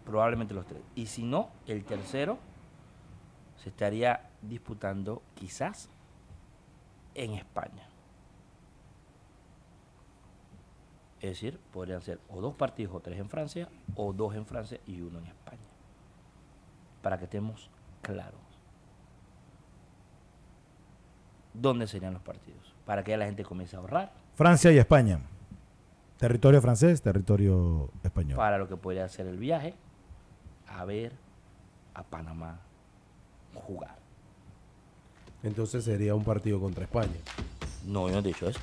Probablemente 0.03 0.55
los 0.55 0.65
tres. 0.65 0.81
Y 0.95 1.05
si 1.05 1.23
no, 1.23 1.49
el 1.67 1.85
tercero 1.85 2.39
se 3.57 3.69
estaría 3.69 4.31
disputando 4.41 5.21
quizás 5.35 5.87
en 7.13 7.33
España. 7.33 7.90
Es 11.21 11.29
decir, 11.29 11.59
podrían 11.71 12.01
ser 12.01 12.19
o 12.29 12.41
dos 12.41 12.55
partidos 12.55 12.95
o 12.95 12.99
tres 12.99 13.19
en 13.19 13.29
Francia, 13.29 13.69
o 13.95 14.11
dos 14.11 14.35
en 14.35 14.45
Francia 14.45 14.79
y 14.87 15.01
uno 15.01 15.19
en 15.19 15.27
España. 15.27 15.61
Para 17.03 17.19
que 17.19 17.25
estemos 17.25 17.69
claros. 18.01 18.41
¿Dónde 21.53 21.85
serían 21.85 22.13
los 22.13 22.23
partidos? 22.23 22.73
Para 22.85 23.03
que 23.03 23.15
la 23.17 23.25
gente 23.25 23.43
comience 23.43 23.75
a 23.75 23.79
ahorrar. 23.79 24.11
Francia 24.33 24.71
y 24.71 24.79
España. 24.79 25.19
Territorio 26.17 26.61
francés, 26.61 27.01
territorio 27.01 27.89
español. 28.03 28.37
Para 28.37 28.57
lo 28.57 28.67
que 28.67 28.77
podría 28.77 29.07
ser 29.07 29.27
el 29.27 29.37
viaje 29.37 29.75
a 30.67 30.85
ver 30.85 31.13
a 31.93 32.03
Panamá 32.03 32.59
jugar. 33.53 33.95
Entonces 35.43 35.83
sería 35.83 36.15
un 36.15 36.23
partido 36.23 36.59
contra 36.59 36.83
España. 36.83 37.09
No, 37.85 38.07
yo 38.07 38.13
no 38.13 38.19
he 38.19 38.23
dicho 38.23 38.47
eso. 38.47 38.59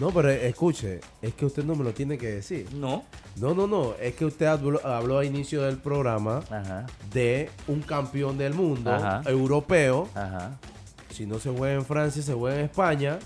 No, 0.00 0.10
pero 0.10 0.30
escuche, 0.30 1.00
es 1.22 1.34
que 1.34 1.46
usted 1.46 1.64
no 1.64 1.76
me 1.76 1.84
lo 1.84 1.92
tiene 1.92 2.18
que 2.18 2.32
decir. 2.32 2.66
No. 2.74 3.04
No, 3.36 3.54
no, 3.54 3.66
no. 3.66 3.94
Es 4.00 4.14
que 4.14 4.24
usted 4.24 4.46
habló, 4.46 4.84
habló 4.84 5.18
a 5.18 5.24
inicio 5.24 5.62
del 5.62 5.78
programa 5.78 6.42
de 7.12 7.50
un 7.68 7.82
campeón 7.82 8.36
del 8.36 8.54
mundo 8.54 8.90
europeo. 9.26 10.08
Ajá. 10.14 10.58
Si 11.10 11.26
no 11.26 11.38
se 11.38 11.50
juega 11.50 11.74
en 11.74 11.84
Francia, 11.84 12.22
se 12.22 12.34
juega 12.34 12.58
en 12.58 12.64
España. 12.64 13.18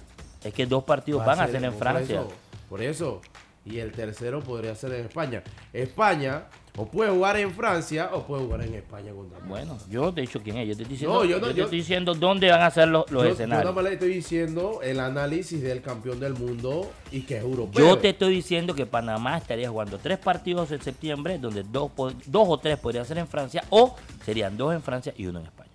Es 0.45 0.53
que 0.53 0.67
dos 0.67 0.85
partidos 0.85 1.25
van 1.25 1.41
a 1.41 1.47
ser 1.47 1.65
en 1.65 1.75
Francia. 1.75 2.23
por 2.69 2.83
eso 2.83 3.23
y 3.71 3.79
el 3.79 3.93
tercero 3.93 4.41
podría 4.41 4.75
ser 4.75 4.93
en 4.93 5.07
España. 5.07 5.43
España 5.73 6.45
o 6.77 6.87
puede 6.87 7.11
jugar 7.11 7.37
en 7.37 7.53
Francia 7.53 8.11
o 8.13 8.25
puede 8.25 8.45
jugar 8.45 8.63
en 8.63 8.75
España 8.75 9.13
contra 9.13 9.39
Bueno, 9.41 9.77
yo 9.91 10.13
te 10.15 10.21
he 10.21 10.27
dicho 10.27 10.41
quién 10.41 10.59
es. 10.59 10.69
Yo 10.69 10.77
te 10.77 10.83
estoy 10.83 10.95
diciendo, 10.95 11.25
yo, 11.25 11.41
te 11.41 11.49
estoy 11.49 11.79
diciendo 11.79 12.15
dónde 12.15 12.51
van 12.51 12.63
a 12.63 12.71
ser 12.71 12.89
los, 12.89 13.05
escenarios. 13.11 13.65
Yo 13.65 13.73
no 13.75 13.83
le 13.83 13.95
estoy 13.95 14.15
diciendo 14.15 14.81
el 14.83 15.01
análisis 15.01 15.61
del 15.61 15.83
campeón 15.83 16.21
del 16.21 16.35
mundo 16.35 16.89
y 17.11 17.23
que 17.23 17.39
es 17.39 17.43
europeo. 17.43 17.85
Yo 17.85 17.99
te 17.99 18.11
estoy 18.11 18.33
diciendo 18.35 18.75
que 18.75 18.87
Panamá 18.87 19.39
estaría 19.39 19.69
jugando 19.69 19.99
tres 19.99 20.19
partidos 20.19 20.71
en 20.71 20.81
septiembre, 20.81 21.39
donde 21.39 21.65
dos, 21.65 21.91
dos 22.27 22.47
o 22.49 22.59
tres 22.59 22.79
podrían 22.79 23.05
ser 23.05 23.19
en 23.19 23.27
Francia 23.27 23.65
o 23.71 23.97
serían 24.25 24.57
dos 24.57 24.73
en 24.73 24.83
Francia 24.83 25.13
y 25.17 25.27
uno 25.27 25.41
en 25.41 25.47
España. 25.47 25.68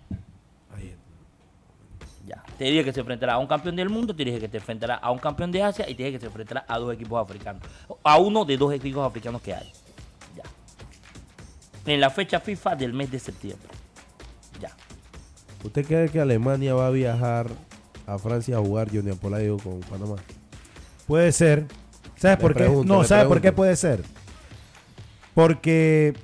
Te 2.58 2.64
dije 2.64 2.84
que 2.84 2.92
se 2.92 3.00
enfrentará 3.00 3.34
a 3.34 3.38
un 3.38 3.46
campeón 3.46 3.74
del 3.74 3.88
mundo, 3.88 4.14
te 4.14 4.24
dije 4.24 4.38
que 4.38 4.48
te 4.48 4.58
enfrentará 4.58 4.94
a 4.94 5.10
un 5.10 5.18
campeón 5.18 5.50
de 5.50 5.62
Asia 5.62 5.88
y 5.88 5.94
te 5.94 6.04
dije 6.04 6.12
que 6.12 6.20
se 6.20 6.26
enfrentará 6.26 6.64
a 6.68 6.78
dos 6.78 6.94
equipos 6.94 7.20
africanos. 7.20 7.62
A 8.04 8.18
uno 8.18 8.44
de 8.44 8.56
dos 8.56 8.72
equipos 8.72 9.04
africanos 9.04 9.42
que 9.42 9.54
hay. 9.54 9.72
Ya. 10.36 10.44
En 11.92 12.00
la 12.00 12.10
fecha 12.10 12.38
FIFA 12.38 12.76
del 12.76 12.92
mes 12.92 13.10
de 13.10 13.18
septiembre. 13.18 13.68
Ya. 14.60 14.70
¿Usted 15.64 15.84
cree 15.84 16.08
que 16.08 16.20
Alemania 16.20 16.74
va 16.74 16.86
a 16.86 16.90
viajar 16.90 17.48
a 18.06 18.18
Francia 18.18 18.56
a 18.56 18.60
jugar 18.60 18.88
Junior 18.88 19.18
Poladio 19.18 19.56
con 19.58 19.80
Panamá? 19.80 20.16
Puede 21.08 21.32
ser. 21.32 21.66
¿Sabes 22.16 22.38
por 22.38 22.54
qué? 22.54 22.68
No, 22.84 23.02
¿sabes 23.02 23.26
por 23.26 23.40
qué 23.40 23.50
puede 23.50 23.74
ser? 23.74 24.02
Porque 25.34 26.14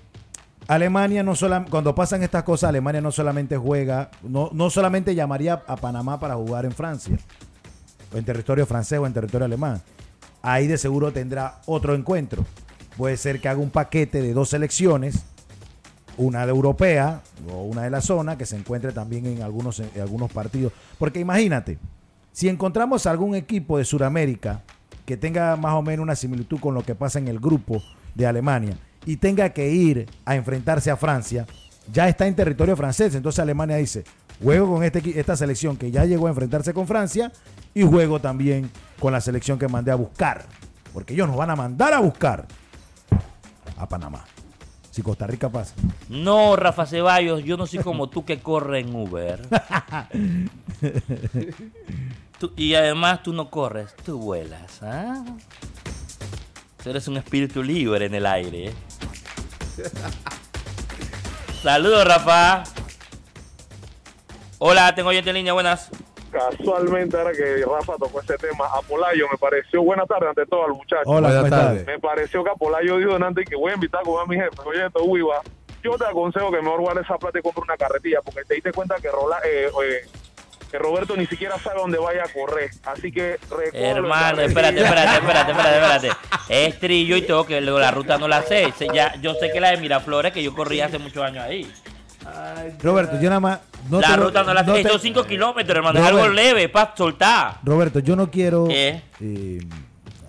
Alemania 0.70 1.24
no 1.24 1.34
solamente, 1.34 1.68
cuando 1.68 1.96
pasan 1.96 2.22
estas 2.22 2.44
cosas, 2.44 2.68
Alemania 2.68 3.00
no 3.00 3.10
solamente 3.10 3.56
juega, 3.56 4.08
no, 4.22 4.50
no 4.52 4.70
solamente 4.70 5.16
llamaría 5.16 5.64
a 5.66 5.74
Panamá 5.74 6.20
para 6.20 6.36
jugar 6.36 6.64
en 6.64 6.70
Francia, 6.70 7.18
o 8.14 8.16
en 8.16 8.24
territorio 8.24 8.64
francés 8.66 9.00
o 9.00 9.04
en 9.04 9.12
territorio 9.12 9.46
alemán. 9.46 9.82
Ahí 10.42 10.68
de 10.68 10.78
seguro 10.78 11.12
tendrá 11.12 11.60
otro 11.66 11.96
encuentro. 11.96 12.46
Puede 12.96 13.16
ser 13.16 13.40
que 13.40 13.48
haga 13.48 13.58
un 13.58 13.70
paquete 13.70 14.22
de 14.22 14.32
dos 14.32 14.50
selecciones, 14.50 15.24
una 16.16 16.46
de 16.46 16.52
europea 16.52 17.20
o 17.52 17.64
una 17.64 17.82
de 17.82 17.90
la 17.90 18.00
zona, 18.00 18.38
que 18.38 18.46
se 18.46 18.56
encuentre 18.56 18.92
también 18.92 19.26
en 19.26 19.42
algunos, 19.42 19.80
en 19.80 20.00
algunos 20.00 20.30
partidos. 20.30 20.72
Porque 21.00 21.18
imagínate, 21.18 21.78
si 22.30 22.48
encontramos 22.48 23.06
algún 23.06 23.34
equipo 23.34 23.76
de 23.76 23.84
Sudamérica 23.84 24.62
que 25.04 25.16
tenga 25.16 25.56
más 25.56 25.74
o 25.74 25.82
menos 25.82 26.04
una 26.04 26.14
similitud 26.14 26.60
con 26.60 26.74
lo 26.74 26.84
que 26.84 26.94
pasa 26.94 27.18
en 27.18 27.26
el 27.26 27.40
grupo 27.40 27.82
de 28.14 28.28
Alemania, 28.28 28.78
y 29.06 29.16
tenga 29.16 29.50
que 29.50 29.70
ir 29.70 30.08
a 30.24 30.34
enfrentarse 30.36 30.90
a 30.90 30.96
Francia, 30.96 31.46
ya 31.92 32.08
está 32.08 32.26
en 32.26 32.34
territorio 32.36 32.76
francés. 32.76 33.14
Entonces 33.14 33.38
Alemania 33.40 33.76
dice, 33.76 34.04
juego 34.42 34.74
con 34.74 34.84
este, 34.84 35.18
esta 35.18 35.36
selección 35.36 35.76
que 35.76 35.90
ya 35.90 36.04
llegó 36.04 36.26
a 36.26 36.30
enfrentarse 36.30 36.72
con 36.74 36.86
Francia 36.86 37.32
y 37.74 37.82
juego 37.82 38.20
también 38.20 38.70
con 38.98 39.12
la 39.12 39.20
selección 39.20 39.58
que 39.58 39.68
mandé 39.68 39.90
a 39.90 39.96
buscar. 39.96 40.44
Porque 40.92 41.14
ellos 41.14 41.28
nos 41.28 41.36
van 41.36 41.50
a 41.50 41.56
mandar 41.56 41.94
a 41.94 42.00
buscar 42.00 42.46
a 43.76 43.88
Panamá. 43.88 44.24
Si 44.90 45.02
Costa 45.02 45.24
Rica 45.26 45.48
pasa. 45.48 45.74
No, 46.08 46.56
Rafa 46.56 46.84
Ceballos, 46.84 47.44
yo 47.44 47.56
no 47.56 47.64
soy 47.66 47.78
como 47.78 48.08
tú 48.10 48.24
que 48.24 48.40
corre 48.40 48.80
en 48.80 48.92
Uber. 48.94 49.40
Tú- 52.38 52.52
y 52.56 52.74
además 52.74 53.22
tú 53.22 53.32
no 53.32 53.50
corres, 53.50 53.94
tú 54.04 54.18
vuelas. 54.18 54.82
¿ah? 54.82 55.22
Eres 56.86 57.08
un 57.08 57.16
espíritu 57.16 57.62
libre 57.62 58.06
en 58.06 58.14
el 58.14 58.26
aire. 58.26 58.66
¿eh? 58.68 58.74
Saludos, 61.62 62.04
Rafa. 62.06 62.64
Hola, 64.58 64.94
tengo 64.94 65.10
oyente 65.10 65.30
en 65.30 65.36
línea, 65.36 65.52
buenas. 65.52 65.90
Casualmente, 66.30 67.16
ahora 67.18 67.32
que 67.32 67.64
Rafa 67.64 67.94
tocó 67.98 68.20
ese 68.20 68.36
tema, 68.36 68.66
Apolayo 68.66 69.26
me 69.32 69.36
pareció, 69.36 69.82
buenas 69.82 70.06
tardes 70.06 70.28
ante 70.28 70.46
todo 70.46 70.64
al 70.64 70.72
muchacho. 70.72 71.02
Hola, 71.06 71.28
Buenas 71.28 71.42
¿cómo 71.42 71.50
tardes. 71.50 71.86
Me 71.86 71.98
pareció 71.98 72.44
que 72.44 72.50
Apolayo 72.50 72.98
dijo 72.98 73.14
antes 73.16 73.48
que 73.48 73.56
voy 73.56 73.72
a 73.72 73.74
invitar 73.74 74.02
a 74.02 74.04
comer 74.04 74.22
a 74.22 74.26
mi 74.26 74.36
jefe. 74.36 74.56
Oye, 74.64 74.86
esto, 74.86 75.02
Uiva, 75.02 75.40
yo 75.82 75.96
te 75.96 76.04
aconsejo 76.04 76.52
que 76.52 76.62
mejor 76.62 76.80
guardes 76.80 77.04
esa 77.04 77.18
plata 77.18 77.38
y 77.38 77.42
compre 77.42 77.62
una 77.62 77.76
carretilla, 77.76 78.20
porque 78.24 78.44
te 78.44 78.54
diste 78.54 78.72
cuenta 78.72 78.96
que, 79.02 79.10
Rola, 79.10 79.38
eh, 79.44 79.70
eh, 79.84 80.08
que 80.70 80.78
Roberto 80.78 81.16
ni 81.16 81.26
siquiera 81.26 81.58
sabe 81.58 81.80
dónde 81.80 81.98
vaya 81.98 82.22
a 82.24 82.28
correr. 82.32 82.70
Así 82.84 83.10
que 83.10 83.38
Hermano, 83.72 84.40
espérate, 84.42 84.80
espérate, 84.82 85.14
espérate, 85.18 85.50
espérate, 85.52 85.78
espérate. 85.78 86.10
Es 86.48 86.78
trillo 86.78 87.16
y 87.16 87.22
todo, 87.22 87.44
que 87.44 87.60
luego 87.60 87.78
la 87.80 87.90
ruta 87.90 88.18
no 88.18 88.28
la 88.28 88.42
sé. 88.42 88.72
Sé 88.78 88.88
ya, 88.94 89.14
yo 89.20 89.34
sé 89.34 89.50
que 89.52 89.60
la 89.60 89.70
de 89.70 89.78
Miraflores, 89.78 90.32
que 90.32 90.42
yo 90.42 90.54
corrí 90.54 90.80
hace 90.80 90.98
muchos 90.98 91.22
años 91.24 91.44
ahí. 91.44 91.70
Roberto, 92.82 93.18
yo 93.20 93.28
nada 93.28 93.40
más. 93.40 93.60
No 93.88 94.00
la 94.00 94.16
lo- 94.16 94.24
ruta 94.24 94.42
no 94.44 94.52
la 94.54 94.60
sé. 94.64 94.66
no 94.70 94.74
te- 94.74 94.88
Son 94.88 95.00
5 95.00 95.24
kilómetros, 95.24 95.76
hermano. 95.76 95.98
Es 95.98 96.06
algo 96.06 96.28
leve, 96.28 96.68
para 96.68 96.94
soltar. 96.94 97.58
Roberto, 97.64 97.98
yo 98.00 98.14
no 98.14 98.30
quiero 98.30 98.68
eh, 98.70 99.02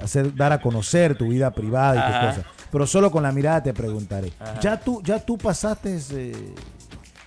hacer 0.01 0.33
dar 0.35 0.53
a 0.53 0.61
conocer 0.61 1.15
tu 1.17 1.27
vida 1.27 1.51
privada 1.51 1.95
y 1.97 2.11
tus 2.11 2.21
cosas, 2.29 2.45
pero 2.71 2.87
solo 2.87 3.11
con 3.11 3.21
la 3.23 3.31
mirada 3.31 3.61
te 3.61 3.73
preguntaré. 3.73 4.31
Ajá. 4.39 4.59
¿Ya 4.61 4.79
tú 4.79 5.01
ya 5.03 5.19
tú 5.19 5.37
pasaste 5.37 5.97
eh, 6.13 6.53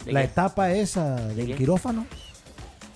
¿De 0.04 0.12
la 0.12 0.20
qué? 0.20 0.26
etapa 0.26 0.72
esa 0.72 1.14
del 1.28 1.54
quirófano? 1.54 2.06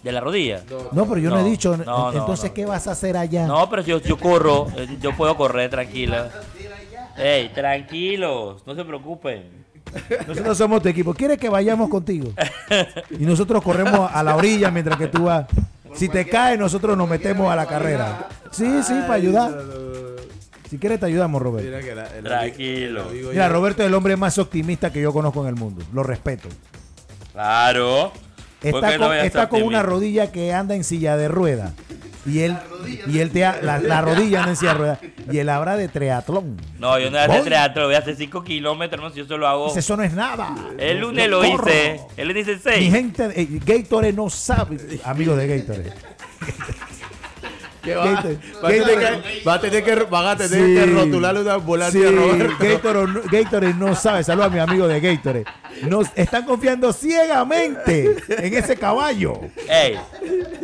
¿De 0.03 0.13
la 0.13 0.21
rodilla? 0.21 0.63
No, 0.93 1.07
pero 1.07 1.19
yo 1.19 1.31
no, 1.31 1.37
No, 1.41 1.47
he 1.47 1.51
dicho. 1.51 1.77
no, 1.77 1.85
no, 1.85 2.13
entonces, 2.13 2.51
no. 2.51 2.55
¿qué 2.55 2.65
vas 2.67 2.87
a 2.87 2.93
hacer 2.93 3.17
allá? 3.17 3.47
No, 3.47 3.69
pero 3.69 3.83
yo, 3.83 3.99
yo 4.01 4.17
corro. 4.17 4.69
eh, 4.77 4.97
Yo 5.01 5.17
puedo 5.17 5.37
correr 5.37 5.71
tranquilo. 5.71 6.17
Ey, 7.17 7.49
tranquilos, 7.49 8.63
no 8.65 8.75
se 8.77 8.85
preocupen. 8.85 9.45
Nosotros 10.27 10.57
somos 10.57 10.83
tu 10.83 10.89
equipo. 10.89 11.15
¿Quieres 11.15 11.39
que 11.39 11.49
vayamos 11.49 11.89
contigo? 11.89 12.31
Y 13.11 13.25
nosotros 13.25 13.63
corremos 13.63 14.09
a 14.13 14.23
la 14.23 14.37
orilla 14.37 14.71
mientras 14.71 14.97
que 14.99 15.09
tú 15.09 15.25
vas. 15.25 15.47
Si 15.95 16.09
te 16.09 16.29
caes, 16.29 16.59
nosotros 16.59 16.97
nos 16.97 17.09
metemos 17.09 17.51
a 17.51 17.57
la 17.57 17.67
carrera. 17.67 18.29
Sí, 18.53 18.83
sí, 18.85 18.93
para 19.03 19.15
ayudar. 19.15 19.59
Si 20.71 20.79
quieres, 20.79 21.01
te 21.01 21.07
ayudamos, 21.07 21.41
Roberto. 21.41 21.67
Mira 21.67 21.81
que 21.81 21.95
la- 21.95 22.17
el 22.17 22.23
Tranquilo. 22.25 23.11
el 23.11 23.29
Mira, 23.31 23.49
Roberto 23.49 23.83
es 23.83 23.89
el 23.89 23.95
hombre 23.95 24.17
más 24.17 24.37
optimista 24.39 24.93
que 24.93 25.01
yo 25.01 25.13
conozco 25.13 25.41
en 25.43 25.49
el 25.49 25.55
mundo. 25.57 25.83
Lo 25.95 26.03
respeto. 26.03 26.49
Claro. 27.33 28.13
¿Por 28.61 28.85
Está 28.85 28.99
no 28.99 29.07
con, 29.09 29.17
está 29.19 29.49
con 29.49 29.63
una 29.63 29.83
rodilla 29.83 30.33
que 30.33 30.53
anda 30.53 30.75
en 30.75 30.83
silla 30.85 31.17
de 31.17 31.29
rueda. 31.29 31.73
Y 32.27 32.41
él, 32.41 32.57
y 33.07 33.21
él 33.21 33.31
te 33.31 33.45
ha- 33.45 33.61
la, 33.63 33.79
la 33.79 34.03
rodilla 34.03 34.41
anda 34.41 34.51
en 34.51 34.57
silla 34.57 34.73
de 34.73 34.79
rueda. 34.79 35.01
Y 35.31 35.39
él 35.39 35.49
habla 35.49 35.77
de 35.77 35.89
triatlón. 35.89 36.57
No, 36.79 36.99
yo 36.99 37.07
no 37.07 37.13
voy 37.13 37.19
a 37.21 37.25
hacer 37.25 37.41
Voy. 37.41 37.49
teatro, 37.49 37.85
voy 37.87 37.95
a 37.95 37.99
hacer 37.99 38.17
5 38.17 38.43
kilómetros, 38.45 38.99
hermano, 38.99 39.15
si 39.15 39.21
yo 39.21 39.27
solo 39.27 39.47
hago. 39.47 39.75
Eso 39.77 39.97
no 39.97 40.03
es 40.03 40.13
nada. 40.13 40.55
El 40.79 40.99
lunes 40.99 41.29
lo 41.29 41.45
hice. 41.45 42.01
Él 42.17 42.29
le 42.29 42.35
dice 42.35 42.55
Mi 42.57 42.61
6. 42.61 42.93
gente, 42.93 43.41
eh, 43.41 43.49
Gatorade 43.65 44.13
no 44.13 44.29
sabe. 44.29 44.77
Amigo 45.05 45.37
de 45.37 45.59
Gatorade. 45.59 45.93
¿Qué 47.89 47.95
va? 47.97 48.05
Va 48.05 48.19
a 48.19 48.23
tener 48.71 48.99
que- 48.99 49.43
va 49.47 49.55
a 49.55 49.61
tener 49.61 49.85
que, 49.85 49.95
van 50.05 50.27
a 50.27 50.37
tener 50.37 50.67
Sí. 50.67 50.75
que 50.75 50.85
rotularle 50.87 51.41
una 51.41 51.55
ambulancia 51.55 52.09
Sí. 52.09 52.15
Gatorade, 52.61 53.07
no- 53.07 53.21
Gatorade 53.31 53.75
no 53.75 53.95
sabe. 53.95 54.23
Saludos 54.25 54.49
a 54.49 54.51
mi 54.51 54.59
amigo 54.61 54.87
de 54.89 55.01
Gatorade. 55.01 55.45
Nos 55.83 56.09
están 56.17 56.45
confiando 56.45 56.93
ciegamente 56.93 58.17
en 58.29 58.55
ese 58.55 58.77
caballo. 58.77 59.35
Ey, 59.69 59.97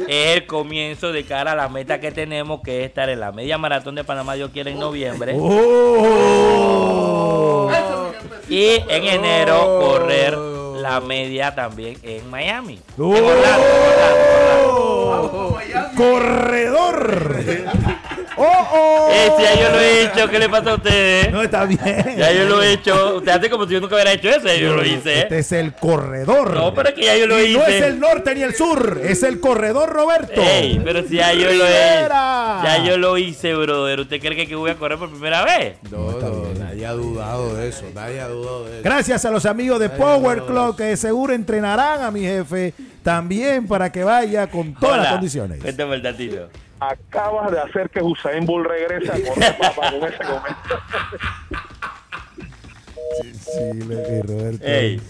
es 0.08 0.36
el 0.36 0.46
comienzo 0.46 1.12
de 1.12 1.24
cara 1.24 1.52
a 1.52 1.54
la 1.54 1.68
meta 1.68 2.00
que 2.00 2.10
tenemos, 2.10 2.60
que 2.62 2.80
es 2.82 2.88
estar 2.88 3.08
en 3.08 3.20
la 3.20 3.30
media 3.32 3.56
maratón 3.58 3.94
de 3.94 4.02
Panamá, 4.04 4.34
yo 4.36 4.50
quiero 4.50 4.70
en 4.70 4.78
noviembre. 4.80 5.36
Oh. 5.38 6.50
Y 8.48 8.64
en 8.88 9.04
enero 9.04 9.78
correr 9.80 10.36
la 10.36 11.00
media 11.00 11.54
también 11.54 11.96
en 12.02 12.28
Miami. 12.28 12.80
Oh. 12.98 13.14
En 13.16 13.24
Orlando, 13.24 13.66
en 13.66 13.92
Orlando, 13.92 15.58
en 15.60 15.76
Orlando. 15.76 15.96
¡Corredor! 15.96 16.73
¡Oh, 18.36 18.68
oh! 18.72 19.10
Eh, 19.12 19.30
si 19.36 19.42
ya 19.44 19.54
yo 19.54 19.70
lo 19.70 19.80
he 19.80 20.04
hecho, 20.04 20.28
¿qué 20.28 20.38
le 20.40 20.48
pasa 20.48 20.72
a 20.72 20.74
ustedes? 20.74 21.30
No 21.30 21.42
está 21.42 21.64
bien. 21.66 22.16
Ya 22.16 22.32
yo 22.32 22.44
lo 22.44 22.62
he 22.62 22.72
hecho. 22.72 23.16
Usted 23.18 23.30
hace 23.30 23.48
como 23.48 23.66
si 23.66 23.74
yo 23.74 23.80
nunca 23.80 23.94
hubiera 23.94 24.12
hecho 24.12 24.28
eso, 24.28 24.46
ya 24.46 24.56
yo 24.56 24.74
lo 24.74 24.84
hice. 24.84 25.20
Este 25.20 25.38
es 25.38 25.52
el 25.52 25.72
corredor. 25.74 26.52
No, 26.52 26.74
pero 26.74 26.88
es 26.88 26.94
que 26.96 27.04
ya 27.04 27.16
yo 27.16 27.26
lo 27.28 27.40
Y 27.40 27.54
no 27.54 27.62
es 27.62 27.76
hice. 27.76 27.86
el 27.86 28.00
norte 28.00 28.34
ni 28.34 28.42
el 28.42 28.54
sur, 28.54 29.00
es 29.04 29.22
el 29.22 29.38
corredor 29.38 29.90
Roberto. 29.90 30.40
Ey, 30.42 30.80
pero 30.84 31.02
si 31.06 31.16
ya 31.16 31.32
yo 31.32 31.48
lo 31.52 31.64
he. 31.64 32.08
Ya 32.08 32.82
yo 32.84 32.96
lo 32.98 33.16
hice, 33.18 33.54
brother. 33.54 34.00
¿Usted 34.00 34.20
cree 34.20 34.46
que 34.46 34.54
voy 34.56 34.70
a 34.72 34.74
correr 34.76 34.98
por 34.98 35.10
primera 35.10 35.44
vez? 35.44 35.76
No, 35.90 36.10
está 36.10 36.26
no, 36.26 36.40
bien. 36.42 36.58
nadie 36.58 36.86
ha 36.86 36.92
dudado 36.92 37.54
de 37.54 37.68
eso. 37.68 37.84
Nadie 37.94 38.20
ha 38.20 38.26
dudado 38.28 38.64
de 38.64 38.72
eso. 38.72 38.82
Gracias 38.82 39.24
a 39.24 39.30
los 39.30 39.46
amigos 39.46 39.78
de 39.78 39.90
Power 39.90 40.42
Club 40.42 40.76
que 40.76 40.96
seguro 40.96 41.34
entrenarán 41.34 42.02
a 42.02 42.10
mi 42.10 42.22
jefe 42.22 42.74
también 43.04 43.68
para 43.68 43.92
que 43.92 44.02
vaya 44.02 44.48
con 44.48 44.74
todas 44.74 44.98
las 45.02 45.12
condiciones. 45.12 45.60
Cuéntame 45.60 45.94
el 45.94 46.02
datito. 46.02 46.48
Acabas 46.80 47.50
de 47.52 47.60
hacer 47.60 47.88
que 47.90 48.02
Usain 48.02 48.44
Bolt 48.44 48.66
regrese 48.66 49.10
a 49.12 49.14
correr 49.28 49.56
papá 49.60 49.90
con 49.90 50.04
ese 50.08 50.18
comentario. 50.18 50.80
Sí, 53.22 53.72
le- 53.86 54.18
eh, 54.18 54.22
Roberto. 54.26 54.64
Ey, 54.66 55.00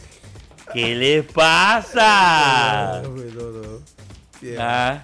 ¿qué 0.72 0.94
le 0.94 1.22
pasa? 1.22 3.00
No, 3.02 3.08
no, 3.10 3.50
no. 3.50 3.78
Sí, 4.40 4.54
Ah. 4.58 5.00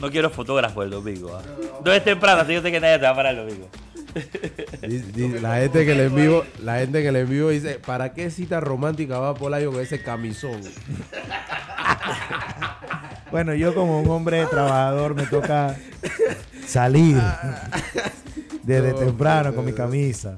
No 0.00 0.10
quiero 0.10 0.30
fotógrafo 0.30 0.82
el 0.84 0.90
domingo. 0.90 1.36
ah. 1.36 1.42
No 1.84 1.92
es 1.92 2.04
temprano, 2.04 2.42
así 2.42 2.54
yo 2.54 2.62
sé 2.62 2.70
que 2.70 2.78
nadie 2.80 2.98
te 2.98 3.04
va 3.04 3.10
a 3.10 3.16
parar 3.16 3.34
el 3.34 3.40
domingo. 3.48 3.68
La 5.42 5.56
gente 5.58 5.84
que 5.84 5.94
le 5.94 6.04
envío, 6.06 6.44
la 6.62 6.78
gente 6.78 7.02
que 7.02 7.10
le 7.12 7.20
envío 7.20 7.48
dice, 7.48 7.78
¿para 7.80 8.14
qué 8.14 8.30
cita 8.30 8.60
romántica 8.60 9.18
va 9.18 9.34
Polayo 9.34 9.72
con 9.72 9.80
ese 9.82 10.00
camisón? 10.02 10.60
Bueno, 13.30 13.54
yo 13.54 13.74
como 13.74 14.00
un 14.00 14.08
hombre 14.10 14.46
trabajador 14.46 15.14
me 15.14 15.24
toca 15.26 15.76
salir 16.66 17.16
desde 18.62 18.92
temprano 18.94 19.54
con 19.54 19.64
mi 19.64 19.72
camisa 19.72 20.34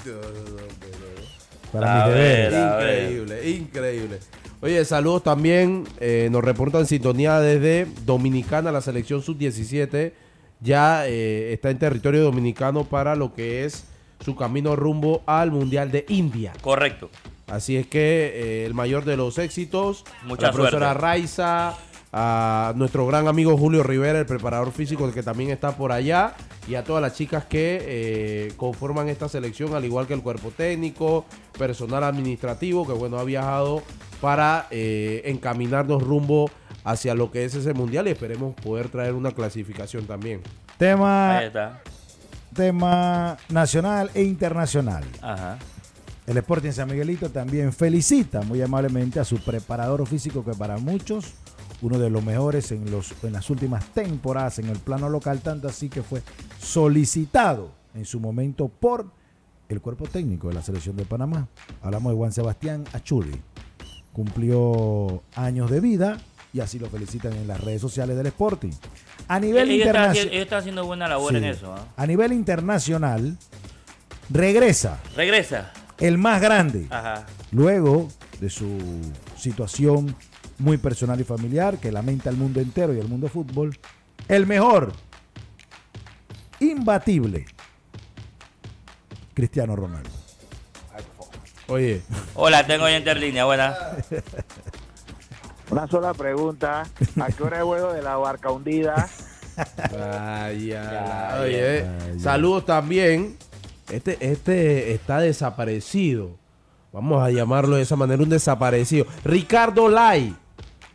para 1.72 2.05
A 2.05 2.07
mis 2.07 2.14
ver. 2.14 2.51
deberes. 2.53 2.55
A 2.59 2.76
ver. 2.76 3.03
Increíble, 3.12 3.51
increíble. 3.51 4.18
Oye, 4.61 4.84
saludos 4.84 5.22
también. 5.22 5.84
eh, 6.01 6.28
nos 6.30 6.43
reportan 6.45 6.84
sintonía 6.86 7.41
desde 7.41 7.86
Dominicana, 8.05 8.72
la 8.72 8.80
selección 8.80 9.22
sub-17. 9.22 10.12
Ya 10.61 11.07
eh, 11.07 11.53
está 11.55 11.70
en 11.70 11.78
territorio 11.78 12.22
dominicano 12.22 12.84
para 12.84 13.14
lo 13.16 13.32
que 13.32 13.64
es 13.64 13.84
su 14.22 14.36
camino 14.36 14.76
rumbo 14.76 15.22
al 15.26 15.51
Mundial 15.53 15.91
de 15.91 16.05
India. 16.09 16.53
Correcto. 16.61 17.09
Así 17.47 17.76
es 17.76 17.86
que 17.86 18.32
eh, 18.34 18.66
el 18.66 18.74
mayor 18.74 19.05
de 19.05 19.16
los 19.16 19.38
éxitos, 19.38 20.05
Mucha 20.26 20.49
la 20.49 20.53
profesora 20.53 20.86
suerte. 20.88 21.01
Raiza, 21.03 21.74
a 22.12 22.72
nuestro 22.76 23.06
gran 23.06 23.28
amigo 23.28 23.56
Julio 23.56 23.82
Rivera, 23.82 24.18
el 24.18 24.26
preparador 24.26 24.72
físico 24.72 25.11
que 25.12 25.22
también 25.22 25.50
está 25.50 25.76
por 25.76 25.92
allá, 25.92 26.34
y 26.66 26.74
a 26.74 26.84
todas 26.84 27.00
las 27.00 27.14
chicas 27.14 27.44
que 27.44 27.78
eh, 27.82 28.52
conforman 28.56 29.08
esta 29.08 29.28
selección, 29.28 29.74
al 29.74 29.84
igual 29.84 30.06
que 30.06 30.14
el 30.14 30.22
cuerpo 30.22 30.50
técnico, 30.50 31.24
personal 31.56 32.02
administrativo, 32.04 32.86
que 32.86 32.92
bueno, 32.92 33.18
ha 33.18 33.24
viajado 33.24 33.82
para 34.20 34.66
eh, 34.70 35.22
encaminarnos 35.26 36.02
rumbo 36.02 36.50
hacia 36.84 37.14
lo 37.14 37.30
que 37.30 37.44
es 37.44 37.54
ese 37.54 37.74
mundial 37.74 38.08
y 38.08 38.11
esperemos 38.11 38.54
poder 38.56 38.88
traer 38.88 39.14
una 39.14 39.30
clasificación 39.30 40.06
también. 40.06 40.40
Tema, 40.78 41.38
Ahí 41.38 41.46
está. 41.46 41.80
tema 42.54 43.36
nacional 43.48 44.11
e 44.14 44.22
internacional. 44.22 45.04
Ajá. 45.22 45.58
El 46.26 46.36
Sporting 46.36 46.70
San 46.70 46.88
Miguelito 46.88 47.30
también 47.30 47.72
felicita 47.72 48.42
muy 48.42 48.62
amablemente 48.62 49.18
a 49.18 49.24
su 49.24 49.38
preparador 49.38 50.06
físico 50.06 50.44
que 50.44 50.52
para 50.52 50.78
muchos 50.78 51.34
uno 51.83 51.99
de 51.99 52.11
los 52.11 52.22
mejores 52.24 52.72
en, 52.72 52.91
los, 52.91 53.12
en 53.22 53.33
las 53.33 53.49
últimas 53.51 53.87
temporadas 53.95 54.59
en 54.59 54.68
el 54.68 54.78
plano 54.78 55.09
local, 55.09 55.41
tanto 55.41 55.68
así 55.68 55.89
que 55.89 56.03
fue 56.03 56.22
solicitado 56.61 57.72
en 57.95 58.05
su 58.05 58.20
momento 58.20 58.68
por 58.68 59.07
el 59.68 59.81
cuerpo 59.81 60.07
técnico 60.07 60.49
de 60.49 60.55
la 60.55 60.62
selección 60.62 60.97
de 60.97 61.05
Panamá. 61.05 61.49
Hablamos 61.83 62.12
de 62.12 62.16
Juan 62.18 62.33
Sebastián 62.33 62.85
Achuri. 62.93 63.41
Cumplió 64.12 65.22
años 65.37 65.70
de 65.70 65.81
vida 65.81 66.18
y 66.53 66.61
así 66.61 66.78
lo 66.78 66.89
felicitan 66.89 67.33
en 67.35 67.47
las 67.47 67.61
redes 67.61 67.81
sociales 67.81 68.16
del 68.16 68.26
Sporting. 68.26 68.72
A 69.28 69.39
nivel 69.39 69.70
internacional, 69.70 70.16
ellos 70.33 70.43
están 70.43 70.59
haciendo 70.59 70.85
buena 70.85 71.07
labor 71.09 71.37
en 71.37 71.45
eso. 71.45 71.72
¿ah? 71.72 71.85
a 71.97 72.07
nivel 72.07 72.33
internacional 72.33 73.37
regresa 74.28 74.99
Regresa. 75.14 75.72
el 75.99 76.18
más 76.18 76.41
grande 76.41 76.87
Ajá. 76.91 77.26
luego 77.53 78.09
de 78.41 78.51
su 78.51 78.78
situación 79.37 80.14
muy 80.61 80.76
personal 80.78 81.20
y 81.20 81.24
familiar 81.24 81.78
que 81.78 81.90
lamenta 81.90 82.30
el 82.30 82.36
mundo 82.36 82.61
entero 82.61 82.94
y 82.94 82.98
el 83.00 83.08
mundo 83.08 83.28
fútbol, 83.28 83.76
el 84.28 84.46
mejor, 84.46 84.92
imbatible, 86.61 87.46
Cristiano 89.34 89.74
Ronaldo. 89.76 90.11
Oye, 91.68 92.02
Hola, 92.34 92.66
tengo 92.66 92.84
oyente 92.84 93.11
en 93.12 93.20
línea. 93.20 93.44
Buena. 93.44 93.76
Una 95.70 95.86
sola 95.86 96.12
pregunta. 96.14 96.82
¿A 97.20 97.26
qué 97.28 97.42
hora 97.44 97.58
es 97.58 97.62
juego 97.64 97.92
de 97.92 98.02
la 98.02 98.16
barca 98.16 98.50
hundida? 98.50 99.08
Ay, 99.96 100.66
ya, 100.68 100.82
Ya, 100.82 100.92
la- 101.36 101.40
oye, 101.42 101.78
eh, 101.78 101.86
saludos 102.18 102.64
también. 102.66 103.36
Este, 103.88 104.18
este 104.32 104.92
está 104.94 105.20
desaparecido. 105.20 106.36
Vamos 106.92 107.22
a 107.22 107.30
llamarlo 107.30 107.76
de 107.76 107.82
esa 107.82 107.94
manera, 107.94 108.20
un 108.20 108.28
desaparecido. 108.30 109.06
Ricardo 109.24 109.88
Lai, 109.88 110.34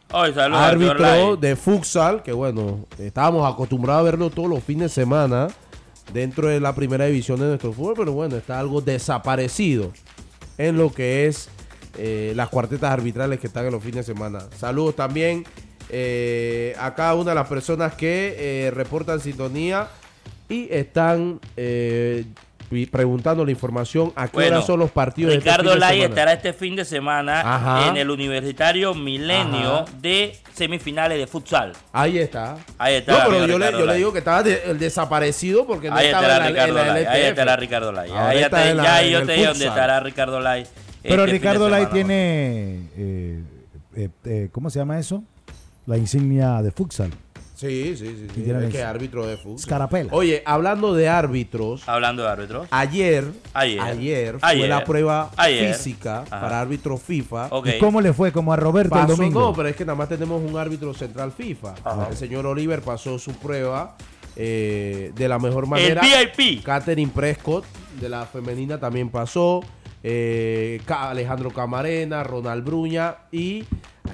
Saludos 0.10 0.62
árbitro 0.62 1.36
de 1.36 1.56
futsal, 1.56 2.24
que 2.24 2.32
bueno, 2.32 2.86
estábamos 3.00 3.52
acostumbrados 3.52 4.02
a 4.02 4.04
verlo 4.04 4.30
todos 4.30 4.50
los 4.50 4.64
fines 4.64 4.84
de 4.84 5.02
semana 5.02 5.48
dentro 6.14 6.48
de 6.48 6.60
la 6.60 6.74
primera 6.74 7.06
división 7.06 7.40
de 7.40 7.48
nuestro 7.48 7.74
fútbol, 7.74 7.96
pero 7.98 8.12
bueno, 8.14 8.38
está 8.38 8.60
algo 8.60 8.82
desaparecido 8.82 9.92
en 10.58 10.78
lo 10.78 10.92
que 10.92 11.28
es 11.28 11.50
eh, 11.98 12.34
las 12.36 12.50
cuartetas 12.50 12.92
arbitrales 12.92 13.40
que 13.40 13.48
están 13.48 13.66
en 13.66 13.72
los 13.74 13.84
fines 13.84 14.06
de 14.06 14.14
semana. 14.14 14.40
Saludos 14.58 14.96
también 14.96 15.44
eh, 15.90 16.76
a 16.80 16.94
cada 16.96 17.16
una 17.16 17.32
de 17.32 17.36
las 17.36 17.48
personas 17.48 17.94
que 17.96 18.36
eh, 18.38 18.72
reportan 18.72 19.20
sintonía 19.20 19.90
y 20.48 20.68
están 20.72 21.40
preguntando 22.92 23.46
la 23.46 23.52
información 23.52 24.12
a 24.16 24.28
qué 24.28 24.34
Bueno, 24.34 24.58
hora 24.58 24.66
son 24.66 24.80
los 24.80 24.92
partidos 24.92 25.34
este 25.34 25.50
Ricardo 25.50 25.76
Lai 25.76 26.02
estará 26.02 26.34
este 26.34 26.52
fin 26.54 26.76
de 26.76 26.84
semana 26.86 27.42
Ajá. 27.42 27.88
en 27.90 27.98
el 27.98 28.10
Universitario 28.10 28.94
Milenio 28.94 29.76
Ajá. 29.82 29.86
de 30.02 30.36
semifinales 30.54 31.18
de 31.18 31.28
futsal. 31.28 31.74
Ahí 31.94 32.18
está. 32.18 32.58
Ahí 32.78 32.96
está, 32.96 33.12
No, 33.26 33.30
pero 33.30 33.46
yo, 33.48 33.60
le, 33.60 33.72
yo 33.72 33.80
le 33.80 33.86
Lai. 33.86 33.98
digo 33.98 34.12
que 34.14 34.20
estaba 34.20 34.42
de- 34.44 34.64
el 34.66 34.80
desaparecido 34.80 35.66
porque 35.68 35.90
no 35.90 35.96
ahí 35.96 36.08
estaba 36.08 36.24
estará 36.28 36.48
en 36.48 36.54
la, 36.56 36.64
en 36.64 36.68
Ricardo 36.70 36.88
la 36.88 36.94
Lai. 36.94 37.06
Ahí 37.06 37.22
estará 37.24 37.56
Ricardo 37.56 37.92
Lai. 37.92 38.12
Ahí 38.12 38.38
está 38.40 38.64
te- 38.64 38.70
en 38.72 38.78
la- 38.78 38.84
ya 38.84 39.02
en 39.04 39.12
yo 39.12 39.20
el 39.20 39.28
te 39.28 39.34
digo 39.34 39.48
dónde 39.50 39.68
estará 39.68 40.00
Ricardo 40.00 40.40
Lai. 40.40 40.68
Pero 41.04 41.14
este 41.24 41.26
de 41.26 41.32
Ricardo 41.38 41.70
Lai 41.70 41.90
tiene, 41.92 42.90
eh, 42.98 43.44
eh, 43.96 44.10
eh, 44.26 44.50
¿cómo 44.52 44.70
se 44.70 44.80
llama 44.80 44.98
eso? 45.00 45.24
La 45.86 45.98
insignia 45.98 46.62
de 46.64 46.72
futsal. 46.72 47.12
Sí, 47.56 47.96
sí, 47.98 48.06
sí. 48.06 48.28
sí. 48.36 48.52
Es 48.52 48.70
que 48.72 48.84
árbitro 48.84 49.26
de 49.26 49.38
fútbol. 49.38 49.60
Scarapela. 49.60 50.10
Oye, 50.14 50.44
hablando 50.46 50.94
de 50.94 51.08
árbitros, 51.08 51.88
Hablando 51.88 52.24
de 52.24 52.30
árbitros. 52.30 52.68
ayer, 52.70 53.26
Ayer. 53.54 53.80
ayer, 53.82 54.40
fue 54.40 54.50
Ayer. 54.50 54.70
la 54.70 54.84
prueba 54.84 55.32
Ayer. 55.38 55.74
física 55.74 56.22
Ajá. 56.24 56.42
para 56.42 56.62
árbitro 56.62 56.98
FIFA. 56.98 57.50
¿Y 57.66 57.80
cómo 57.80 58.02
le 58.02 58.12
fue? 58.14 58.32
Como 58.34 58.52
a 58.52 58.58
Roberto 58.58 58.96
el 58.96 59.02
Pasó, 59.02 59.16
domingo. 59.16 59.40
no, 59.40 59.54
pero 59.54 59.70
es 59.70 59.76
que 59.76 59.86
nada 59.86 59.96
más 59.96 60.10
tenemos 60.10 60.42
un 60.42 60.58
árbitro 60.58 60.94
central 60.94 61.32
FIFA. 61.32 61.76
Ajá. 61.84 62.08
El 62.12 62.18
señor 62.18 62.46
Oliver 62.46 62.82
pasó 62.82 63.18
su 63.18 63.32
prueba 63.34 63.96
eh, 64.36 65.14
de 65.16 65.30
la 65.30 65.40
mejor 65.40 65.64
El 65.64 65.70
manera. 65.70 66.02
VIP. 66.02 66.62
Catherine 66.64 67.12
Prescott 67.16 67.64
de 68.02 68.10
la 68.10 68.26
femenina 68.26 68.78
también 68.80 69.10
pasó. 69.10 69.62
eh, 70.04 70.82
Alejandro 70.88 71.52
Camarena, 71.52 72.24
Ronald 72.24 72.64
Bruña 72.64 73.16
y 73.32 73.64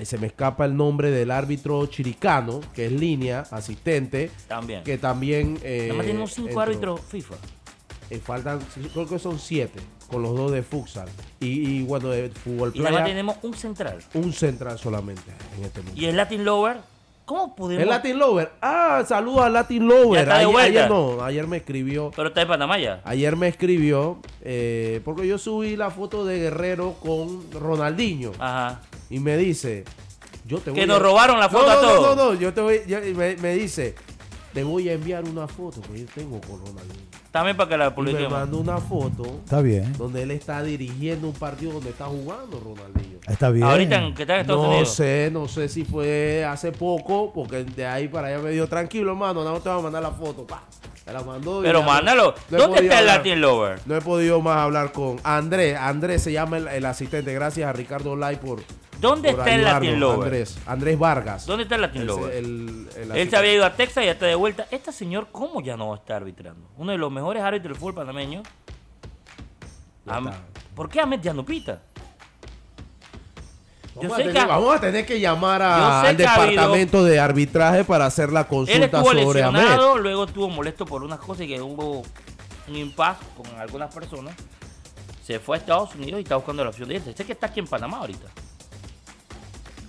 se 0.06 0.18
me 0.18 0.28
escapa 0.28 0.66
el 0.66 0.76
nombre 0.76 1.12
del 1.12 1.32
árbitro 1.32 1.86
chiricano, 1.88 2.60
que 2.74 2.86
es 2.88 2.92
línea, 2.92 3.46
asistente, 3.52 4.32
También. 4.48 4.84
que 4.84 4.98
también... 4.98 5.58
eh, 5.64 5.86
Nada 5.88 5.98
más 5.98 6.06
tenemos 6.08 6.34
cinco 6.34 6.48
entró. 6.50 6.62
árbitros 6.62 7.02
FIFA. 7.02 7.36
Eh, 8.10 8.20
faltan, 8.20 8.60
creo 8.94 9.08
que 9.08 9.20
son 9.20 9.40
siete, 9.40 9.80
con 10.10 10.22
los 10.22 10.36
dos 10.36 10.52
de 10.52 10.64
futsal. 10.64 11.08
Y, 11.40 11.78
y, 11.80 11.84
bueno, 11.84 12.10
de 12.10 12.30
fútbol 12.30 12.72
Y 12.76 12.80
nada 12.80 12.92
más 12.92 13.00
playa, 13.02 13.06
tenemos 13.14 13.38
un 13.42 13.54
central. 13.54 14.00
un 14.16 14.34
central 14.34 14.78
solamente 14.78 15.32
en 15.58 15.64
este 15.64 15.80
momento. 15.82 16.02
Y 16.02 16.06
el 16.06 16.18
Latin 16.18 16.44
Lower, 16.44 16.78
¿cómo 17.24 17.56
pudimos? 17.56 17.84
El 17.84 17.90
Latin 17.90 18.20
Lover. 18.20 18.52
Ah, 18.62 19.04
saludos 19.08 19.44
al 19.46 19.54
Latin 19.54 19.88
Lover. 19.88 20.14
Ya 20.16 20.22
está 20.24 20.34
de 20.34 20.40
ayer, 20.42 20.52
vuelta. 20.52 20.80
ayer 20.82 20.90
no, 20.90 21.24
ayer 21.24 21.48
me 21.48 21.58
escribió. 21.58 22.12
Pero 22.14 22.28
está 22.28 22.42
en 22.42 22.48
Panamá 22.50 22.78
ya. 22.80 23.02
Ayer 23.06 23.38
me 23.38 23.48
escribió 23.48 24.20
eh, 24.42 25.00
porque 25.06 25.26
yo 25.26 25.38
subí 25.38 25.78
la 25.78 25.90
foto 25.90 26.26
de 26.26 26.38
Guerrero 26.40 26.96
con 27.02 27.50
Ronaldinho 27.54 28.34
Ajá. 28.40 28.82
Y 29.12 29.20
me 29.20 29.38
dice, 29.38 29.84
yo 30.48 30.58
te 30.60 30.72
voy 30.72 30.78
Que 30.80 30.84
a- 30.84 30.88
nos 30.88 31.02
robaron 31.02 31.40
la 31.40 31.50
foto 31.50 31.66
no, 31.68 31.72
a 31.72 31.76
no, 31.76 31.82
todos. 31.82 32.16
No, 32.18 32.24
no, 32.26 32.34
no, 32.34 32.40
yo 32.40 32.54
te 32.54 32.62
voy, 32.62 32.82
yo- 32.88 33.00
me, 33.16 33.36
me 33.36 33.54
dice, 33.54 33.94
te 34.54 34.64
voy 34.64 34.90
a 34.90 34.94
enviar 34.94 35.24
una 35.26 35.48
foto 35.48 35.82
que 35.82 36.00
yo 36.00 36.06
tengo 36.16 36.42
con 36.42 36.60
Ronaldinho. 36.66 37.12
También 37.32 37.56
para 37.56 37.70
que 37.70 37.78
la 37.78 37.86
Y 37.86 37.90
me 37.90 37.96
publiquemos. 37.96 38.32
mandó 38.32 38.58
una 38.58 38.78
foto 38.78 39.24
Está 39.46 39.62
bien. 39.62 39.94
donde 39.98 40.24
él 40.24 40.32
está 40.32 40.62
dirigiendo 40.64 41.28
un 41.28 41.34
partido 41.34 41.72
donde 41.72 41.92
está 41.92 42.06
jugando 42.06 42.60
Ronaldinho. 42.60 43.20
Está 43.26 43.50
bien. 43.52 43.64
Ahorita 43.64 44.04
en, 44.04 44.14
que 44.14 44.24
está 44.24 44.36
en 44.36 44.42
Estados 44.42 44.64
No 44.64 44.70
Unidos. 44.72 44.90
sé, 44.94 45.30
no 45.32 45.48
sé 45.48 45.70
si 45.70 45.86
fue 45.86 46.44
hace 46.44 46.74
poco, 46.74 47.32
porque 47.32 47.64
de 47.64 47.86
ahí 47.86 48.10
para 48.10 48.28
allá 48.28 48.40
me 48.40 48.52
dio 48.52 48.68
tranquilo, 48.68 49.12
hermano, 49.12 49.46
no 49.46 49.62
te 49.62 49.70
voy 49.70 49.80
a 49.80 49.82
mandar 49.82 50.04
la 50.04 50.12
foto, 50.12 50.46
pa. 50.46 50.64
La 51.06 51.24
Pero 51.62 51.80
ya 51.80 51.86
mándalo. 51.86 52.36
no 52.50 52.58
¿Dónde 52.58 52.82
está 52.82 53.00
el 53.00 53.10
hablar. 53.10 53.18
Latin 53.18 53.42
Lover? 53.42 53.80
No 53.86 53.96
he 53.98 54.02
podido 54.02 54.40
más 54.42 54.58
hablar 54.58 54.92
con 54.92 55.20
Andrés. 55.24 55.76
Andrés 55.78 56.22
se 56.24 56.32
llama 56.32 56.58
el, 56.58 56.68
el 56.68 56.86
asistente. 56.86 57.34
Gracias 57.34 57.68
a 57.68 57.74
Ricardo 57.74 58.16
Lai 58.16 58.40
por. 58.40 58.62
¿Dónde 59.00 59.32
por 59.32 59.40
está 59.40 59.56
el 59.56 59.64
Latin 59.64 60.00
Lover? 60.00 60.24
Andrés. 60.26 60.58
Andrés 60.68 61.00
Vargas. 61.00 61.46
¿Dónde 61.48 61.64
está 61.64 61.76
el 61.76 61.82
Latin 61.82 62.06
Lover? 62.06 62.36
el- 62.36 62.88
el 62.96 63.12
Él 63.14 63.30
se 63.30 63.36
había 63.36 63.54
ido 63.54 63.66
a 63.66 63.74
Texas 63.74 64.04
y 64.04 64.06
ya 64.06 64.12
está 64.14 64.28
de 64.28 64.36
vuelta. 64.36 64.68
Este 64.70 64.92
señor, 64.92 65.28
¿cómo 65.32 65.60
ya 65.62 65.76
no 65.76 65.94
está 65.96 66.18
arbitrando? 66.18 66.70
Uno 66.78 66.92
de 66.92 67.00
los 67.00 67.12
mejores 67.12 67.42
árbitros 67.42 67.74
del 67.74 67.80
fútbol 67.80 67.96
panameño. 67.96 68.44
Am-. 70.08 70.32
¿Por 70.76 70.88
qué 70.90 71.02
Ahmed 71.02 71.20
ya 71.22 71.34
no 71.34 71.44
pita? 71.44 71.82
Vamos, 73.96 74.14
a 74.14 74.18
tener, 74.18 74.38
ha- 74.38 74.46
vamos 74.46 74.76
a 74.76 74.80
tener 74.80 75.06
que 75.06 75.20
llamar 75.20 75.62
a- 75.62 76.02
al 76.02 76.08
habido- 76.08 76.18
departamento 76.30 77.04
de 77.04 77.20
arbitraje 77.20 77.84
para 77.84 78.06
hacer 78.06 78.32
la 78.32 78.48
consulta 78.48 79.00
sobre 79.04 79.44
Ahmed. 79.44 80.02
luego 80.02 80.24
estuvo 80.26 80.50
molesto 80.50 80.86
por 80.86 81.04
unas 81.04 81.20
cosas 81.20 81.42
y 81.44 81.48
que 81.50 81.62
hubo 81.62 82.04
un 82.68 82.76
impasse 82.76 83.20
con 83.36 83.48
algunas 83.60 83.94
personas. 83.94 84.34
Se 85.26 85.40
fue 85.40 85.58
a 85.58 85.60
Estados 85.60 85.94
Unidos 85.96 86.20
y 86.20 86.24
está 86.24 86.36
buscando 86.36 86.64
la 86.64 86.70
opción 86.70 86.88
de 86.90 86.96
irse. 86.96 87.14
Sé 87.14 87.26
que 87.26 87.34
está 87.34 87.48
aquí 87.48 87.60
en 87.60 87.68
Panamá 87.68 87.98
ahorita. 87.98 88.28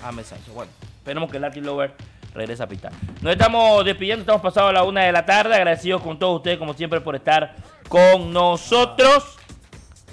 Ahmed 0.03 0.24
Sánchez. 0.24 0.53
Bueno, 0.53 0.70
esperemos 0.98 1.30
que 1.30 1.36
el 1.36 1.42
Latin 1.42 1.64
Lover 1.64 1.94
regrese 2.34 2.62
a 2.62 2.66
pitar. 2.66 2.92
Nos 3.20 3.32
estamos 3.32 3.84
despidiendo, 3.84 4.22
estamos 4.22 4.42
pasados 4.42 4.70
a 4.70 4.72
la 4.72 4.82
una 4.84 5.03
de 5.03 5.12
la 5.12 5.24
tarde. 5.24 5.55
Agradecidos 5.55 6.03
con 6.03 6.18
todos 6.18 6.36
ustedes, 6.38 6.59
como 6.59 6.74
siempre, 6.74 7.00
por 7.00 7.14
estar 7.14 7.55
con 7.88 8.32
nosotros. 8.32 9.36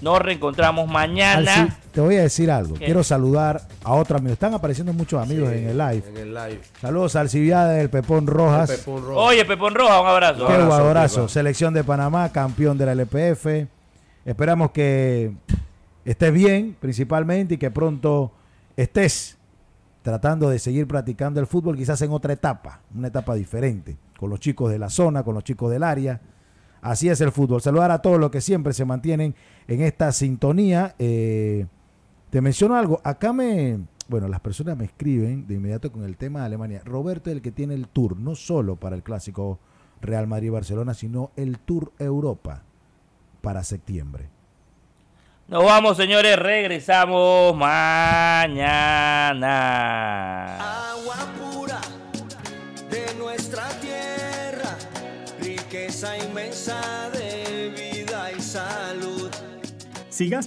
Nos 0.01 0.19
reencontramos 0.19 0.87
mañana. 0.87 1.53
Alci, 1.63 1.73
te 1.91 2.01
voy 2.01 2.15
a 2.15 2.21
decir 2.21 2.49
algo. 2.49 2.75
¿Qué? 2.75 2.85
Quiero 2.85 3.03
saludar 3.03 3.61
a 3.83 3.93
otro 3.93 4.17
amigo. 4.17 4.33
Están 4.33 4.53
apareciendo 4.53 4.93
muchos 4.93 5.21
amigos 5.21 5.49
Sí, 5.51 5.57
en 5.57 5.69
el 5.69 5.77
live. 5.77 6.03
En 6.07 6.17
el 6.17 6.33
live. 6.33 6.61
Saludos 6.81 7.15
al 7.15 7.23
Alcibiades 7.23 7.77
del 7.77 7.89
Pepón 7.89 8.27
Rojas. 8.27 8.69
El 8.69 8.77
Pepón 8.77 9.01
Rojo. 9.03 9.19
Oye, 9.21 9.45
Pepón 9.45 9.75
Roja, 9.75 10.01
un 10.01 10.07
abrazo. 10.07 10.47
Qué 10.47 10.53
abrazo. 10.53 11.15
Pepa. 11.21 11.29
Selección 11.29 11.73
de 11.73 11.83
Panamá, 11.83 12.31
campeón 12.31 12.77
de 12.77 12.85
la 12.85 12.91
LPF. 12.93 13.67
Esperamos 14.25 14.71
que 14.71 15.33
estés 16.05 16.33
bien, 16.33 16.75
principalmente, 16.79 17.55
y 17.55 17.57
que 17.57 17.71
pronto 17.71 18.31
estés 18.77 19.37
tratando 20.01 20.49
de 20.49 20.59
seguir 20.59 20.87
practicando 20.87 21.39
el 21.39 21.47
fútbol, 21.47 21.75
quizás 21.75 22.01
en 22.01 22.11
otra 22.11 22.33
etapa, 22.33 22.79
una 22.95 23.09
etapa 23.09 23.35
diferente, 23.35 23.97
con 24.17 24.29
los 24.29 24.39
chicos 24.39 24.71
de 24.71 24.79
la 24.79 24.89
zona, 24.89 25.23
con 25.23 25.35
los 25.35 25.43
chicos 25.43 25.69
del 25.71 25.83
área. 25.83 26.19
Así 26.81 27.09
es 27.09 27.21
el 27.21 27.31
fútbol. 27.31 27.61
Saludar 27.61 27.91
a 27.91 28.01
todos 28.01 28.19
los 28.19 28.31
que 28.31 28.41
siempre 28.41 28.73
se 28.73 28.85
mantienen 28.85 29.35
en 29.67 29.81
esta 29.81 30.11
sintonía. 30.11 30.95
Eh, 30.99 31.65
te 32.29 32.41
menciono 32.41 32.75
algo. 32.75 33.01
Acá 33.03 33.33
me. 33.33 33.79
Bueno, 34.07 34.27
las 34.27 34.39
personas 34.39 34.75
me 34.75 34.85
escriben 34.85 35.45
de 35.47 35.55
inmediato 35.55 35.91
con 35.91 36.03
el 36.03 36.17
tema 36.17 36.39
de 36.39 36.45
Alemania. 36.47 36.81
Roberto 36.83 37.29
es 37.29 37.35
el 37.35 37.41
que 37.41 37.51
tiene 37.51 37.75
el 37.75 37.87
tour, 37.87 38.17
no 38.17 38.33
solo 38.35 38.75
para 38.75 38.95
el 38.95 39.03
clásico 39.03 39.59
Real 40.01 40.27
Madrid-Barcelona, 40.27 40.93
sino 40.93 41.31
el 41.35 41.59
Tour 41.59 41.91
Europa 41.99 42.63
para 43.41 43.63
septiembre. 43.63 44.29
Nos 45.47 45.63
vamos, 45.65 45.97
señores. 45.97 46.37
Regresamos 46.37 47.55
mañana. 47.55 48.49
Agua 50.91 51.15
pura 51.39 51.81
de 52.89 53.15
nuestra 53.15 53.67
tierra, 53.81 53.88
riqueza 60.29 60.39